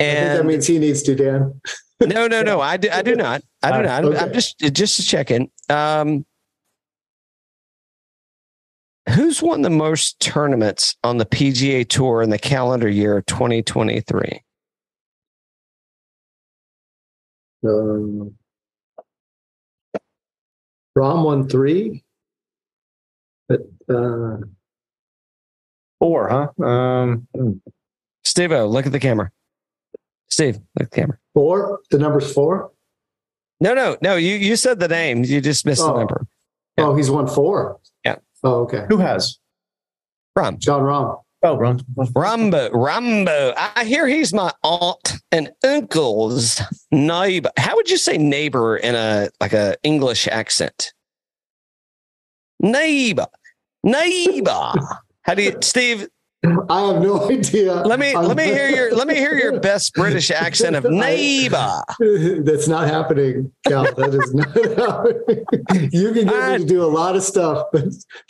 [0.00, 1.60] I think that And means he needs to, Dan.
[2.00, 3.42] no, no, no, I do I do not.
[3.62, 4.04] I do not.
[4.04, 5.50] I'm, I'm just just to check in.
[5.68, 6.26] Um,
[9.14, 14.42] who's won the most tournaments on the PGA Tour in the calendar year 2023?
[17.64, 18.34] Um,
[20.98, 22.02] Rahm won three,
[23.86, 24.36] but uh,
[25.98, 26.64] four, huh?
[26.64, 27.26] Um,
[28.24, 29.30] Steve, look at the camera.
[30.28, 31.18] Steve, look at the camera.
[31.34, 31.80] four.
[31.90, 32.70] The number's four.
[33.60, 34.16] No, no, no.
[34.16, 35.24] You you said the name.
[35.24, 35.96] You just missed the Oh.
[35.98, 36.26] number.
[36.78, 36.86] Yeah.
[36.86, 37.78] Oh, he's won four.
[38.04, 38.16] Yeah.
[38.42, 38.86] Oh, okay.
[38.88, 39.38] who has?
[40.34, 40.58] Ram.
[40.58, 41.20] Jon Rahm.
[41.44, 41.80] Oh, Ron.
[42.14, 42.70] Rambo.
[42.72, 43.52] Rambo.
[43.56, 46.60] I hear he's my aunt and uncle's
[46.92, 47.50] neighbor.
[47.56, 50.92] How would you say neighbor in a like a English accent?
[52.60, 53.26] Neighbor.
[53.82, 54.72] Neighbor.
[55.22, 56.08] How do you Steve?
[56.44, 57.72] I have no idea.
[57.72, 61.82] Let me let me hear your let me hear your best British accent of neighbor.
[62.00, 63.84] That's not happening, Cal.
[63.94, 65.90] That is not happening.
[65.92, 67.84] You can get me to do a lot of stuff, but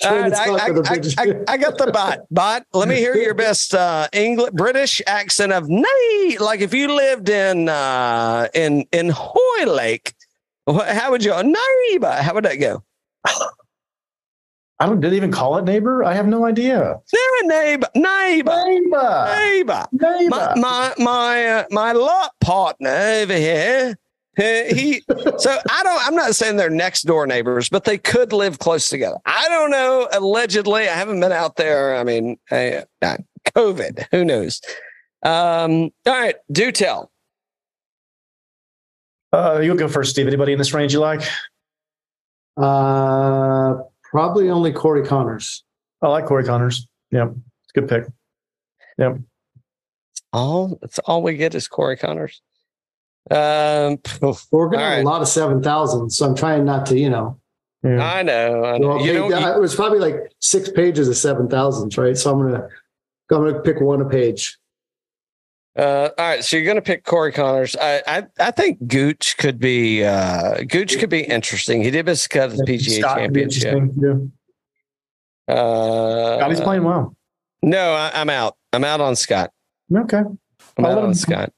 [0.04, 2.20] right, I, I, I, British I, I got the bot.
[2.30, 6.36] Bot, let me hear your best uh, English British accent of nay.
[6.38, 10.12] Like if you lived in uh, in in Hoylake,
[10.66, 12.12] how would you neighbor?
[12.12, 12.84] How would that go?
[14.82, 15.00] I don't.
[15.00, 16.02] Did they even call it neighbor?
[16.02, 16.98] I have no idea.
[17.12, 19.26] Yeah, neighbor, neighbor, Neighbor.
[19.36, 19.86] neighbor.
[19.92, 20.28] Neighbor.
[20.28, 23.96] My my my uh, my lot partner over here.
[24.36, 25.04] He
[25.38, 26.04] so I don't.
[26.06, 29.18] I'm not saying they're next door neighbors, but they could live close together.
[29.24, 30.08] I don't know.
[30.12, 31.94] Allegedly, I haven't been out there.
[31.96, 32.82] I mean, I,
[33.54, 34.06] COVID.
[34.10, 34.60] Who knows?
[35.22, 35.90] Um.
[36.06, 36.34] All right.
[36.50, 37.12] Do tell.
[39.32, 40.26] Uh, you'll go first, Steve.
[40.26, 41.22] Anybody in this range you like?
[42.56, 43.74] Uh,
[44.12, 45.64] probably only Corey Conners.
[46.02, 46.86] I like Corey Conners.
[47.10, 48.04] Yep, it's a good pick.
[48.98, 49.16] Yep.
[50.32, 52.40] All that's all we get is Corey Conners.
[53.30, 53.98] Um.
[53.98, 54.46] poof.
[54.52, 55.04] We're going to have right.
[55.04, 57.38] a lot of seven thousand, so I'm trying not to, you know.
[57.84, 58.00] Yeah.
[58.04, 58.64] I know.
[58.64, 58.88] I know.
[58.88, 59.28] Well, You okay, know.
[59.30, 62.16] that- you- it was probably like six pages of seven thousands, right?
[62.16, 62.64] So I'm gonna,
[63.30, 64.56] I'm gonna pick one a page.
[65.74, 67.74] Uh, all right, so you're going to pick Corey Conners.
[67.80, 71.82] I, I I think Gooch could be uh, Gooch could be interesting.
[71.82, 73.82] He did miss cut at the PGA Scott Championship.
[73.96, 75.54] Yeah.
[75.54, 77.16] Uh, Scotty's playing well.
[77.62, 78.56] No, I, I'm out.
[78.74, 79.50] I'm out on Scott.
[79.94, 80.18] Okay.
[80.18, 81.52] I'm I'll out on him- Scott.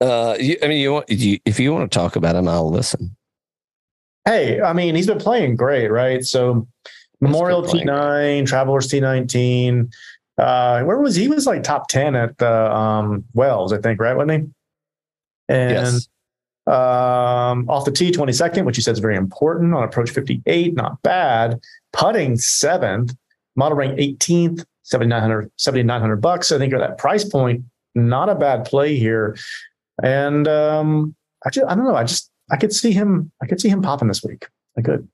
[0.00, 2.70] Uh, you, I mean, you want you, if you want to talk about him, I'll
[2.70, 3.14] listen.
[4.24, 6.24] Hey, I mean, he's been playing great, right?
[6.24, 6.66] So
[7.20, 9.92] Memorial T9, Travelers T19.
[10.38, 11.22] Uh, where was he?
[11.22, 14.16] He was like top 10 at the um, Wells, I think, right?
[14.16, 14.48] Wasn't he?
[15.48, 16.08] And yes.
[16.66, 21.02] um, off the tee 22nd, which you said is very important on approach 58, not
[21.02, 21.60] bad.
[21.92, 23.14] Putting seventh,
[23.56, 26.50] model rank 18th, 7,900, 7,900 bucks.
[26.50, 27.64] I think at that price point,
[27.94, 29.36] not a bad play here.
[30.02, 31.14] And um,
[31.44, 31.96] I just, I don't know.
[31.96, 34.46] I just, I could see him, I could see him popping this week.
[34.78, 35.08] I could.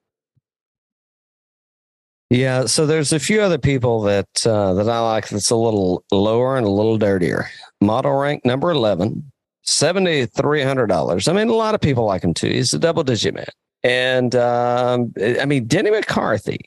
[2.30, 2.66] Yeah.
[2.66, 5.28] So there's a few other people that uh, that I like.
[5.28, 7.48] That's a little lower and a little dirtier.
[7.80, 9.30] Model rank number eleven.
[9.62, 11.28] Seventy three hundred dollars.
[11.28, 12.48] I mean, a lot of people like him too.
[12.48, 13.46] He's a double digit man,
[13.82, 16.60] and um, I mean, Denny McCarthy.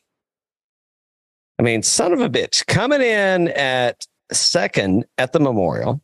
[1.57, 6.01] I mean, son of a bitch, coming in at second at the Memorial,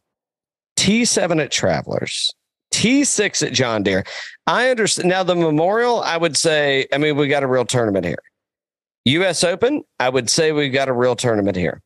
[0.75, 2.31] T seven at Travelers,
[2.71, 4.03] T six at John Deere.
[4.47, 6.01] I understand now the Memorial.
[6.01, 8.23] I would say, I mean, we got a real tournament here.
[9.07, 9.43] U.S.
[9.43, 11.81] Open, I would say we've got a real tournament here.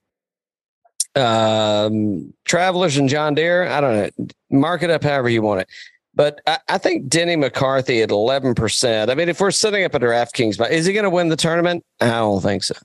[1.16, 4.28] Um, Travelers and John Deere, I don't know.
[4.50, 5.68] Mark it up however you want it.
[6.14, 9.10] But I, I think Denny McCarthy at 11%.
[9.10, 11.86] I mean, if we're setting up a DraftKings, is he going to win the tournament?
[12.00, 12.76] I don't think so.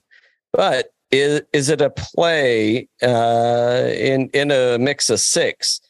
[0.53, 5.81] But is, is it a play uh, in, in a mix of six?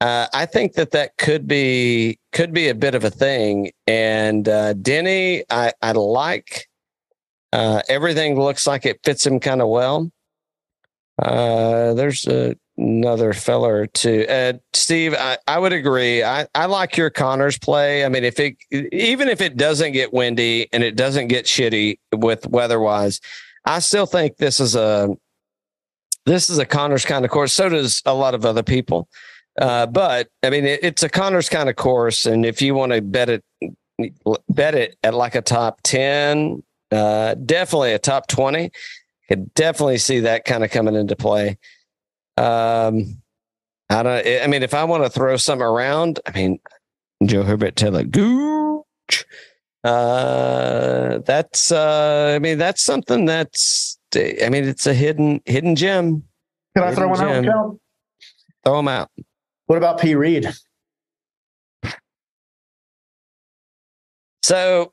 [0.00, 3.70] Uh, I think that that could be could be a bit of a thing.
[3.86, 6.68] And uh, Denny, I, I like.
[7.52, 10.10] Uh, everything looks like it fits him kind of well.
[11.20, 14.26] Uh, there's a, another fella or two.
[14.28, 16.22] Uh, Steve, I, I would agree.
[16.22, 18.04] I, I like your Conners play.
[18.04, 21.98] I mean, if it even if it doesn't get windy and it doesn't get shitty
[22.14, 23.20] with weather wise,
[23.66, 25.14] I still think this is a
[26.24, 27.52] this is a Conners kind of course.
[27.52, 29.08] So does a lot of other people.
[29.60, 32.92] Uh, but I mean, it, it's a Conners kind of course, and if you want
[32.92, 33.44] to bet it,
[34.48, 36.62] bet it at like a top ten,
[36.92, 38.70] uh, definitely a top twenty.
[39.28, 41.58] Could definitely see that kind of coming into play.
[42.36, 43.22] Um,
[43.88, 44.26] I don't.
[44.26, 46.60] I mean, if I want to throw some around, I mean,
[47.24, 49.24] Joe Herbert Taylor Gooch.
[49.84, 51.72] Uh, that's.
[51.72, 53.98] Uh, I mean, that's something that's.
[54.14, 56.24] I mean, it's a hidden hidden gem.
[56.76, 57.44] Can I throw one out?
[57.44, 57.80] Jim.
[58.64, 59.10] Throw them out.
[59.66, 60.14] What about P.
[60.14, 60.48] Reed?
[64.42, 64.92] So,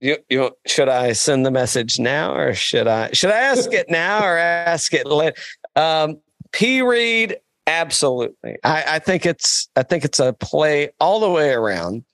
[0.00, 3.88] you, you should I send the message now, or should I should I ask it
[3.88, 5.36] now, or ask it later?
[5.76, 6.20] Um,
[6.52, 6.82] P.
[6.82, 8.56] Reed, absolutely.
[8.64, 12.04] I, I think it's I think it's a play all the way around,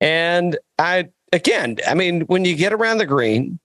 [0.00, 3.58] and I again, I mean, when you get around the green,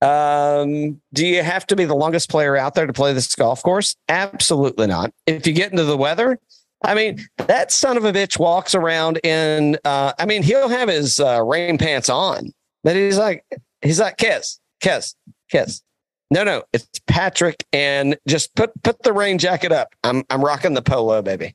[0.00, 3.62] um, do you have to be the longest player out there to play this golf
[3.62, 3.96] course?
[4.08, 5.12] Absolutely not.
[5.26, 6.38] If you get into the weather,
[6.84, 10.88] I mean, that son of a bitch walks around in, uh, I mean, he'll have
[10.88, 12.52] his uh, rain pants on,
[12.82, 13.44] but he's like,
[13.80, 15.14] he's like, kiss, kiss,
[15.50, 15.82] kiss.
[16.30, 19.94] No, no, it's Patrick, and just put put the rain jacket up.
[20.02, 21.54] I'm I'm rocking the polo, baby.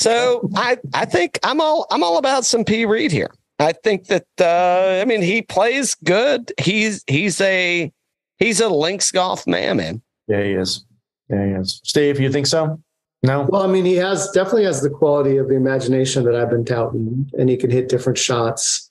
[0.00, 3.30] So I I think I'm all I'm all about some P Reed here.
[3.58, 6.52] I think that uh, I mean he plays good.
[6.60, 7.90] He's he's a
[8.38, 10.02] he's a links golf man, man.
[10.28, 10.84] Yeah, he is.
[11.30, 11.80] Yeah, he is.
[11.82, 12.78] Steve, you think so?
[13.22, 13.46] No.
[13.48, 16.64] Well, I mean, he has definitely has the quality of the imagination that I've been
[16.64, 18.90] touting, and he can hit different shots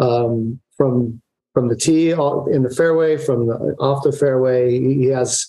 [0.00, 1.20] um, from
[1.54, 4.78] from the tee in the fairway, from the off the fairway.
[4.78, 5.46] He has.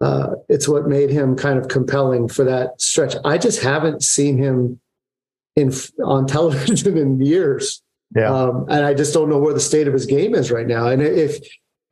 [0.00, 3.14] Uh, it's what made him kind of compelling for that stretch.
[3.24, 4.80] I just haven't seen him
[5.54, 5.72] in
[6.04, 7.82] on television in years,
[8.16, 8.32] Yeah.
[8.34, 10.88] um, and I just don't know where the state of his game is right now.
[10.88, 11.38] And if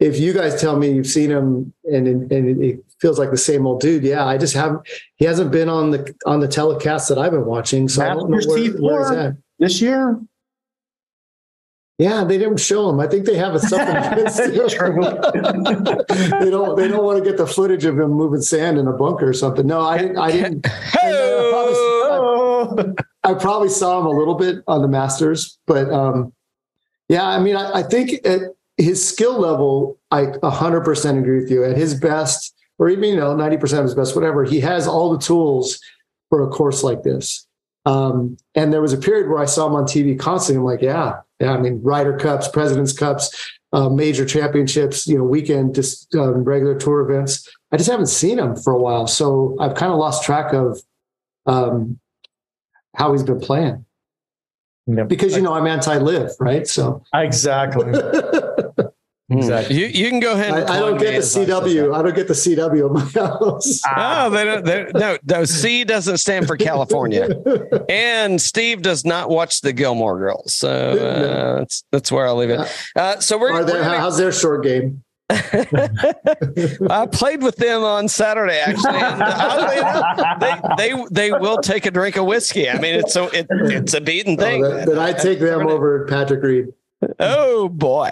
[0.01, 3.65] if you guys tell me you've seen him and and it feels like the same
[3.65, 4.81] old dude, yeah, I just haven't.
[5.17, 8.29] He hasn't been on the on the telecast that I've been watching, so I don't
[8.29, 9.35] know where, where he's at.
[9.61, 10.19] this year?
[12.01, 12.99] Yeah, they didn't show him.
[12.99, 14.57] I think they have a something against they
[16.51, 16.75] don't.
[16.75, 19.35] They don't want to get the footage of him moving sand in a bunker or
[19.35, 19.67] something.
[19.67, 20.17] No, I didn't.
[20.17, 20.67] I didn't.
[20.67, 21.75] uh, probably-
[22.13, 22.95] Oh.
[23.23, 26.33] I probably saw him a little bit on the Masters, but um,
[27.09, 28.41] yeah, I mean, I, I think at
[28.77, 31.65] his skill level, I 100% agree with you.
[31.65, 35.13] At his best, or even you know, 90% of his best, whatever, he has all
[35.13, 35.81] the tools
[36.29, 37.47] for a course like this.
[37.87, 40.61] Um, and there was a period where I saw him on TV constantly.
[40.61, 41.21] I'm like, yeah.
[41.43, 46.75] I mean, Ryder Cups, Presidents Cups, uh, major championships, you know, weekend, just um, regular
[46.77, 47.49] tour events.
[47.73, 50.81] I just haven't seen him for a while, so I've kind of lost track of
[51.47, 51.99] um,
[52.97, 53.85] how he's been playing
[54.87, 55.09] Yep.
[55.09, 56.67] because you know I'm anti-LIV, right?
[56.67, 57.93] So exactly.
[59.31, 59.77] Exactly.
[59.77, 60.53] You you can go ahead.
[60.53, 61.95] I, And I don't get the as I said CW.
[61.95, 63.81] I don't get the CW in my house.
[63.87, 64.25] Ah.
[64.27, 64.65] Oh, they don't.
[64.65, 65.45] They, no, no.
[65.45, 67.29] C doesn't stand for California,
[67.89, 70.53] and Steve does not watch the Gilmore Girls.
[70.55, 72.61] So uh, that's that's where I'll leave it.
[72.97, 75.05] Uh, so we're, Are they, we're gonna- how's their short game?
[75.31, 78.97] I played with them on Saturday actually.
[78.99, 80.41] And oddly enough,
[80.77, 82.69] they they they will take a drink of whiskey.
[82.69, 84.65] I mean, it's so it, it's a beaten thing.
[84.65, 86.67] Oh, that, that I take them over Patrick Reed.
[87.21, 88.11] Oh boy.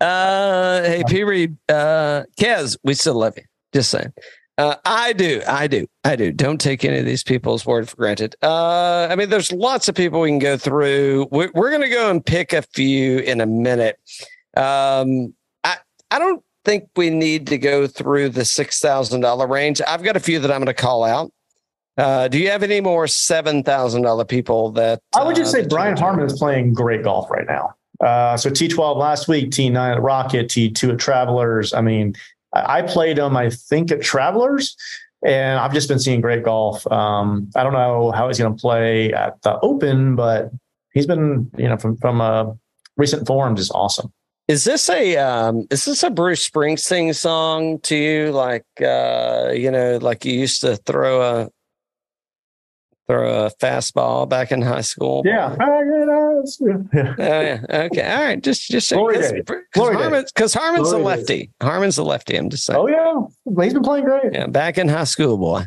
[0.00, 1.24] Uh, hey, P.
[1.24, 3.44] Reed, uh, Kez, we still love you.
[3.72, 4.12] Just saying.
[4.56, 6.30] Uh, I do, I do, I do.
[6.30, 8.36] Don't take any of these people's word for granted.
[8.40, 11.26] Uh, I mean, there's lots of people we can go through.
[11.32, 13.98] We're, we're going to go and pick a few in a minute.
[14.56, 15.34] Um,
[15.64, 15.78] I
[16.12, 19.80] I don't think we need to go through the six thousand dollar range.
[19.86, 21.32] I've got a few that I'm going to call out.
[21.96, 25.62] Uh, do you have any more seven thousand dollar people that I would just uh,
[25.62, 27.74] say Brian Harman is playing great golf right now.
[28.00, 31.72] Uh, so T12 last week, T9 at Rocket, T2 at Travelers.
[31.72, 32.14] I mean,
[32.52, 34.76] I played him, I think, at Travelers,
[35.24, 36.86] and I've just been seeing great golf.
[36.90, 40.50] Um, I don't know how he's going to play at the Open, but
[40.92, 42.56] he's been, you know, from from a
[42.96, 44.12] recent form, just awesome.
[44.46, 48.30] Is this a um is this a Bruce Springsteen song to you?
[48.30, 51.48] Like uh, you know, like you used to throw a
[53.06, 55.22] throw a fastball back in high school?
[55.24, 55.54] Yeah.
[55.58, 57.14] yeah.
[57.18, 57.60] Oh yeah.
[57.70, 58.02] Okay.
[58.12, 58.42] All right.
[58.42, 59.42] Just just Glory because day.
[59.72, 60.02] Glory day.
[60.02, 61.28] Harman's, 'cause Harman's a Glory days.
[61.28, 61.50] lefty.
[61.62, 62.36] Harman's a lefty.
[62.36, 62.78] I'm just saying.
[62.80, 64.32] Oh yeah, he's been playing great.
[64.32, 65.64] Yeah, back in high school, boy.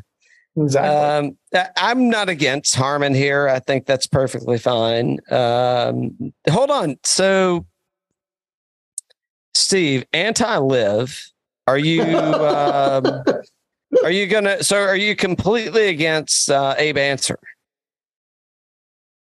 [0.60, 0.90] Exactly.
[0.96, 3.48] Um, I- I'm not against Harman here.
[3.48, 5.20] I think that's perfectly fine.
[5.30, 6.98] Um, hold on.
[7.04, 7.68] So,
[9.54, 11.32] Steve, anti-LIV.
[11.68, 12.02] Are you?
[12.08, 13.24] Um,
[14.04, 14.64] are you gonna?
[14.64, 17.40] So, are you completely against uh, Abe Ancer?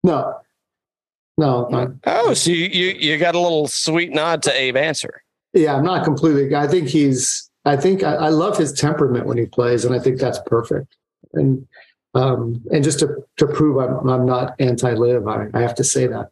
[0.04, 0.36] No,
[1.38, 5.22] no, not, Oh, so you, you you got a little sweet nod to Abe Ancer.
[5.54, 6.56] yeah, I'm not completely.
[6.56, 7.50] I think he's.
[7.68, 10.96] I think I, I love his temperament when he plays, and I think that's perfect.
[11.34, 11.68] And
[12.14, 16.08] um, and just to to prove I'm I'm not anti-LIV, I, I have to say
[16.08, 16.30] that.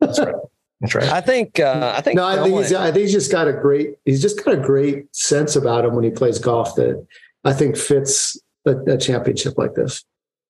[0.00, 0.34] That's right.
[0.80, 1.08] That's right.
[1.10, 1.60] I think.
[1.60, 2.16] Uh, I think.
[2.16, 2.72] No, I think he's.
[2.72, 3.96] I think he's just got a great.
[4.06, 7.06] He's just got a great sense about him when he plays golf that
[7.44, 10.04] I think fits a, a championship like this.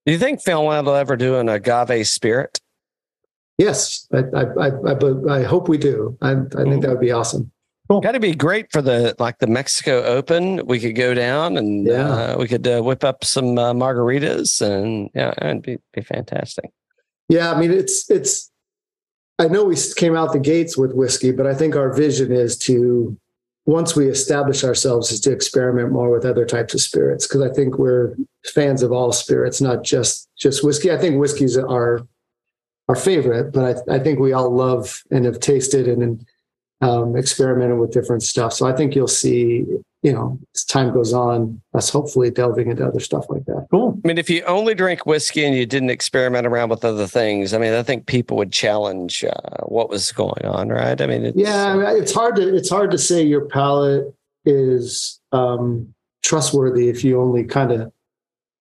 [0.06, 2.58] Do you think Phil will ever do an agave spirit?
[3.58, 6.16] Yes, I I I, I, I hope we do.
[6.22, 7.52] I, I think that would be awesome.
[7.88, 10.64] Got to be great for the like the Mexico Open.
[10.64, 12.08] We could go down and Yeah.
[12.08, 16.70] uh, we could uh, whip up some uh, margaritas and yeah, it'd be, be fantastic.
[17.28, 18.50] Yeah, I mean it's it's.
[19.40, 22.56] I know we came out the gates with whiskey, but I think our vision is
[22.58, 23.18] to
[23.66, 27.53] once we establish ourselves is to experiment more with other types of spirits because I
[27.53, 28.16] think we're
[28.55, 30.91] fans of all spirits, not just just whiskey.
[30.91, 32.01] I think whiskey's our
[32.89, 36.27] our favorite, but I, I think we all love and have tasted and
[36.81, 38.53] um, experimented with different stuff.
[38.53, 39.65] So I think you'll see,
[40.02, 43.66] you know, as time goes on, us hopefully delving into other stuff like that.
[43.70, 44.01] Cool.
[44.02, 47.52] I mean, if you only drink whiskey and you didn't experiment around with other things,
[47.52, 50.98] I mean, I think people would challenge uh, what was going on, right?
[51.01, 54.14] I mean, it's, Yeah, I mean, it's hard to it's hard to say your palate
[54.47, 57.93] is um, trustworthy if you only kind of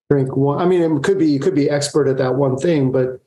[0.10, 0.60] drink one.
[0.60, 3.22] I mean, it could be you could be expert at that one thing, but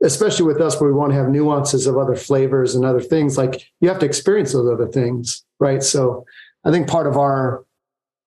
[0.00, 3.36] especially with us, where we want to have nuances of other flavors and other things,
[3.36, 5.82] like you have to experience those other things, right?
[5.82, 6.24] So
[6.68, 7.64] I think part of our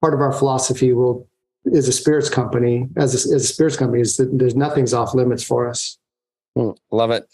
[0.02, 1.28] part of our philosophy will
[1.66, 5.14] is a spirits company as a, as a spirits company is that there's nothing's off
[5.14, 6.00] limits for us.
[6.56, 7.28] Hmm, love it.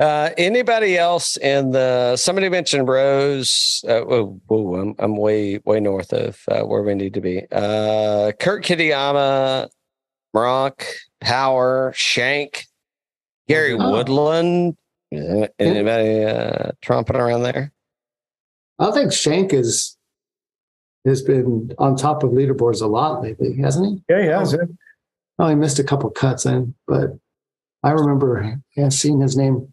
[0.00, 2.16] Uh, anybody else in the?
[2.16, 3.84] Somebody mentioned Rose.
[3.86, 7.42] Uh, oh, oh, I'm I'm way way north of uh, where we need to be.
[7.52, 9.68] Uh, Kurt Kitayama,
[10.34, 10.82] Meronk,
[11.20, 12.64] Power, Schenk,
[13.48, 13.90] Gary Oh.
[13.90, 14.78] Woodland.
[15.12, 17.70] Anybody uh, tromping around there?
[18.78, 19.97] I think Schenk is
[21.04, 24.14] has been on top of leaderboards a lot lately, hasn't he?
[24.14, 24.44] Yeah, yeah.
[24.44, 24.68] Oh.
[25.40, 27.10] Oh, he missed a couple cuts in, but
[27.84, 29.72] I remember yeah, seeing his name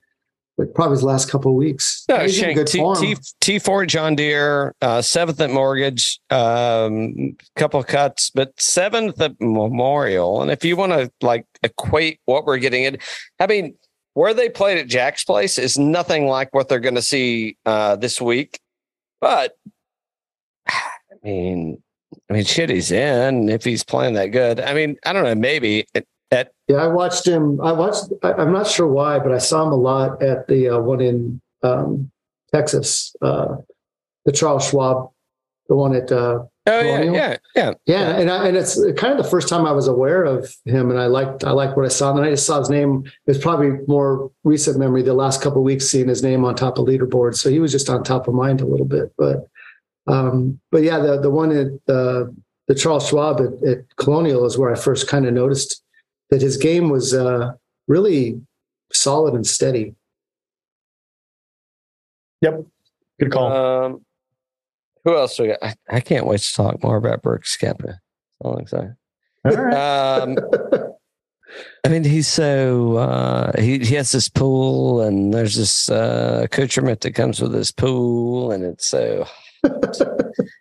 [0.57, 2.05] like probably his last couple of weeks.
[2.07, 2.97] No, He's in Schenk good T form.
[2.97, 9.19] T T Ford John Deere, uh, seventh at Mortgage, um, couple of cuts, but seventh
[9.19, 10.41] at Memorial.
[10.41, 12.97] And if you want to like equate what we're getting in,
[13.39, 13.75] I mean,
[14.13, 17.97] where they played at Jack's Place is nothing like what they're going to see uh,
[17.97, 18.59] this week.
[19.19, 19.74] But I
[21.25, 21.81] mean,
[22.29, 24.59] I mean, shit, he's in if he's playing that good.
[24.59, 27.59] I mean, I don't know, maybe at, at Yeah, I watched him.
[27.61, 28.05] I watched.
[28.23, 31.01] I, I'm not sure why, but I saw him a lot at the uh, one
[31.01, 32.11] in um,
[32.53, 33.55] Texas, uh,
[34.25, 35.11] the Charles Schwab,
[35.67, 36.11] the one at.
[36.11, 37.15] Uh, oh yeah, Colonial?
[37.15, 37.73] yeah, yeah.
[37.85, 40.89] yeah, and I, and it's kind of the first time I was aware of him,
[40.91, 42.11] and I liked I liked what I saw.
[42.11, 43.03] And then I just saw his name.
[43.27, 45.01] It's probably more recent memory.
[45.01, 47.71] The last couple of weeks, seeing his name on top of leaderboards, so he was
[47.71, 49.11] just on top of mind a little bit.
[49.17, 49.47] But
[50.07, 52.25] um, but yeah, the the one at uh,
[52.67, 55.83] the Charles Schwab at, at Colonial is where I first kind of noticed
[56.29, 57.53] that his game was uh,
[57.87, 58.41] really
[58.91, 59.95] solid and steady.
[62.41, 62.65] Yep.
[63.19, 63.51] Good call.
[63.51, 64.05] Um,
[65.03, 65.59] who else we got?
[65.61, 67.85] I, I can't wait to talk more about Brooks Koepka.
[67.85, 67.99] That's
[68.41, 68.95] all I'm saying.
[69.45, 70.19] All right.
[70.19, 70.37] Um,
[71.85, 77.01] I mean, he's so uh, he he has this pool, and there's this uh, accoutrement
[77.01, 79.27] that comes with this pool, and it's so.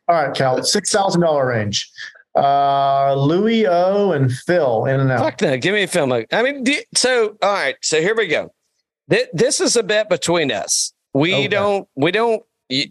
[0.08, 0.62] All right, Cal.
[0.62, 1.90] Six thousand dollar range.
[2.36, 5.20] Uh, Louis O and Phil in and out.
[5.20, 5.56] Fuck no!
[5.56, 6.10] Give me a film.
[6.10, 6.32] Like.
[6.32, 7.76] I mean, do, so all right.
[7.82, 8.52] So here we go.
[9.08, 10.92] This, this is a bet between us.
[11.12, 11.48] We Okay.
[11.48, 11.88] don't.
[11.94, 12.42] We don't.
[12.68, 12.86] You,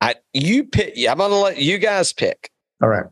[0.00, 0.94] I you pick.
[1.08, 2.50] I'm gonna let you guys pick.
[2.82, 3.06] All right.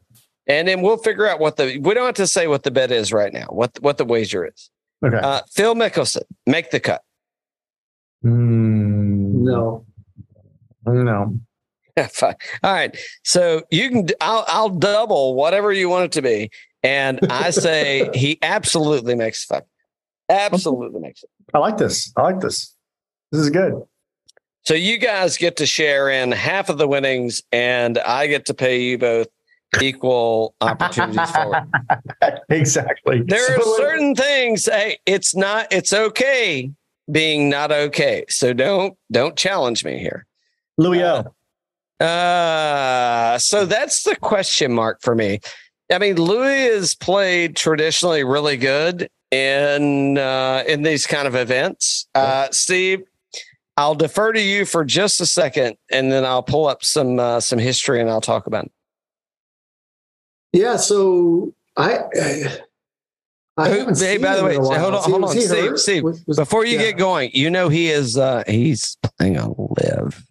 [0.47, 2.93] and then we'll figure out what the we don't have to say what the bet
[2.93, 4.71] is right now what what the wager is
[5.05, 5.17] Okay.
[5.17, 7.03] uh phil mickelson make the cut
[8.25, 9.85] Mm, no,
[10.87, 11.39] no.
[12.11, 12.35] Fine.
[12.63, 16.51] all right so you can I'll, I'll double whatever you want it to be
[16.83, 19.67] and i say he absolutely makes the cut
[20.29, 22.13] absolutely makes it I like this.
[22.17, 22.75] I like this.
[23.31, 23.81] This is good.
[24.65, 28.55] so you guys get to share in half of the winnings and i get to
[28.55, 29.29] pay you both
[29.81, 31.65] equal opportunities forward
[32.51, 33.23] exactly.
[33.27, 36.71] there are certain things hey it's not it's okay
[37.11, 40.27] being not okay so don't don't challenge me here
[40.79, 41.07] Louis O.
[41.07, 41.23] Uh,
[42.01, 45.41] uh so that's the question mark for me
[45.93, 52.07] i mean louis is played traditionally really good in uh in these kind of events
[52.15, 53.03] uh steve
[53.77, 57.41] i'll defer to you for just a second and then i'll pull up some uh,
[57.41, 58.73] some history and i'll talk about it
[60.53, 60.77] yeah.
[60.77, 61.99] So I.
[62.19, 62.59] I
[63.59, 64.79] I Who- hey, by the way, in a while.
[64.81, 65.79] hold on- hold on, Steve.
[65.79, 66.85] Steve, was- before you yeah.
[66.93, 70.25] get going you know he is uh he's playing a LIV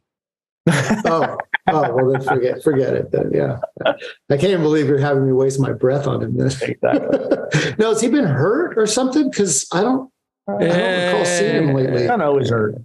[0.68, 1.38] oh,
[1.68, 3.32] oh, well then forget forget it then.
[3.34, 6.38] Yeah, I can't even believe you're having me waste my breath on him.
[6.38, 6.48] Then.
[6.48, 7.76] Exactly.
[7.78, 9.30] no, has he been hurt or something?
[9.30, 10.12] Because I don't,
[10.48, 12.10] I don't recall seeing him lately.
[12.10, 12.76] I know he's hurt.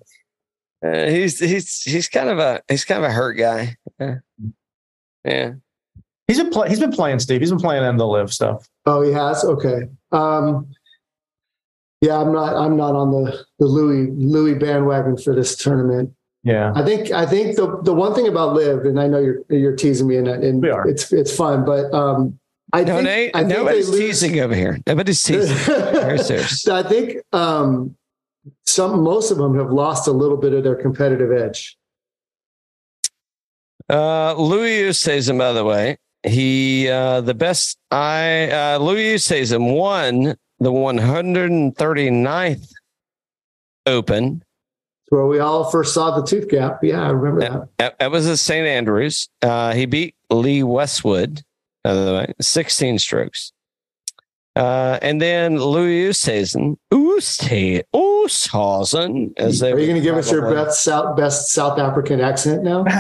[0.85, 3.77] Uh, he's he's he's kind of a he's kind of a hurt guy.
[3.99, 4.17] Yeah.
[5.25, 5.53] Yeah.
[6.27, 7.41] He's been play, he's been playing Steve.
[7.41, 8.69] He's been playing in the LIV stuff.
[8.87, 9.45] Oh, he has.
[9.45, 9.89] Okay.
[10.13, 10.71] Um,
[12.01, 12.57] yeah, I'm not.
[12.57, 16.15] I'm not on the the Louis Louis bandwagon for this tournament.
[16.43, 16.73] Yeah.
[16.75, 19.77] I think I think the the one thing about LIV, and I know you're you're
[19.77, 20.89] teasing me, and, and We are.
[20.89, 22.39] it's it's fun, but um,
[22.73, 24.79] I No, think, Nate, I think nobody's they lose- teasing over here.
[24.87, 25.57] Nobody's teasing.
[25.67, 26.67] Very serious.
[26.67, 27.95] I think um,
[28.65, 31.77] some most of them have lost a little bit of their competitive edge.
[33.89, 37.77] Uh, Louis Oosthuizen, by the way, he uh, the best.
[37.91, 42.69] I uh, Louis Oosthuizen won the 139th
[43.87, 44.43] Open.
[45.11, 46.83] Where we all first saw the tooth gap.
[46.83, 47.69] Yeah, I remember that.
[47.79, 48.67] That, that was at St.
[48.67, 49.29] Andrews.
[49.43, 51.43] Uh, he beat Lee Westwood,
[51.83, 53.53] by the way, 16 strokes.
[54.57, 56.77] Uh, and then Louis Oosthuizen,
[57.95, 62.21] Oosthuizen, as they Are you going to give us your best South best South African
[62.21, 62.85] accent now?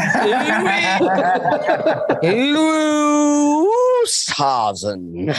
[4.15, 5.35] Oosthuizen.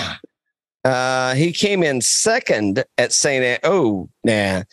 [0.84, 3.44] Uh, he came in second at St.
[3.44, 4.64] An- oh, nah.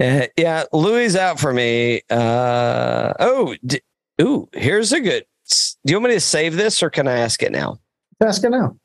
[0.00, 2.02] Uh, yeah, Louis out for me.
[2.10, 3.80] Uh, oh, d-
[4.20, 5.24] ooh, here's a good
[5.86, 7.78] do you want me to save this or can I ask it now?
[8.22, 8.76] Ask it now.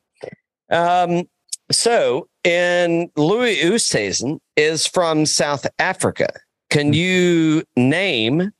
[0.71, 1.27] Um,
[1.71, 6.29] so, in Louis Oosthuizen is from South Africa.
[6.69, 6.93] Can Hmm.
[6.93, 8.51] you name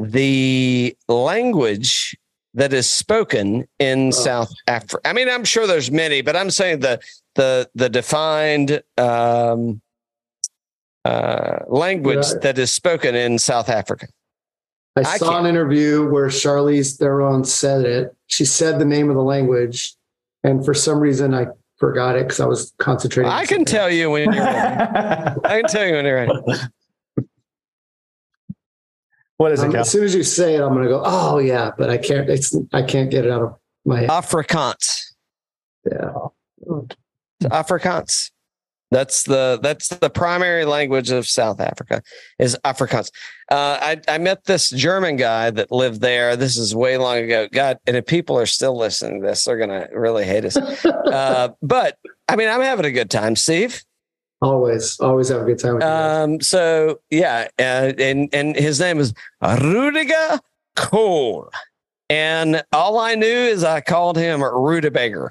[0.00, 2.16] the language
[2.54, 4.10] that is spoken in Oh.
[4.12, 5.06] South Africa?
[5.06, 6.98] I mean, I'm sure there's many, but I'm saying the
[7.34, 9.81] the the defined um,
[11.04, 12.40] uh, language Right.
[12.42, 14.06] that is spoken in South Africa.
[14.96, 18.14] I, I saw can't- an interview where Charlize Theron said it.
[18.26, 19.94] She said the name of the language,
[20.44, 21.46] and for some reason I
[21.78, 23.30] forgot it because I was concentrating.
[23.32, 25.40] on I can tell you when you're ready.
[25.44, 26.32] I can tell you when you're ready.
[29.38, 31.02] what is it, Um, as soon as you say it, I'm going to go.
[31.04, 32.28] Oh yeah, but I can't.
[32.30, 33.54] It's I can't get it out of
[33.84, 34.10] my head.
[34.10, 35.14] Afrikaans.
[35.90, 36.12] Yeah.
[37.44, 38.30] Afrikaans.
[38.92, 42.02] That's the that's the primary language of South Africa
[42.38, 43.10] is Afrikaans.
[43.50, 46.36] Uh, I I met this German guy that lived there.
[46.36, 47.48] This is way long ago.
[47.50, 50.56] God, and if people are still listening to this, they're gonna really hate us.
[51.12, 53.82] Uh, but I mean, I'm having a good time, Steve.
[54.40, 55.88] Always, always have a good time with you.
[55.88, 59.12] Um, so yeah, uh, and and his name is
[59.42, 60.40] Rudiger
[60.74, 61.50] Kohl,
[62.08, 65.30] and all I knew is I called him Rudebager,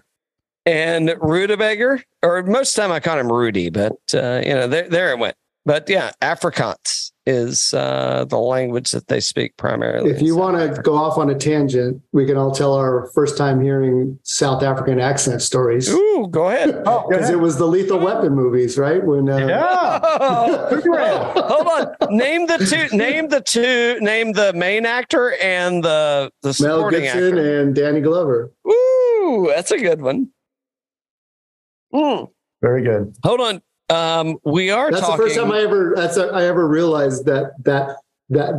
[0.66, 4.68] and Rudebager, or most of the time I call him Rudy, but uh, you know
[4.68, 5.36] there there it went.
[5.66, 10.10] But yeah, Afrikaans is uh, the language that they speak primarily.
[10.10, 10.82] If you want to Africa.
[10.82, 15.00] go off on a tangent, we can all tell our first time hearing South African
[15.00, 16.82] accent stories ooh, go ahead.
[16.88, 17.36] Oh, because ahead.
[17.36, 19.04] it was the Lethal Weapon movies, right?
[19.04, 20.00] When uh, yeah.
[21.48, 22.18] Hold on.
[22.18, 22.98] Name the two.
[22.98, 24.00] Name the two.
[24.02, 27.62] Name the main actor and the the Mel Gibson actor.
[27.62, 28.52] and Danny Glover.
[28.68, 30.30] Ooh, that's a good one.
[31.94, 32.26] Hmm.
[32.62, 33.16] Very good.
[33.24, 33.62] Hold on.
[33.90, 35.18] Um, we are That's talking.
[35.18, 37.98] the first time I ever that's a, I ever realized that that
[38.30, 38.54] that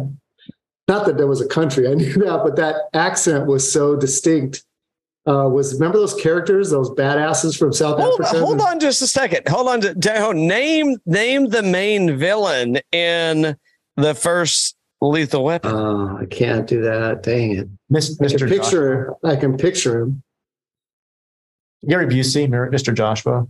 [0.88, 4.64] not that there was a country I knew that, but that accent was so distinct.
[5.24, 8.44] Uh, was remember those characters, those badasses from South hold, Africa?
[8.44, 9.46] hold on just a second.
[9.48, 9.80] Hold on.
[9.82, 13.56] To, to- name name the main villain in
[13.96, 15.70] the first Lethal Weapon.
[15.72, 17.22] Oh, I can't do that.
[17.22, 17.68] Dang it!
[17.88, 18.38] Miss, I Mr.
[18.40, 19.14] can picture.
[19.24, 20.22] I can picture him.
[21.88, 22.94] Gary Busey, Mr.
[22.94, 23.46] Joshua.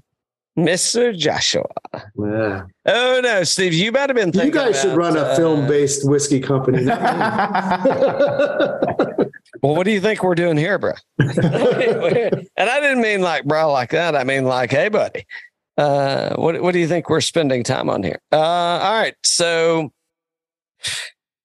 [0.59, 1.17] Mr.
[1.17, 1.67] Joshua.
[1.95, 2.65] Yeah.
[2.87, 4.51] Oh no, Steve, you might have been You thinking.
[4.53, 6.85] guys should about, run a uh, film-based whiskey company.
[9.63, 10.95] Well, what do you think we're doing here, bro?
[11.21, 14.17] and I didn't mean like bro like that.
[14.17, 15.25] I mean like, hey, buddy.
[15.79, 18.21] Uh, what what do you think we're spending time on here?
[18.33, 19.93] Uh, all right, so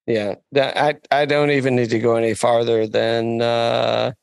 [0.08, 4.16] yeah, I I don't even need to go any farther than uh, the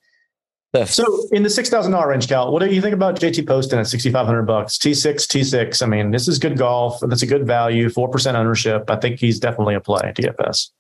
[0.85, 3.79] So in the six thousand dollar range, Cal, what do you think about JT Poston
[3.79, 4.77] at sixty five hundred bucks?
[4.77, 5.83] T six, T six.
[5.83, 6.99] I mean, this is good golf.
[7.01, 7.89] That's a good value.
[7.91, 8.91] Four percent ownership.
[8.91, 10.13] I think he's definitely a play.
[10.17, 10.71] DFS.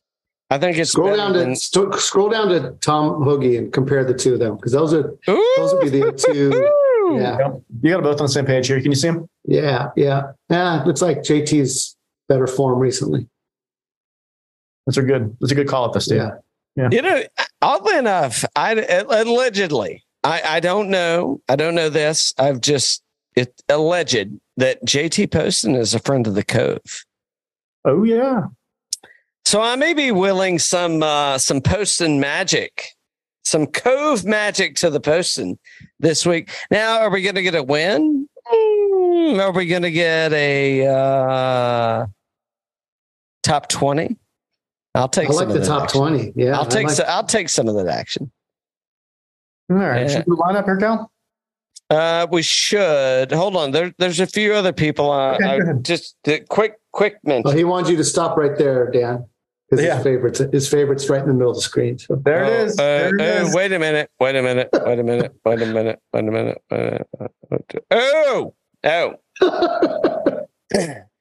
[0.50, 4.04] I think it's scroll down than- to st- scroll down to Tom Hoge and compare
[4.04, 6.50] the two of them because those are Ooh, those would be the two.
[7.16, 7.38] Yeah,
[7.82, 8.80] You got them both on the same page here.
[8.80, 9.28] Can you see him?
[9.44, 10.32] yeah, yeah.
[10.48, 11.96] Yeah, looks like JT's
[12.28, 13.28] better form recently.
[14.86, 15.36] That's a good.
[15.40, 16.22] That's a good call up this, Steve.
[16.76, 16.88] Yeah.
[16.90, 17.22] You know,
[17.64, 22.34] oddly enough, I allegedly, I, I don't know, I don't know this.
[22.38, 23.02] I've just
[23.34, 24.28] it alleged
[24.58, 27.04] that JT Poston is a friend of the Cove.
[27.84, 28.42] Oh yeah.
[29.44, 32.90] So I may be willing some uh, some Poston magic,
[33.44, 35.58] some Cove magic to the Poston
[35.98, 36.50] this week.
[36.70, 38.28] Now, are we going to get a win?
[38.52, 42.06] Mm, Are we going to get a uh,
[43.42, 44.16] top twenty?
[44.94, 45.28] I'll take.
[45.28, 46.00] I like of the that top action.
[46.00, 46.32] twenty.
[46.36, 46.86] Yeah, I'll take.
[46.86, 48.30] like- so, I'll take some of that action.
[49.70, 50.02] All right.
[50.02, 50.08] Yeah.
[50.08, 51.10] Should we line up here, Cal?
[51.90, 53.70] Uh, we should hold on.
[53.70, 55.10] There, there's a few other people.
[55.10, 57.56] Uh, Okay, go I just uh, quick, quick Well, mention.
[57.58, 59.24] he wants you to stop right there, Dan,
[59.70, 59.96] because Yeah.
[59.96, 61.98] his favorites his favorites right in the middle of the screen.
[61.98, 62.72] So There it Oh, is.
[62.78, 63.54] uh, There it uh, is.
[63.54, 64.10] wait a minute.
[64.20, 64.68] Wait a minute.
[64.72, 65.32] Wait a minute.
[65.44, 66.00] Wait a minute.
[66.12, 66.62] Wait a minute.
[66.70, 67.84] Wait a minute.
[67.90, 68.54] Oh,
[68.84, 69.14] oh.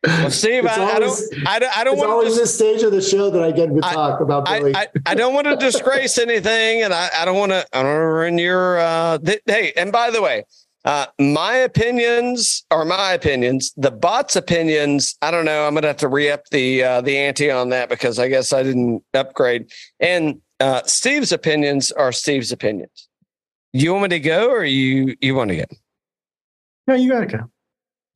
[0.05, 1.47] Well, Steve, It's I, I don't.
[1.47, 1.77] I don't.
[1.77, 2.13] I don't it's want to.
[2.13, 4.75] always this stage of the show that I get to I- talk about I, Billy.
[4.75, 7.65] I, I don't want to disgrace anything, and I, I don't want to.
[7.71, 8.79] I don't want to ruin your.
[8.79, 10.43] Uh, th- hey, and by the way,
[10.83, 13.71] uh, my opinions are my opinions.
[13.77, 15.65] The bots' opinions, I don't know.
[15.65, 18.51] I'm gonna have to re up the uh, the ante on that because I guess
[18.51, 19.71] I didn't upgrade.
[20.01, 23.07] And uh, Steve's opinions are Steve's opinions.
[23.71, 25.63] You want me to go, or you you want to go?
[26.87, 27.49] No, you got to go.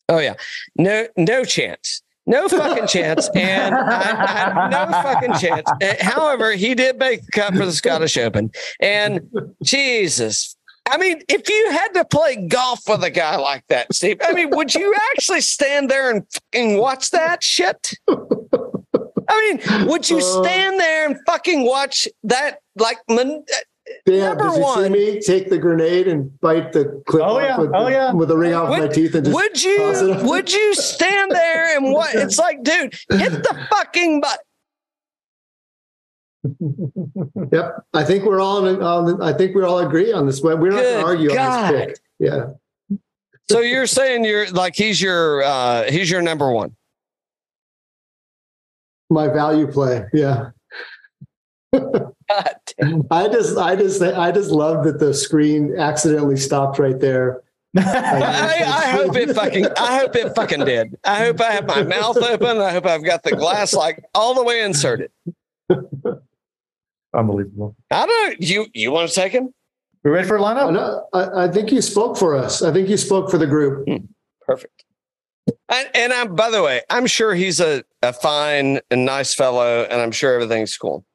[0.10, 0.36] Oh yeah,
[0.78, 5.70] no, no chance, no fucking chance, and I, I, no fucking chance.
[5.82, 9.22] Uh, However, he did make the cut for the Scottish Open, and
[9.64, 10.56] Jesus,
[10.90, 14.34] I mean, if you had to play golf with a guy like that, Steve, I
[14.34, 17.94] mean, would you actually stand there and fucking watch that shit?
[19.30, 22.60] I mean, would you stand there and fucking watch that?
[22.78, 23.00] Like,
[24.06, 27.38] man, Dan, Number did you see me take the grenade and bite the clip Oh,
[27.38, 27.58] off yeah.
[27.60, 28.14] with, Oh, yeah.
[28.14, 30.24] with the ring off Would- my teeth and just would toss you it up?
[30.24, 34.40] would you stand there and what it's like dude hit the fucking butt.
[37.52, 37.84] Yep.
[37.94, 40.60] I think we're all on, on I think we all agree on this one.
[40.62, 41.66] We're not Good going to argue God.
[41.66, 42.00] on this pick.
[42.20, 42.98] Yeah.
[43.50, 46.76] so you're saying you're like he's your uh he's your number one
[49.10, 50.06] My value play.
[50.14, 50.52] Yeah.
[52.30, 52.56] God.
[53.12, 57.42] I just I just I just love that the screen accidentally stopped right there.
[57.78, 60.98] I, I hope it fucking I hope it fucking did.
[61.04, 62.58] I hope I have my mouth open.
[62.58, 65.12] I hope I've got the glass like all the way inserted.
[67.14, 67.76] Unbelievable.
[67.92, 69.54] I don't you you want to take him?
[70.04, 70.68] We ready for a lineup?
[70.68, 72.62] Uh, know- I, I think you spoke for us.
[72.62, 73.88] I think you spoke for the group.
[73.88, 74.06] Hmm,
[74.42, 74.84] perfect.
[75.70, 79.84] And, and I'm by the way, I'm sure he's a, a fine and nice fellow,
[79.90, 81.06] and I'm sure everything's cool.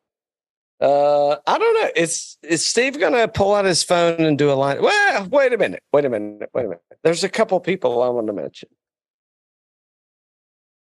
[0.83, 1.91] Uh, I don't know.
[1.95, 4.83] Is is Steve gonna pull out his phone and do a line?
[4.83, 5.81] Well, wait a minute.
[5.93, 6.51] Wait a minute.
[6.53, 6.83] Wait a minute.
[7.05, 8.69] There's a couple people I want to mention.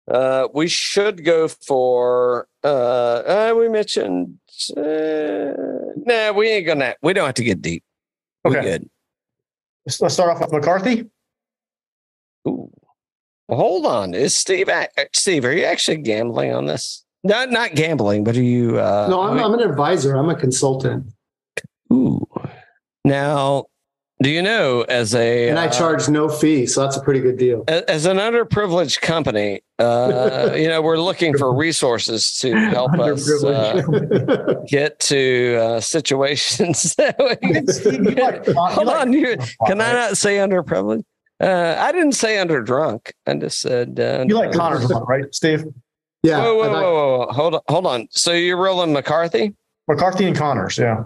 [0.09, 2.47] Uh, we should go for.
[2.63, 4.39] Uh, uh we mentioned.
[4.75, 5.53] Uh,
[5.95, 6.95] nah, we ain't gonna.
[7.03, 7.83] We don't have to get deep.
[8.47, 8.61] Okay.
[8.61, 8.89] good.
[9.85, 11.05] Let's let's start off with McCarthy.
[12.47, 12.71] Ooh.
[13.47, 14.15] Well, hold on.
[14.15, 17.02] Is Steve uh, Steve, are you actually gambling on this?
[17.23, 20.15] Not not gambling, but are you uh No, I'm, I'm an advisor.
[20.15, 21.05] I'm a consultant,
[21.91, 22.25] ooh.
[23.05, 23.65] Now,
[24.21, 27.19] do you know as a and I uh, charge no fee, so that's a pretty
[27.19, 27.63] good deal.
[27.67, 33.43] a- as an underprivileged company, uh, you know, we're looking for resources to help us
[33.43, 33.81] uh,
[34.67, 41.03] get to uh, situations that we Hold on, you, can I not say underprivileged?
[41.41, 43.13] Uh, I didn't say under drunk.
[43.27, 45.65] I just said uh, You like Conners right, Steve?
[46.23, 48.07] Yeah, Whoa, whoa, whoa, whoa, whoa, hold on, hold on.
[48.11, 49.53] So you're rolling McCarthy?
[49.89, 51.03] McCarthy and Conners, yeah.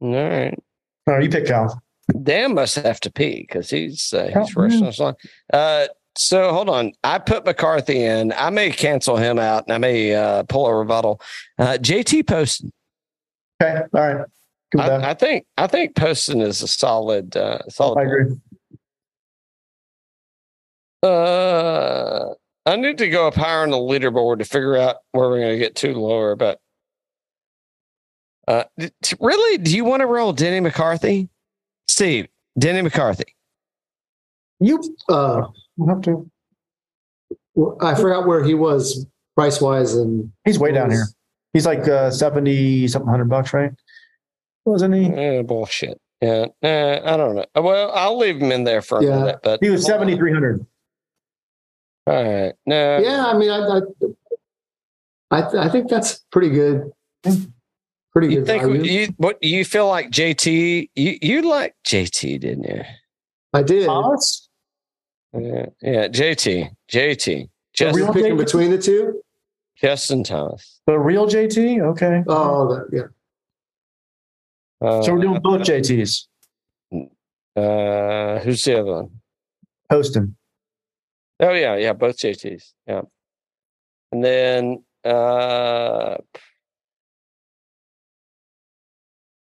[0.00, 0.58] All right.
[1.06, 1.82] No, you pick Cal.
[2.22, 5.14] Dan must have to pee because he's uh, Oh, he's rushing us on.
[5.52, 5.86] Uh,
[6.16, 6.92] so hold on.
[7.04, 8.32] I put McCarthy in.
[8.32, 11.20] I may cancel him out, and I may uh, pull a rebuttal.
[11.58, 12.72] Uh, JT Poston.
[13.62, 14.26] Okay, all right.
[14.72, 15.04] Good with that.
[15.04, 17.98] I, I think I think Poston is a solid uh, solid.
[18.00, 18.36] I agree.
[21.02, 22.34] Uh,
[22.70, 25.52] I need to go up higher on the leaderboard to figure out where we're going
[25.52, 26.36] to get too lower.
[26.36, 26.60] But
[28.46, 28.64] uh,
[29.18, 31.28] really, do you want to roll Denny McCarthy,
[31.88, 32.28] Steve?
[32.58, 33.34] Denny McCarthy.
[34.60, 35.46] You uh,
[35.88, 36.30] have to.
[37.80, 39.04] I forgot where he was
[39.36, 41.06] price wise, and He's way down here.
[41.52, 43.72] He's like uh, seventy something hundred bucks, right?
[44.64, 45.06] Wasn't he?
[45.06, 46.00] Eh, bullshit.
[46.20, 47.46] Yeah, uh, I don't know.
[47.56, 49.18] Well, I'll leave him in there for a Yeah.
[49.18, 49.40] minute.
[49.42, 50.64] But He was seventy three hundred.
[52.10, 52.52] All right.
[52.66, 52.98] No.
[52.98, 53.80] yeah, I mean, I,
[55.30, 56.90] I, I, I think that's pretty good.
[58.12, 58.82] Pretty You good think value.
[58.82, 60.90] you what you feel like JT?
[60.96, 62.82] You you like JT, didn't you?
[63.52, 63.86] I did.
[63.86, 64.48] Thomas?
[65.32, 66.08] Yeah, yeah.
[66.08, 68.38] JT, JT, The real Justin, Picking JT?
[68.38, 69.22] between the two.
[69.76, 70.80] Justin Thomas.
[70.88, 71.80] The real JT?
[71.92, 72.24] Okay.
[72.26, 74.86] Oh, that, yeah.
[74.88, 76.26] Uh, so we're doing both JTs.
[77.56, 79.10] Uh, who's the other one?
[79.88, 80.36] Poston.
[81.40, 82.72] Oh yeah, yeah, both JTs.
[82.86, 83.02] Yeah,
[84.12, 86.16] and then uh,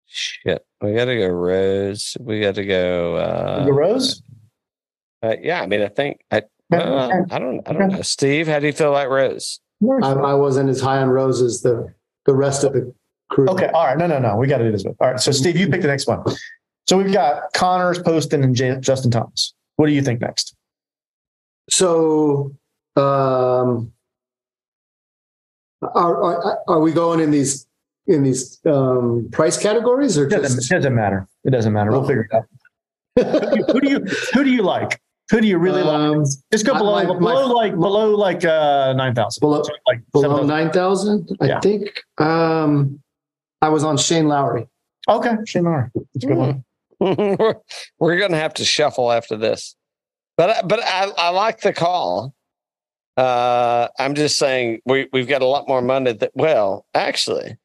[0.05, 2.15] shit, we got to go Rose.
[2.19, 3.15] We got to go.
[3.15, 4.22] Uh, the Rose?
[5.23, 6.43] uh, yeah, I mean, I think I.
[6.69, 7.61] Well, I don't.
[7.68, 8.01] I don't know.
[8.01, 9.60] Steve, how do you feel like Rose?
[10.01, 11.93] I, I wasn't as high on Rose as the
[12.26, 12.93] the rest of the
[13.30, 13.47] crew.
[13.49, 13.68] Okay.
[13.68, 13.97] All right.
[13.97, 14.38] No, no, no.
[14.38, 14.95] We got to do this one.
[14.99, 15.19] All right.
[15.19, 16.23] So, Steve, you pick the next one.
[16.88, 19.53] So we've got Conners, Poston, and J- Justin Thomas.
[19.76, 20.55] What do you think next?
[21.69, 22.56] So,
[22.95, 23.91] um,
[25.81, 27.68] are, are are we going in these
[28.07, 30.72] in these um, price categories or It doesn't, just?
[30.72, 31.27] it doesn't matter.
[31.44, 31.91] It doesn't matter.
[31.91, 32.07] We'll Oh.
[32.07, 32.45] figure it out.
[33.72, 33.99] Who do you
[34.34, 34.99] who do you like?
[35.31, 35.95] Who do you really like?
[35.95, 39.41] Um, Just go I- below my- below my- like below like uh nine thousand.
[39.41, 41.30] Below- like below nine thousand?
[41.41, 41.60] I Yeah.
[41.61, 43.02] think um,
[43.61, 44.68] I was on Shane Lowry.
[45.07, 45.90] Okay, Shane Lowry.
[46.14, 46.64] That's a good one.
[46.99, 47.56] we're
[47.99, 49.76] we're gonna have to shuffle after this,
[50.38, 52.34] but but I I like the call.
[53.15, 57.57] Uh, I'm just saying we we've got a lot more money that well actually.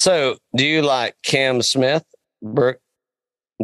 [0.00, 2.04] So do you like Cam Smith,
[2.42, 2.80] Brooke?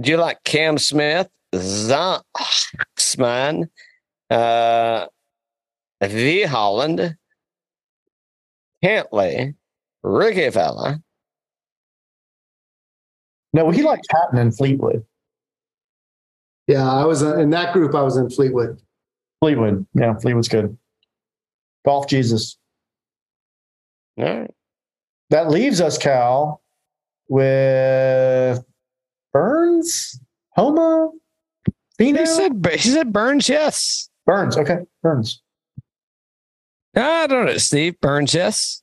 [0.01, 2.29] Do you like Cam Smith, Zaxman,
[4.31, 5.07] uh,
[6.03, 7.17] V Hovland,
[8.85, 9.55] Cantlay,
[10.03, 11.01] Rickie Fella?
[13.53, 15.05] No, he liked Hatton and Fleetwood.
[16.67, 17.95] Yeah, I was uh, in that group.
[17.95, 18.81] I was in Fleetwood.
[19.41, 19.87] Fleetwood.
[19.95, 20.77] Yeah, Fleetwood's good.
[21.85, 22.57] Golf Jesus.
[24.17, 24.51] All right.
[25.31, 26.63] That leaves us, Cal,
[27.29, 28.65] with
[29.33, 30.21] Burns,
[30.51, 31.11] Homa,
[32.01, 32.21] Finau.
[32.21, 34.09] He said, he said Burns, yes.
[34.27, 34.57] Burns.
[34.57, 35.43] Okay, Burns.
[36.97, 38.01] I don't know, Steve.
[38.01, 38.83] Burns, yes.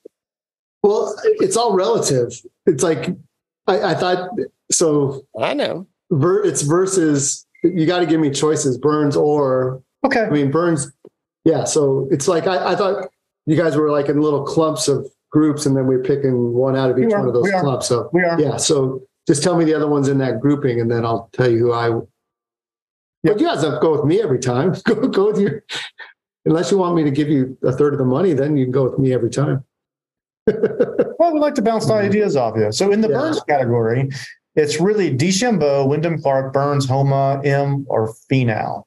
[0.84, 2.34] Well, it's all relative.
[2.66, 3.10] It's like
[3.68, 4.30] I, I thought.
[4.72, 5.88] So I know.
[6.12, 7.45] ver, it's versus.
[7.64, 10.22] You got to give me choices: Burns or Okay.
[10.22, 10.92] I mean Burns.
[11.46, 11.64] Yeah.
[11.64, 13.08] So it's like I, I thought
[13.46, 16.92] you guys were like in little clumps of groups, and then we're picking one out
[16.92, 17.88] of each one of those clumps.
[17.88, 18.40] So We are.
[18.40, 18.58] yeah.
[18.58, 21.58] So just tell me the other ones in that grouping, and then I'll tell you
[21.60, 21.90] who I.
[23.24, 24.74] But you guys don't go with me every time.
[24.86, 25.62] Go go with you,
[26.46, 28.72] Unless you want me to give you a third of the money, then you can
[28.72, 29.64] go with me every time.
[31.20, 32.04] Well, we like to bounce mm-hmm.
[32.04, 32.72] ideas off you.
[32.72, 33.20] So in the Yeah.
[33.20, 34.10] Burns category,
[34.56, 38.84] it's really DeChambeau, Wyndham Clark, Burns, Homa, M, or Finau.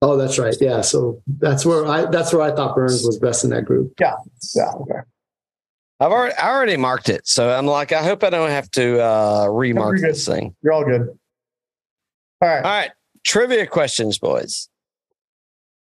[0.00, 0.56] Oh, that's right.
[0.60, 0.80] Yeah.
[0.80, 3.92] So that's where I that's where I thought Burns was best in that group.
[4.00, 4.14] Yeah.
[4.54, 4.72] Yeah.
[4.80, 4.98] Okay.
[6.00, 7.28] I've already, I already marked it.
[7.28, 10.56] So I'm like, I hope I don't have to uh, remark you're this thing.
[10.60, 11.02] You're all good.
[12.40, 12.56] All right.
[12.56, 12.90] All right.
[13.22, 14.68] Trivia questions, boys.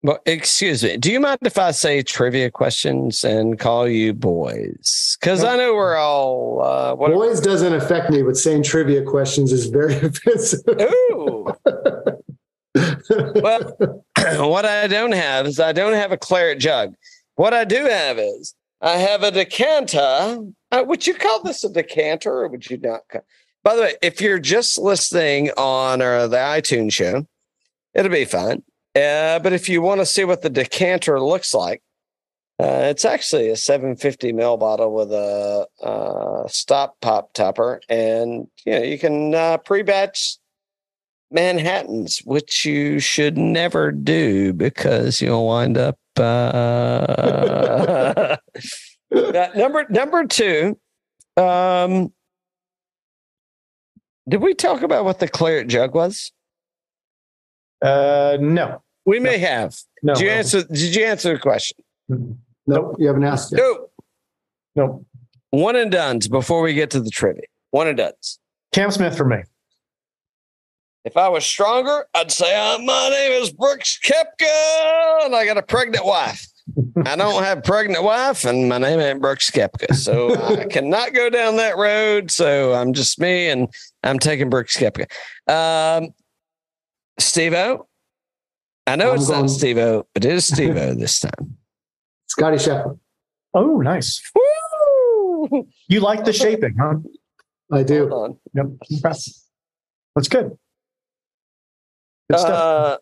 [0.06, 0.98] Well, excuse me.
[0.98, 5.18] Do you mind if I say trivia questions and call you boys?
[5.19, 6.95] Because I know we're all uh.
[6.95, 10.60] Boys doesn't affect me, but saying trivia questions is very offensive.
[10.80, 11.48] Ooh.
[13.41, 13.77] well,
[14.48, 16.94] what I don't have is I don't have a claret jug.
[17.34, 20.38] What I do have is I have a decanter.
[20.72, 23.02] Uh, would you call this a decanter or would you not?
[23.11, 23.26] Call?
[23.64, 27.26] By the way, if you're just listening on uh, the iTunes show,
[27.95, 28.61] it'll be fine.
[28.95, 31.81] Uh, but if you want to see what the decanter looks like,
[32.57, 38.81] uh, it's actually a 750 ml bottle with a stop pop topper, and you know
[38.81, 40.38] you can uh, pre-batch
[41.31, 45.97] Manhattans, which you should never do because you'll wind up.
[46.17, 48.38] Uh,
[49.55, 50.80] number number two.
[51.35, 52.13] Um,
[54.30, 56.31] did we talk about what the claret jug was?
[57.81, 58.81] Uh, no.
[59.06, 59.77] We may have.
[60.02, 60.15] No.
[60.15, 60.64] Did you answer?
[60.64, 61.77] Did you answer the question?
[62.68, 63.61] Nope, you haven't asked yet.
[63.61, 63.90] No.
[64.76, 65.06] No.
[65.52, 67.44] One and done's before we get to the trivia.
[67.72, 68.40] One and done's.
[68.73, 69.44] Cam Smith for me.
[71.06, 75.57] If I was stronger, I'd say, uh, my name is Brooks Koepka and I got
[75.57, 76.48] a pregnant wife.
[77.06, 79.94] I don't have a pregnant wife and my name ain't Brooks Koepka.
[79.94, 82.32] So I cannot go down that road.
[82.32, 83.68] So I'm just me and
[84.03, 85.06] I'm taking Brooks Koepka.
[85.48, 86.10] Um,
[87.19, 87.88] Steve O.
[88.88, 91.57] I know I'm it's going- not Steve O, but it is Steve O this time.
[92.28, 92.99] Scottie Scheffler.
[93.53, 94.22] Oh, nice.
[94.36, 95.68] Woo!
[95.88, 96.95] You like the shaping, huh?
[97.72, 98.10] I do.
[98.10, 98.38] Hold on.
[98.53, 99.02] Yep.
[99.02, 100.57] That's good.
[102.30, 102.52] Good stuff.
[102.52, 102.98] Uh,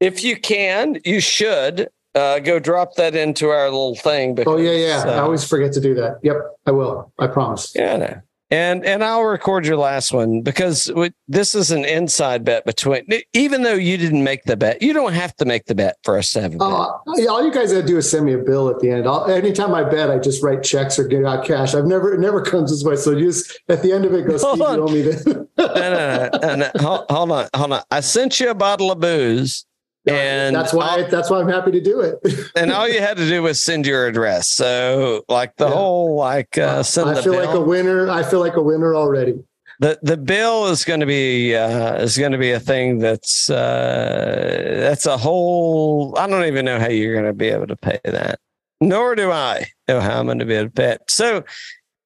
[0.00, 4.34] if you can, you should uh, go drop that into our little thing.
[4.34, 5.02] Because, Oh yeah, yeah.
[5.06, 6.18] I uh, always forget to do that.
[6.22, 7.12] Yep, I will.
[7.18, 7.72] I promise.
[7.76, 8.20] yeah, I know.
[8.52, 13.06] And and I'll record your last one because we, this is an inside bet between.
[13.32, 16.18] Even though you didn't make the bet, you don't have to make the bet for
[16.18, 16.66] us to have a bet.
[16.66, 16.98] Uh,
[17.28, 19.06] all you guys gotta do is send me a bill at the end.
[19.06, 21.74] I'll, anytime I bet, I just write checks or get out cash.
[21.76, 22.96] I've never, it never comes this way.
[22.96, 24.76] So you just at the end of it, go, Hold Steve, on.
[24.78, 25.24] you owe me this.
[25.26, 26.70] no, no, no, no, no.
[26.80, 27.82] Hold, hold on, hold on.
[27.92, 29.64] I sent you a bottle of booze,
[30.06, 31.02] and that's why.
[31.04, 32.18] that's why I'm happy to do it.
[32.56, 34.50] and all you had to do was send your address.
[34.50, 35.74] So like the Yeah.
[35.74, 37.44] whole like uh, send I feel bill.
[37.46, 38.08] like a winner.
[38.10, 39.34] I feel like a winner already.
[39.80, 43.48] the the bill is going to be uh, is going to be a thing that's
[43.50, 46.14] uh, that's a whole.
[46.18, 48.38] I don't even know how you're going to be able to pay that.
[48.80, 51.02] Nor do I know how I'm going to be able to pay it.
[51.08, 51.44] So,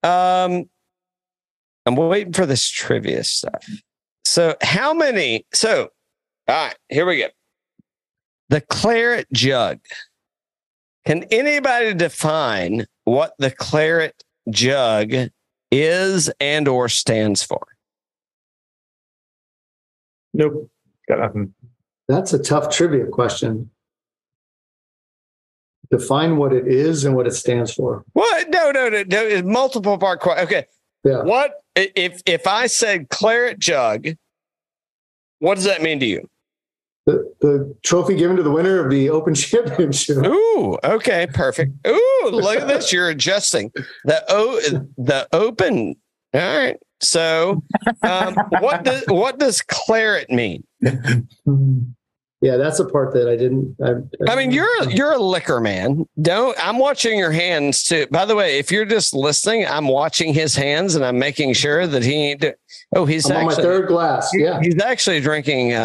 [0.02, 0.64] um,
[1.86, 3.64] I'm waiting for this trivia stuff.
[4.24, 5.46] So, how many?
[5.54, 5.90] So,
[6.48, 7.26] all right, here we go.
[8.48, 9.80] The claret jug.
[11.06, 15.12] Can anybody define what the claret jug
[15.70, 17.66] is and or stands for?
[20.34, 20.70] nope.
[21.08, 21.54] Got nothing.
[22.08, 23.70] That's a tough trivia question.
[25.90, 28.04] Define what it is and what it stands for.
[28.14, 28.50] What?
[28.50, 29.42] No, no, no, no.
[29.42, 30.44] Multiple part question.
[30.46, 30.66] Okay.
[31.04, 31.22] Yeah.
[31.22, 34.08] What if if I said claret jug?
[35.38, 36.28] What does that mean to you?
[37.06, 40.18] The, the trophy given to the winner of the Open Championship.
[40.24, 41.72] Ooh, okay, perfect.
[41.86, 42.92] Ooh, look at this.
[42.92, 43.70] You're adjusting
[44.04, 44.60] the o
[44.96, 45.94] the open.
[46.32, 46.76] All right.
[47.00, 47.62] So,
[48.02, 50.64] um, what does what does claret mean?
[52.44, 53.74] Yeah, that's the part that I didn't.
[53.82, 56.06] I, I mean, you're a, you're a liquor man.
[56.20, 58.06] Don't I'm watching your hands too.
[58.10, 61.86] By the way, if you're just listening, I'm watching his hands and I'm making sure
[61.86, 62.44] that he ain't.
[62.94, 64.30] Oh, he's I'm on my third glass.
[64.34, 64.60] Yeah.
[64.60, 65.72] he's actually drinking.
[65.72, 65.78] Uh,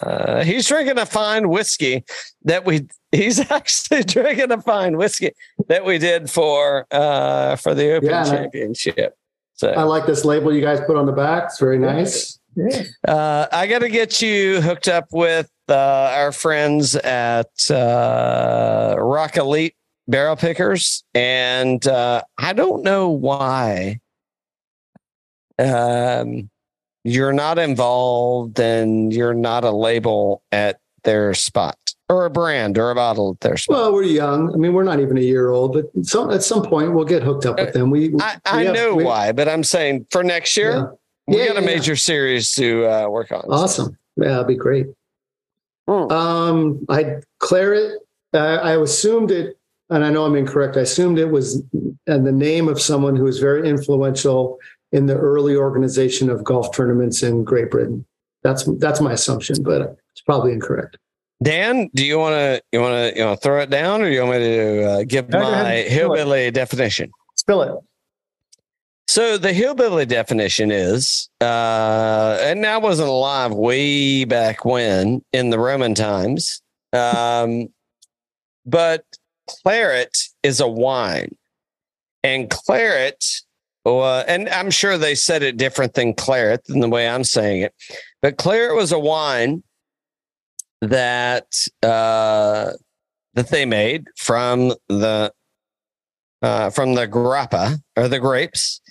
[0.00, 2.04] uh, he's drinking a fine whiskey
[2.44, 2.86] that we.
[3.10, 5.32] He's actually drinking a fine whiskey
[5.66, 9.18] that we did for uh for the Open Yeah, and I- Championship.
[9.54, 11.46] So I like this label you guys put on the back.
[11.46, 12.38] It's very nice.
[13.06, 15.74] Uh, I got to get you hooked up with uh,
[16.14, 19.74] our friends at uh, Rock Elite
[20.08, 24.00] Barrel Pickers, and uh, I don't know why
[25.58, 26.50] um,
[27.04, 31.76] you're not involved and you're not a label at their spot
[32.08, 33.76] or a brand or a bottle at their spot.
[33.76, 34.52] Well, we're young.
[34.52, 37.22] I mean, we're not even a year old, but some at some point we'll get
[37.22, 37.90] hooked up with them.
[37.90, 40.86] We, I, I we have- know we- why, but I'm saying for next year, Yeah.
[41.28, 43.44] We Yeah, got a yeah, major series to uh, work on.
[43.50, 43.96] Awesome.
[44.16, 44.86] Yeah, that'd be great.
[45.86, 46.10] Hmm.
[46.10, 48.00] Um, I claret.
[48.34, 49.56] I, I assumed it,
[49.90, 50.76] and I know I'm incorrect.
[50.76, 51.62] I assumed it was
[52.06, 54.58] and the name of someone who was very influential
[54.92, 58.04] in the early organization of golf tournaments in Great Britain.
[58.42, 60.96] That's that's my assumption, but it's probably incorrect.
[61.42, 64.08] Dan, do you want to you want to you want to throw it down, or
[64.08, 67.10] you want me to uh, give go my and hillbilly definition?
[67.36, 67.72] Spill it.
[69.08, 75.58] So the hillbilly definition is, uh, and I wasn't alive way back when in the
[75.58, 76.60] Roman times,
[76.92, 77.68] um,
[78.66, 79.06] but
[79.48, 81.34] claret is a wine,
[82.22, 83.24] and claret,
[83.86, 87.62] uh, and I'm sure they said it different than claret than the way I'm saying
[87.62, 87.74] it,
[88.20, 89.62] but claret was a wine
[90.82, 91.46] that
[91.82, 92.72] uh,
[93.32, 95.32] that they made from the
[96.42, 98.82] uh, from the grappa or the grapes,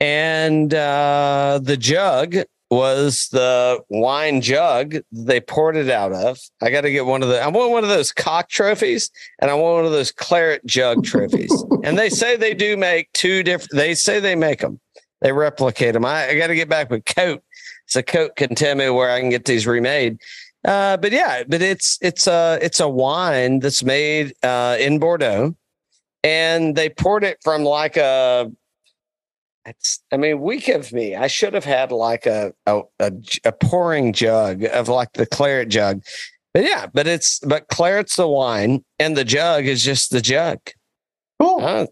[0.00, 2.36] and uh, the jug
[2.70, 6.38] was the wine jug they poured it out of.
[6.60, 7.40] I got to get one of the.
[7.42, 9.10] I want one of those cock trophies,
[9.40, 11.52] and I want one of those claret jug trophies.
[11.84, 13.70] and they say they do make two different.
[13.72, 14.80] They say they make them.
[15.20, 16.04] They replicate them.
[16.04, 17.42] I, I got to get back with Coat.
[17.86, 20.18] So Coat can tell me where I can get these remade.
[20.64, 25.54] Uh, but yeah, but it's it's a it's a wine that's made uh, in Bordeaux,
[26.22, 28.50] and they poured it from like a.
[29.68, 31.14] It's, I mean, weak of me.
[31.14, 36.02] I should have had like a a pouring jug of like the claret jug,
[36.54, 40.58] but yeah, but it's but claret's the wine, and the jug is just the jug.
[41.40, 41.60] Cool.
[41.62, 41.86] Uh,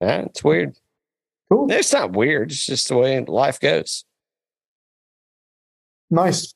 [0.00, 0.76] yeah, it's weird.
[1.50, 1.70] Cool.
[1.70, 2.50] It's not weird.
[2.50, 4.04] It's just the way life goes.
[6.10, 6.54] Nice.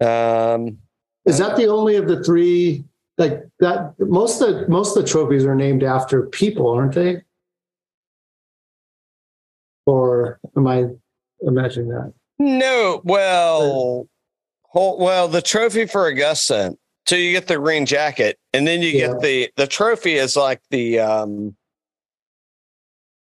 [0.00, 0.78] Um,
[1.24, 2.84] Is that the only of the three?
[3.16, 7.22] Like that, most of the, most of the trophies are named after people, aren't they?
[9.88, 10.84] Or am I
[11.40, 12.12] imagining that?
[12.38, 14.06] No, well,
[14.64, 16.76] whole, well, the trophy for Augusta.
[17.06, 19.06] So you get the green jacket, and then you Yeah.
[19.06, 21.56] get the the trophy is like the um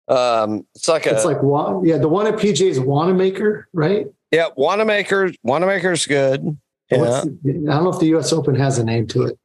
[0.07, 1.39] um it's like a It's like
[1.83, 4.07] yeah, the one at PJ is Wanamaker, right?
[4.31, 6.57] yeah Wanamaker Wanamaker's good.
[6.89, 7.25] Yeah.
[7.43, 8.31] The- I don't know if the U.S.
[8.31, 9.37] Open has a name to it.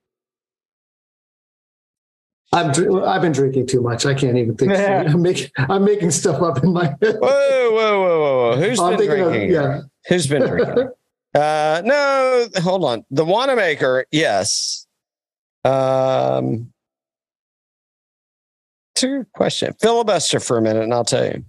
[2.53, 4.07] I'm dr- I've been drinking too much.
[4.07, 4.73] I can't even think.
[4.73, 5.05] Yeah.
[5.07, 7.17] I'm making I'm making stuff up in my head.
[7.21, 8.57] Whoa, whoa, whoa, whoa, whoa!
[8.57, 9.51] Who's I'm been thinking of drinking?
[9.53, 9.81] yeah.
[10.09, 10.89] Who's been drinking?
[11.35, 13.05] uh, no, hold on.
[13.11, 14.87] The Wanamaker, yes.
[15.65, 16.73] Um,
[18.95, 19.75] it's a good question.
[19.81, 21.45] Filibuster for a minute, and I'll tell you.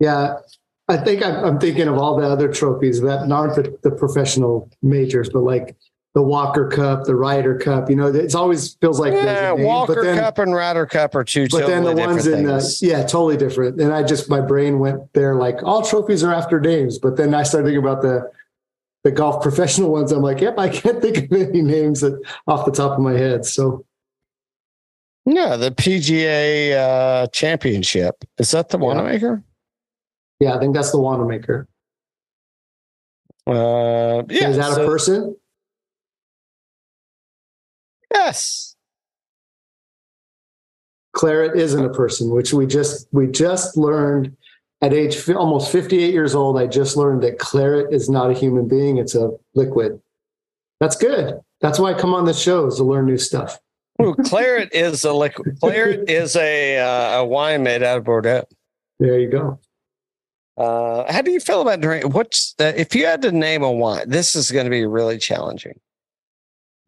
[0.00, 0.38] Yeah,
[0.88, 4.70] I think I'm, I'm thinking of all the other trophies that aren't the, the professional
[4.82, 5.76] majors, but like
[6.14, 7.88] the Walker Cup, the Ryder Cup.
[7.90, 11.14] You know, it's always feels like Yeah, name, Walker but then, Cup and Ryder Cup
[11.14, 13.80] are two But totally then the ones in the yeah, totally different.
[13.80, 16.98] And I just my brain went there like all trophies are after names.
[16.98, 18.30] But then I started thinking about the
[19.04, 20.10] the golf professional ones.
[20.10, 23.12] I'm like, yep, I can't think of any names that off the top of my
[23.12, 23.44] head.
[23.44, 23.84] So
[25.26, 28.84] yeah, the PGA uh, Championship is that the Yeah.
[28.84, 29.44] Wanamaker?
[30.40, 31.68] yeah, I think that's the Wanamaker.
[33.46, 35.36] Uh, yeah, is that so- a person?
[38.12, 38.76] Yes.
[41.12, 44.36] Claret isn't a person, which we just we just learned
[44.80, 46.58] at age almost 58 years old.
[46.58, 50.00] I just learned that claret is not a human being; it's a liquid.
[50.80, 51.40] That's good.
[51.60, 53.58] That's why I come on the shows to learn new stuff.
[54.26, 55.58] Claret is a liquid.
[55.60, 58.44] Claret is a uh, a wine made out of Bordeaux.
[59.00, 59.58] There you go.
[60.56, 62.14] Uh, how do you feel about drink?
[62.14, 64.08] What's uh, if you had to name a wine?
[64.08, 65.78] This is going to be really challenging.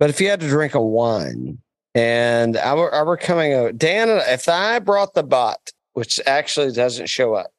[0.00, 1.58] But if you had to drink a wine,
[1.94, 6.72] and I were, I were coming over, Dan, if I brought the bot, which actually
[6.72, 7.52] doesn't show up,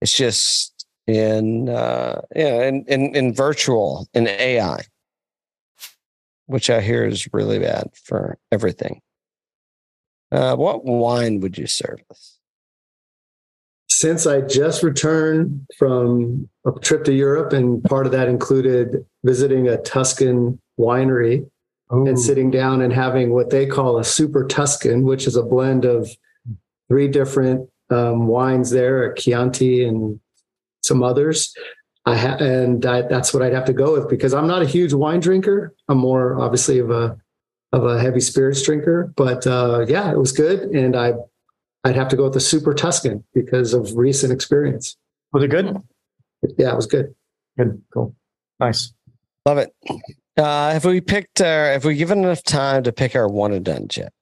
[0.00, 4.82] it's just in uh, know in in, in virtual in AI.
[6.46, 9.00] which I hear is really bad for everything.
[10.30, 12.38] Uh, what wine would you serve us?
[13.88, 19.68] Since I just returned from a trip to Europe, and part of that included visiting
[19.68, 21.46] a Tuscan winery
[21.92, 25.84] and sitting down and having what they call a super Tuscan, which is a blend
[25.84, 26.08] of
[26.88, 30.18] three different um, wines there, a Chianti and
[30.82, 31.54] some others.
[32.06, 34.66] I ha- and I, that's what I'd have to go with because I'm not a
[34.66, 35.74] huge wine drinker.
[35.88, 37.16] I'm more obviously of a
[37.72, 39.12] of a heavy spirits drinker.
[39.16, 41.12] But uh, yeah, it was good, and I
[41.84, 44.96] I'd have to go with the super Tuscan because of recent experience.
[45.32, 45.76] Was it good?
[46.58, 47.14] Yeah, it was good.
[47.56, 47.80] Good.
[47.92, 48.16] Cool.
[48.58, 48.92] Nice.
[49.46, 49.72] Love it.
[50.36, 53.64] Uh, have we picked our, have we given enough time to pick our one and
[53.64, 54.12] done yet?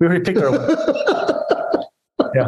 [0.00, 1.84] We already picked our one.
[2.34, 2.46] yeah.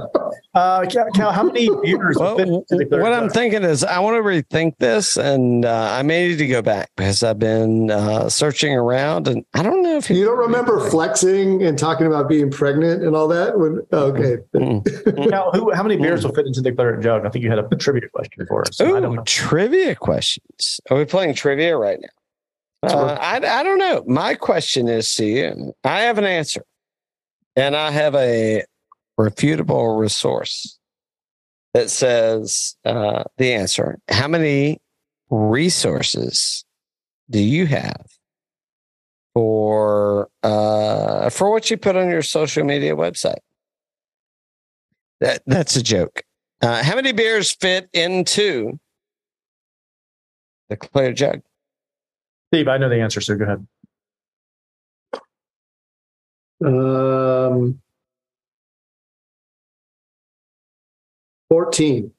[0.53, 2.17] Uh, Cal, Cal, how many beers?
[2.19, 5.65] Well, fit into the third what I'm thinking is I want to rethink this and
[5.65, 9.63] uh, I may need to go back because I've been uh, searching around and I
[9.63, 13.59] don't know if you don't remember flexing and talking about being pregnant and all that?
[13.59, 15.31] When okay, Mm.
[15.31, 17.25] Cal, who, how many beers will fit into the third jug?
[17.25, 18.81] I think you had a trivia question for us.
[18.81, 19.23] I don't Ooh, know.
[19.25, 20.81] trivia questions.
[20.91, 22.09] Are we playing trivia right now?
[22.83, 24.05] Uh, I, I don't know.
[24.07, 25.75] My question is to you.
[25.85, 26.63] I have an answer,
[27.55, 28.65] and I have a
[29.19, 30.79] refutable resource
[31.75, 33.99] that says uh, the answer.
[34.09, 34.81] How many
[35.29, 36.65] resources
[37.29, 38.07] do you have
[39.35, 43.41] for uh, for what you put on your social media website?
[45.21, 46.23] That that's a joke.
[46.63, 48.79] Uh, how many beers fit into
[50.71, 51.43] the clear jug?
[52.53, 53.67] Steve, I know the answer, so go ahead.
[56.65, 57.81] um,
[61.49, 62.13] fourteen.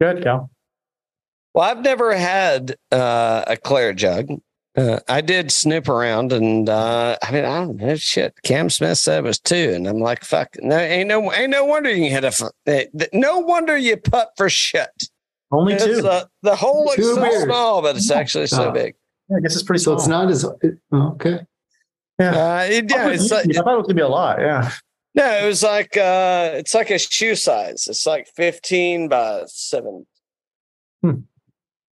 [0.00, 0.50] Good, Cal.
[1.54, 4.28] Well, I've never had uh, a Claire jug.
[4.76, 8.34] Uh, I did snoop around, and uh, I mean, I don't know shit.
[8.42, 11.64] Cam Smith said it was two, and I'm like, fuck, no, ain't no, ain't no
[11.64, 12.84] wonder you can hit a, f- eh,
[13.14, 15.04] no wonder you putt for shit.
[15.50, 16.06] Only It's, two.
[16.06, 17.44] uh, the hole looks Two so beers.
[17.44, 18.72] small, but it's actually so Oh.
[18.72, 18.96] big.
[19.30, 19.98] yeah, I guess it's pretty So small.
[19.98, 21.40] it's not as oh, okay.
[22.18, 22.30] Yeah.
[22.58, 24.40] Uh, it, yeah, it's like, I thought it was gonna be a lot.
[24.40, 24.70] Yeah.
[25.14, 27.86] no, it was like uh, it's like a shoe size.
[27.88, 30.06] It's like 15 by seven.
[31.02, 31.20] Hmm.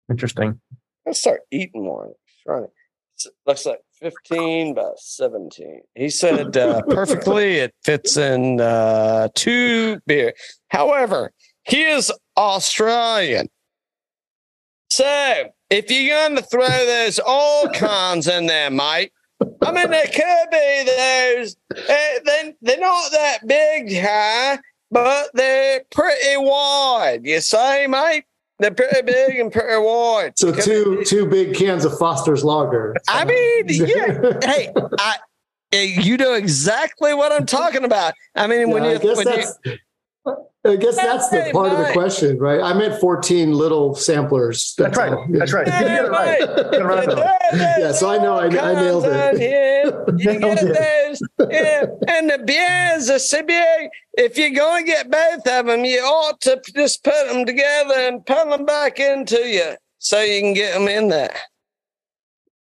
[0.10, 0.60] Interesting.
[1.06, 2.12] Let's start eating more.
[2.48, 5.82] It looks like 15 by 17.
[5.96, 10.34] He said uh, perfectly it fits in uh, two beer.
[10.70, 11.32] However,
[11.64, 13.50] he is Australian.
[14.90, 19.12] So if you're going to throw those all cons in there, mate,
[19.62, 21.56] I mean, there could be those.
[21.72, 24.58] Uh, they, they're not that big, huh?
[24.92, 27.22] But they're pretty wide.
[27.24, 28.26] You say, mate?
[28.64, 30.40] They're pretty big and pretty wide.
[30.40, 32.96] So two two big cans of Foster's Lager.
[33.10, 34.40] I mean, yeah.
[34.42, 35.18] hey, I,
[35.74, 38.14] eh, you know exactly what I'm talking about.
[38.36, 39.78] I mean, when Yeah, you when you,
[40.66, 42.62] I guess that's the Hey, part of the question, right?
[42.62, 44.74] I meant 14 little samplers.
[44.78, 45.12] That's right.
[45.12, 45.26] all.
[45.30, 45.66] That's right.
[45.68, 46.40] You get right.
[46.40, 47.32] You get it right, though.
[47.54, 49.42] Yeah, so I know I- I nailed it.
[49.42, 51.20] You Nailed get it.
[51.38, 51.86] those, yeah.
[52.08, 53.90] and the beers are so big.
[54.14, 57.96] If you're going to get both of them, you ought to just put them together
[57.96, 61.36] and put them back into you so you can get them in there.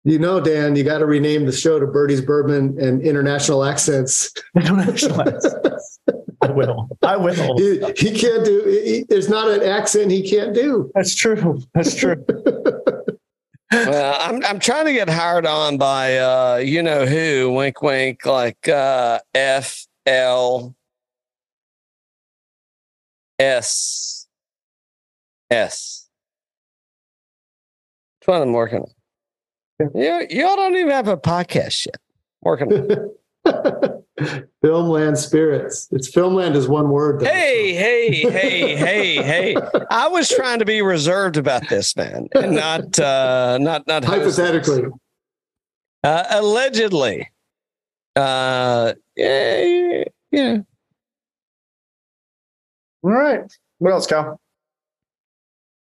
[0.04, 4.32] You know, Dan, you got to rename the show to Birdie's Bourbon and International Accents.
[4.56, 5.98] International accents.
[6.50, 6.88] I will.
[7.02, 7.56] I will.
[7.56, 8.64] He, he can't do.
[8.84, 10.90] He, there's not an accent he can't do.
[10.94, 11.62] That's true.
[11.74, 12.24] That's true.
[13.72, 18.26] well, I'm I'm trying to get hired on by uh you know who, wink wink,
[18.26, 20.74] like uh F L
[23.38, 24.26] S
[25.52, 26.08] S.
[28.20, 29.90] Which one I'm working on.
[29.94, 31.96] You y'all don't even have a podcast yet.
[32.42, 32.72] Working
[33.44, 33.99] on.
[34.20, 34.48] it.
[34.64, 35.88] Filmland spirits.
[35.90, 37.20] It's Filmland is one word.
[37.20, 37.26] though.
[37.26, 39.56] Hey, hey, hey, hey, hey.
[39.90, 42.28] I was trying to be reserved about this, man.
[42.34, 44.84] And not uh not not hypothetically.
[46.02, 47.30] Uh, allegedly.
[48.16, 50.56] Uh, yeah, yeah, yeah.
[53.02, 53.52] All right.
[53.78, 54.40] What else, Cal?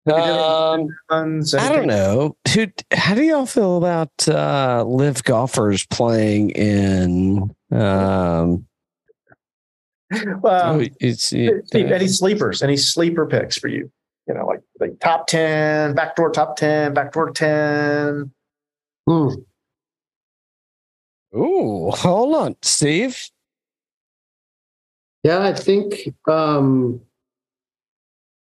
[0.07, 2.83] Um, I don't know, dude.
[2.93, 7.55] How do y'all feel about uh, LIV golfers playing in?
[7.73, 8.67] Um,
[10.41, 12.63] well, oh, it's Steve, any sleepers?
[12.63, 13.91] Any sleeper picks for you?
[14.29, 18.31] You know, like like top ten, backdoor top ten, backdoor ten.
[19.09, 19.29] Hmm.
[21.35, 23.19] Ooh, hold on, Steve.
[25.25, 27.01] Yeah, I think um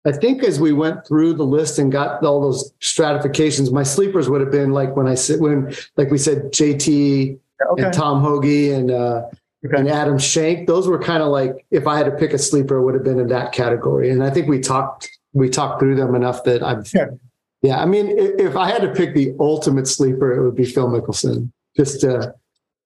[0.05, 4.29] I think as we went through the list and got all those stratifications, my sleepers
[4.29, 7.39] would have been like when I sit when like we said JT
[7.71, 7.83] Okay.
[7.83, 9.23] and Tom Hoge and uh
[9.65, 9.77] Okay.
[9.79, 10.67] and Adam Schenk.
[10.67, 13.03] Those were kind of like if I had to pick a sleeper, it would have
[13.05, 14.09] been in that category.
[14.09, 17.17] And I think we talked we talked through them enough that I've Sure.
[17.61, 17.81] yeah.
[17.81, 21.49] I mean, if I had to pick the ultimate sleeper, it would be Phil Mickelson.
[21.77, 22.31] Just uh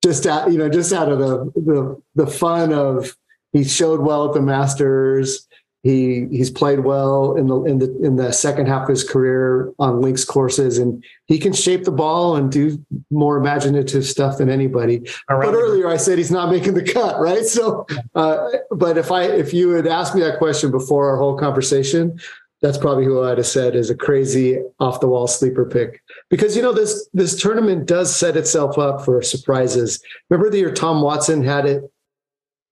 [0.04, 3.18] just out, you know, just out of the the the fun of
[3.54, 5.47] he showed well at the Masters.
[5.88, 9.72] He he's played well in the in the in the second half of his career
[9.80, 14.50] on links courses, and he can shape the ball and do more imaginative stuff than
[14.50, 15.00] anybody.
[15.30, 17.46] But earlier I said he's not making the cut, right?
[17.46, 21.38] So, uh, but if I if you had asked me that question before our whole
[21.38, 22.20] conversation,
[22.62, 26.02] that's probably who I'd have said is a crazy off the wall sleeper pick.
[26.30, 30.04] Because you know this this tournament does set itself up for surprises.
[30.30, 31.90] Remember the year Tom Watson had it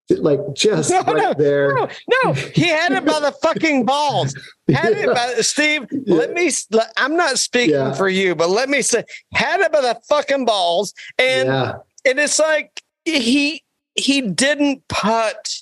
[0.10, 1.73] like just No, right no, there.
[1.73, 1.90] No,
[2.23, 4.36] no, he had it by the fucking balls.
[4.72, 5.86] Had it by Steve.
[6.06, 6.52] Let me.
[6.72, 7.94] let- I'm not speaking Yeah.
[7.94, 9.03] for you, but let me say,
[9.34, 11.73] had it by the fucking balls, and yeah,
[12.06, 13.64] and it's like he
[13.95, 15.61] he didn't putt.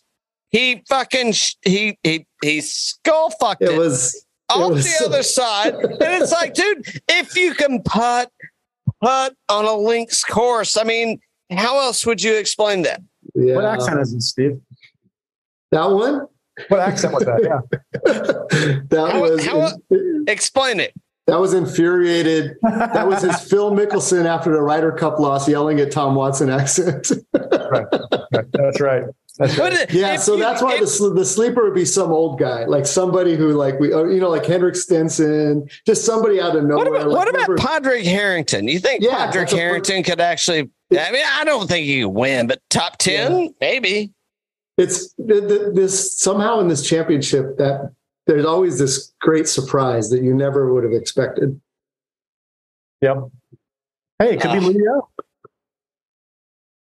[0.49, 5.05] He fucking sh- he he he skull fucked it it, was off was the so-
[5.05, 8.29] other side, and it's like, dude, if you can putt
[9.01, 11.19] putt on a links course, I mean,
[11.51, 13.01] how else would you explain that?
[13.35, 13.55] Yeah.
[13.55, 14.59] What accent is it, Steve?
[15.71, 16.27] That one.
[16.67, 17.41] What accent was that?
[17.43, 17.61] Yeah.
[18.89, 19.71] that How- was how-
[20.31, 20.93] Explain it.
[21.27, 22.55] that was infuriated.
[22.61, 27.11] That was his Phil Mickelson after the Ryder Cup loss, yelling at Tom Watson accent.
[27.33, 27.85] right.
[28.31, 28.45] right.
[28.51, 29.03] That's right.
[29.39, 29.91] That's But right.
[29.93, 32.85] Yeah, so you- that's why if- the the sleeper would be some old guy, like
[32.85, 36.77] somebody who like we, or, you know, like Henrik Stenson, just somebody out of nowhere.
[36.77, 38.67] What about, like, what about Padraig Harrington?
[38.67, 40.69] You think Yeah, Padraig that's a- Harrington could actually?
[40.91, 44.11] I mean, I don't think he could win, but top ten, maybe.
[44.77, 47.91] it's th- th- this somehow in this championship that
[48.27, 51.59] there's always this great surprise that you never would have expected.
[53.01, 53.17] Yep.
[54.19, 54.67] Hey, it could be Ah.
[54.67, 55.09] Leo.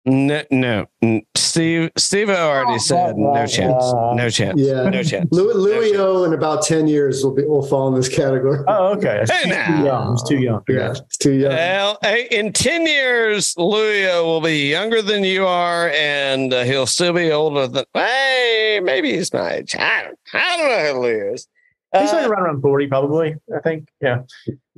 [0.04, 0.88] No, no.
[1.36, 3.84] Steve, Steve already said no chance,
[4.16, 4.90] no chance, Yeah.
[4.90, 5.28] no chance.
[5.32, 8.64] Louis, Louis No O in about ten years will be will fall in this category.
[8.68, 9.24] Oh, okay.
[9.30, 9.68] Hey, He's now.
[9.78, 10.12] too young.
[10.14, 10.64] He's too young.
[10.68, 11.52] yeah, it's too young.
[11.52, 16.88] Well, hey, in 10 years, Luio will be younger than you are, and uh, he'll
[16.88, 19.76] still be older than, hey, maybe he's my age.
[19.78, 21.48] I don't, I don't know who Luio is.
[21.94, 23.36] He's like Uh, around around forty, probably.
[23.56, 23.88] I think.
[24.02, 24.22] Yeah.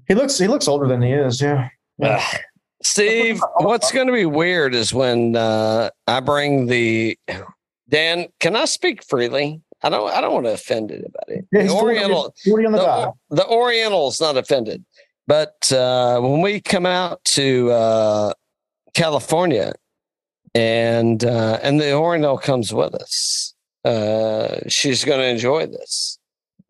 [0.08, 0.38] He looks.
[0.38, 1.40] He looks older than he is.
[1.42, 1.70] Yeah.
[2.02, 2.20] uh,
[2.84, 7.18] Steve, what's going to be weird is when uh, I bring the
[7.90, 8.28] Dan.
[8.40, 9.62] Can I speak freely?
[9.82, 10.10] I don't.
[10.12, 11.46] I don't want to offend anybody.
[11.52, 14.84] Yeah, the he's 40, Oriental, 40 on the the, the Oriental's not offended,
[15.28, 18.34] but uh, when we come out to uh,
[18.94, 19.74] California,
[20.56, 23.54] and uh, and the Oriental comes with us,
[23.86, 26.20] uh, she's going to enjoy this.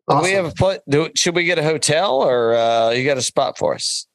[0.08, 3.16] Do We have a pla- do, should we get a hotel or uh, you got
[3.16, 4.06] a spot for us?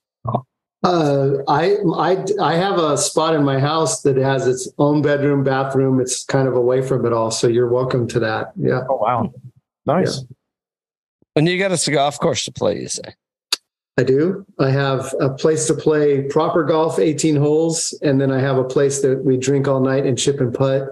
[0.81, 5.43] Uh, I I I have a spot in my house that has its own bedroom,
[5.43, 5.99] bathroom.
[5.99, 8.51] It's kind of away from it all, so you're welcome to that.
[8.55, 9.33] Yeah, Oh wow.
[9.85, 10.23] Nice.
[11.35, 12.79] And you got us a golf course to play.
[12.79, 13.15] You say
[13.97, 14.45] I do.
[14.57, 18.63] I have a place to play proper golf, 18 holes, and then I have a
[18.63, 20.87] place that we drink all night and chip and putt,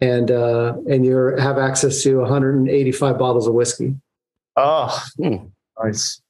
[0.00, 3.94] and uh, and you have access to 185 bottles of whiskey.
[4.56, 5.04] Oh,
[5.84, 6.22] nice.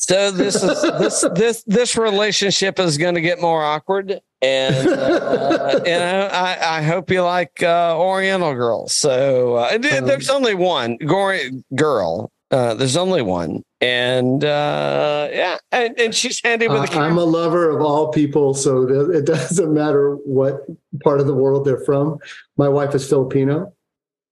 [0.00, 0.30] So.
[0.30, 5.90] This is this this this relationship is going to get more awkward, and uh, you
[5.92, 8.94] know I, I hope you like uh, Oriental girls.
[8.94, 12.32] So uh, th- there's only one girl.
[12.50, 17.06] Uh, there's only one, and uh, yeah, and, and she's handy with Uh, a camera.
[17.06, 20.64] I'm a lover of all people, so it doesn't matter what
[21.04, 22.18] part of the world they're from.
[22.56, 23.72] My wife is Filipino,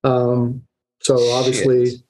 [0.03, 0.63] um,
[1.01, 2.03] so obviously,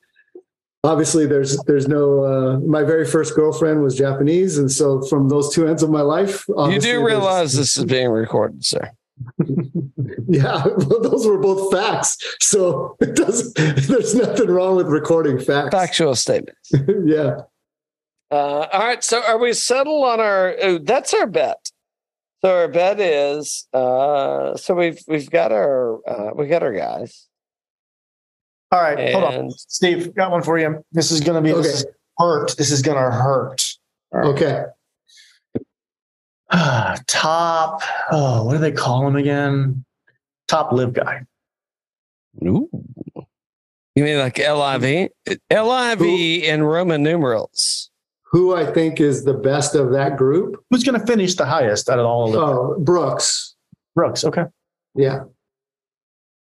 [0.84, 2.24] obviously, there's there's no.
[2.24, 6.02] Uh, my very first girlfriend was Japanese, and so from those two ends of my
[6.02, 8.90] life, you do realize this is being recorded, sir.
[10.28, 12.18] Yeah, well, those were both facts.
[12.40, 13.55] So it doesn't.
[13.56, 15.70] There's nothing wrong with recording facts.
[15.70, 16.70] Factual statements.
[17.05, 17.40] yeah.
[18.30, 19.02] Uh, all right.
[19.02, 20.55] So are we settled on our?
[20.62, 21.70] Oh, that's our bet.
[22.42, 23.66] So our bet is.
[23.72, 27.27] Uh, so we've we've got our uh, we got our guys.
[28.70, 30.14] All right, hold on, Steve.
[30.14, 30.84] Got one for you.
[30.92, 31.62] This is gonna be Okay.
[31.62, 31.86] this is
[32.18, 32.54] hurt.
[32.58, 33.64] This is gonna hurt.
[34.14, 34.64] Okay.
[37.06, 37.82] Top.
[38.10, 39.84] Oh, what do they call him again?
[40.48, 41.22] Top live guy.
[42.44, 42.68] ooh.
[43.94, 45.10] you mean like LIV?
[45.50, 47.90] LIV in Roman numerals.
[48.30, 50.62] Who I think is the best of that group?
[50.70, 52.42] Who's gonna finish the highest out of all of them?
[52.42, 53.54] Oh, Brooks.
[53.94, 54.24] Brooks.
[54.24, 54.44] Okay.
[54.94, 55.24] Yeah.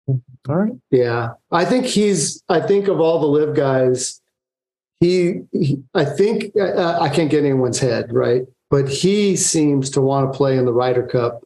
[0.08, 0.72] All right.
[0.90, 2.42] Yeah, I think he's.
[2.48, 4.20] I think of all the LIV guys,
[5.00, 5.42] he.
[5.52, 10.32] he I think uh, I can't get anyone's head right, but he seems to want
[10.32, 11.44] to play in the Ryder Cup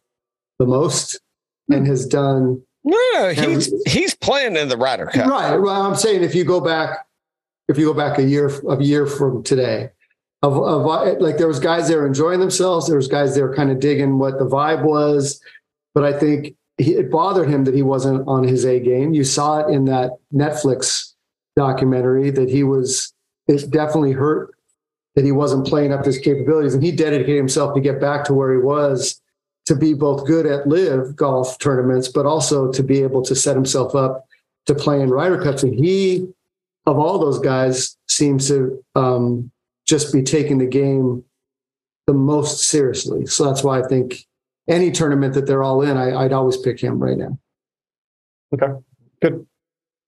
[0.59, 1.21] the most,
[1.69, 5.29] and has done No, no, he's he's playing in the Ryder Cup.
[5.29, 5.57] right.
[5.57, 7.07] Well, I'm saying if you go back,
[7.69, 9.91] if you go back a year a year from today,
[10.43, 13.81] of, of like there was guys there enjoying themselves, there was guys there kind of
[13.81, 15.41] digging what the vibe was,
[15.95, 19.15] but I think he, it bothered him that he wasn't on his A game.
[19.15, 21.15] You saw it in that Netflix
[21.57, 23.13] documentary that he was.
[23.49, 24.55] It definitely hurt
[25.15, 28.35] that he wasn't playing up his capabilities, and he dedicated himself to get back to
[28.35, 29.21] where he was
[29.67, 33.57] to be both good at LIV golf tournaments, but also to be able to set
[33.57, 34.27] himself up
[34.67, 35.63] to play in Ryder Cups.
[35.63, 36.29] And he,
[36.87, 39.51] of all those guys, seems to um,
[39.87, 41.25] just be taking the game
[42.07, 43.27] the most seriously.
[43.27, 44.25] So that's why I think
[44.69, 47.39] any tournament that they're all in, I, I'd always pick him right now.
[48.55, 48.73] Okay.
[49.23, 49.47] Good.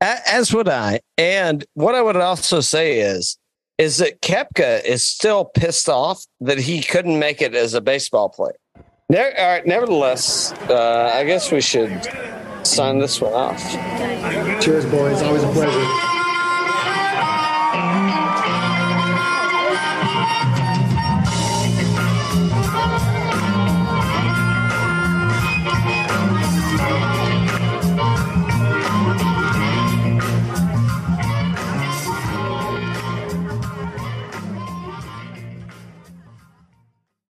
[0.00, 1.00] As would I.
[1.16, 3.36] And what I would also say is,
[3.78, 8.28] is that Koepka is still pissed off that he couldn't make it as a baseball
[8.28, 8.56] player.
[9.10, 12.06] Ne- all right, nevertheless, uh, I guess we should
[12.64, 13.60] sign this one off.
[14.62, 15.22] Cheers, boys.
[15.22, 16.07] Always a pleasure.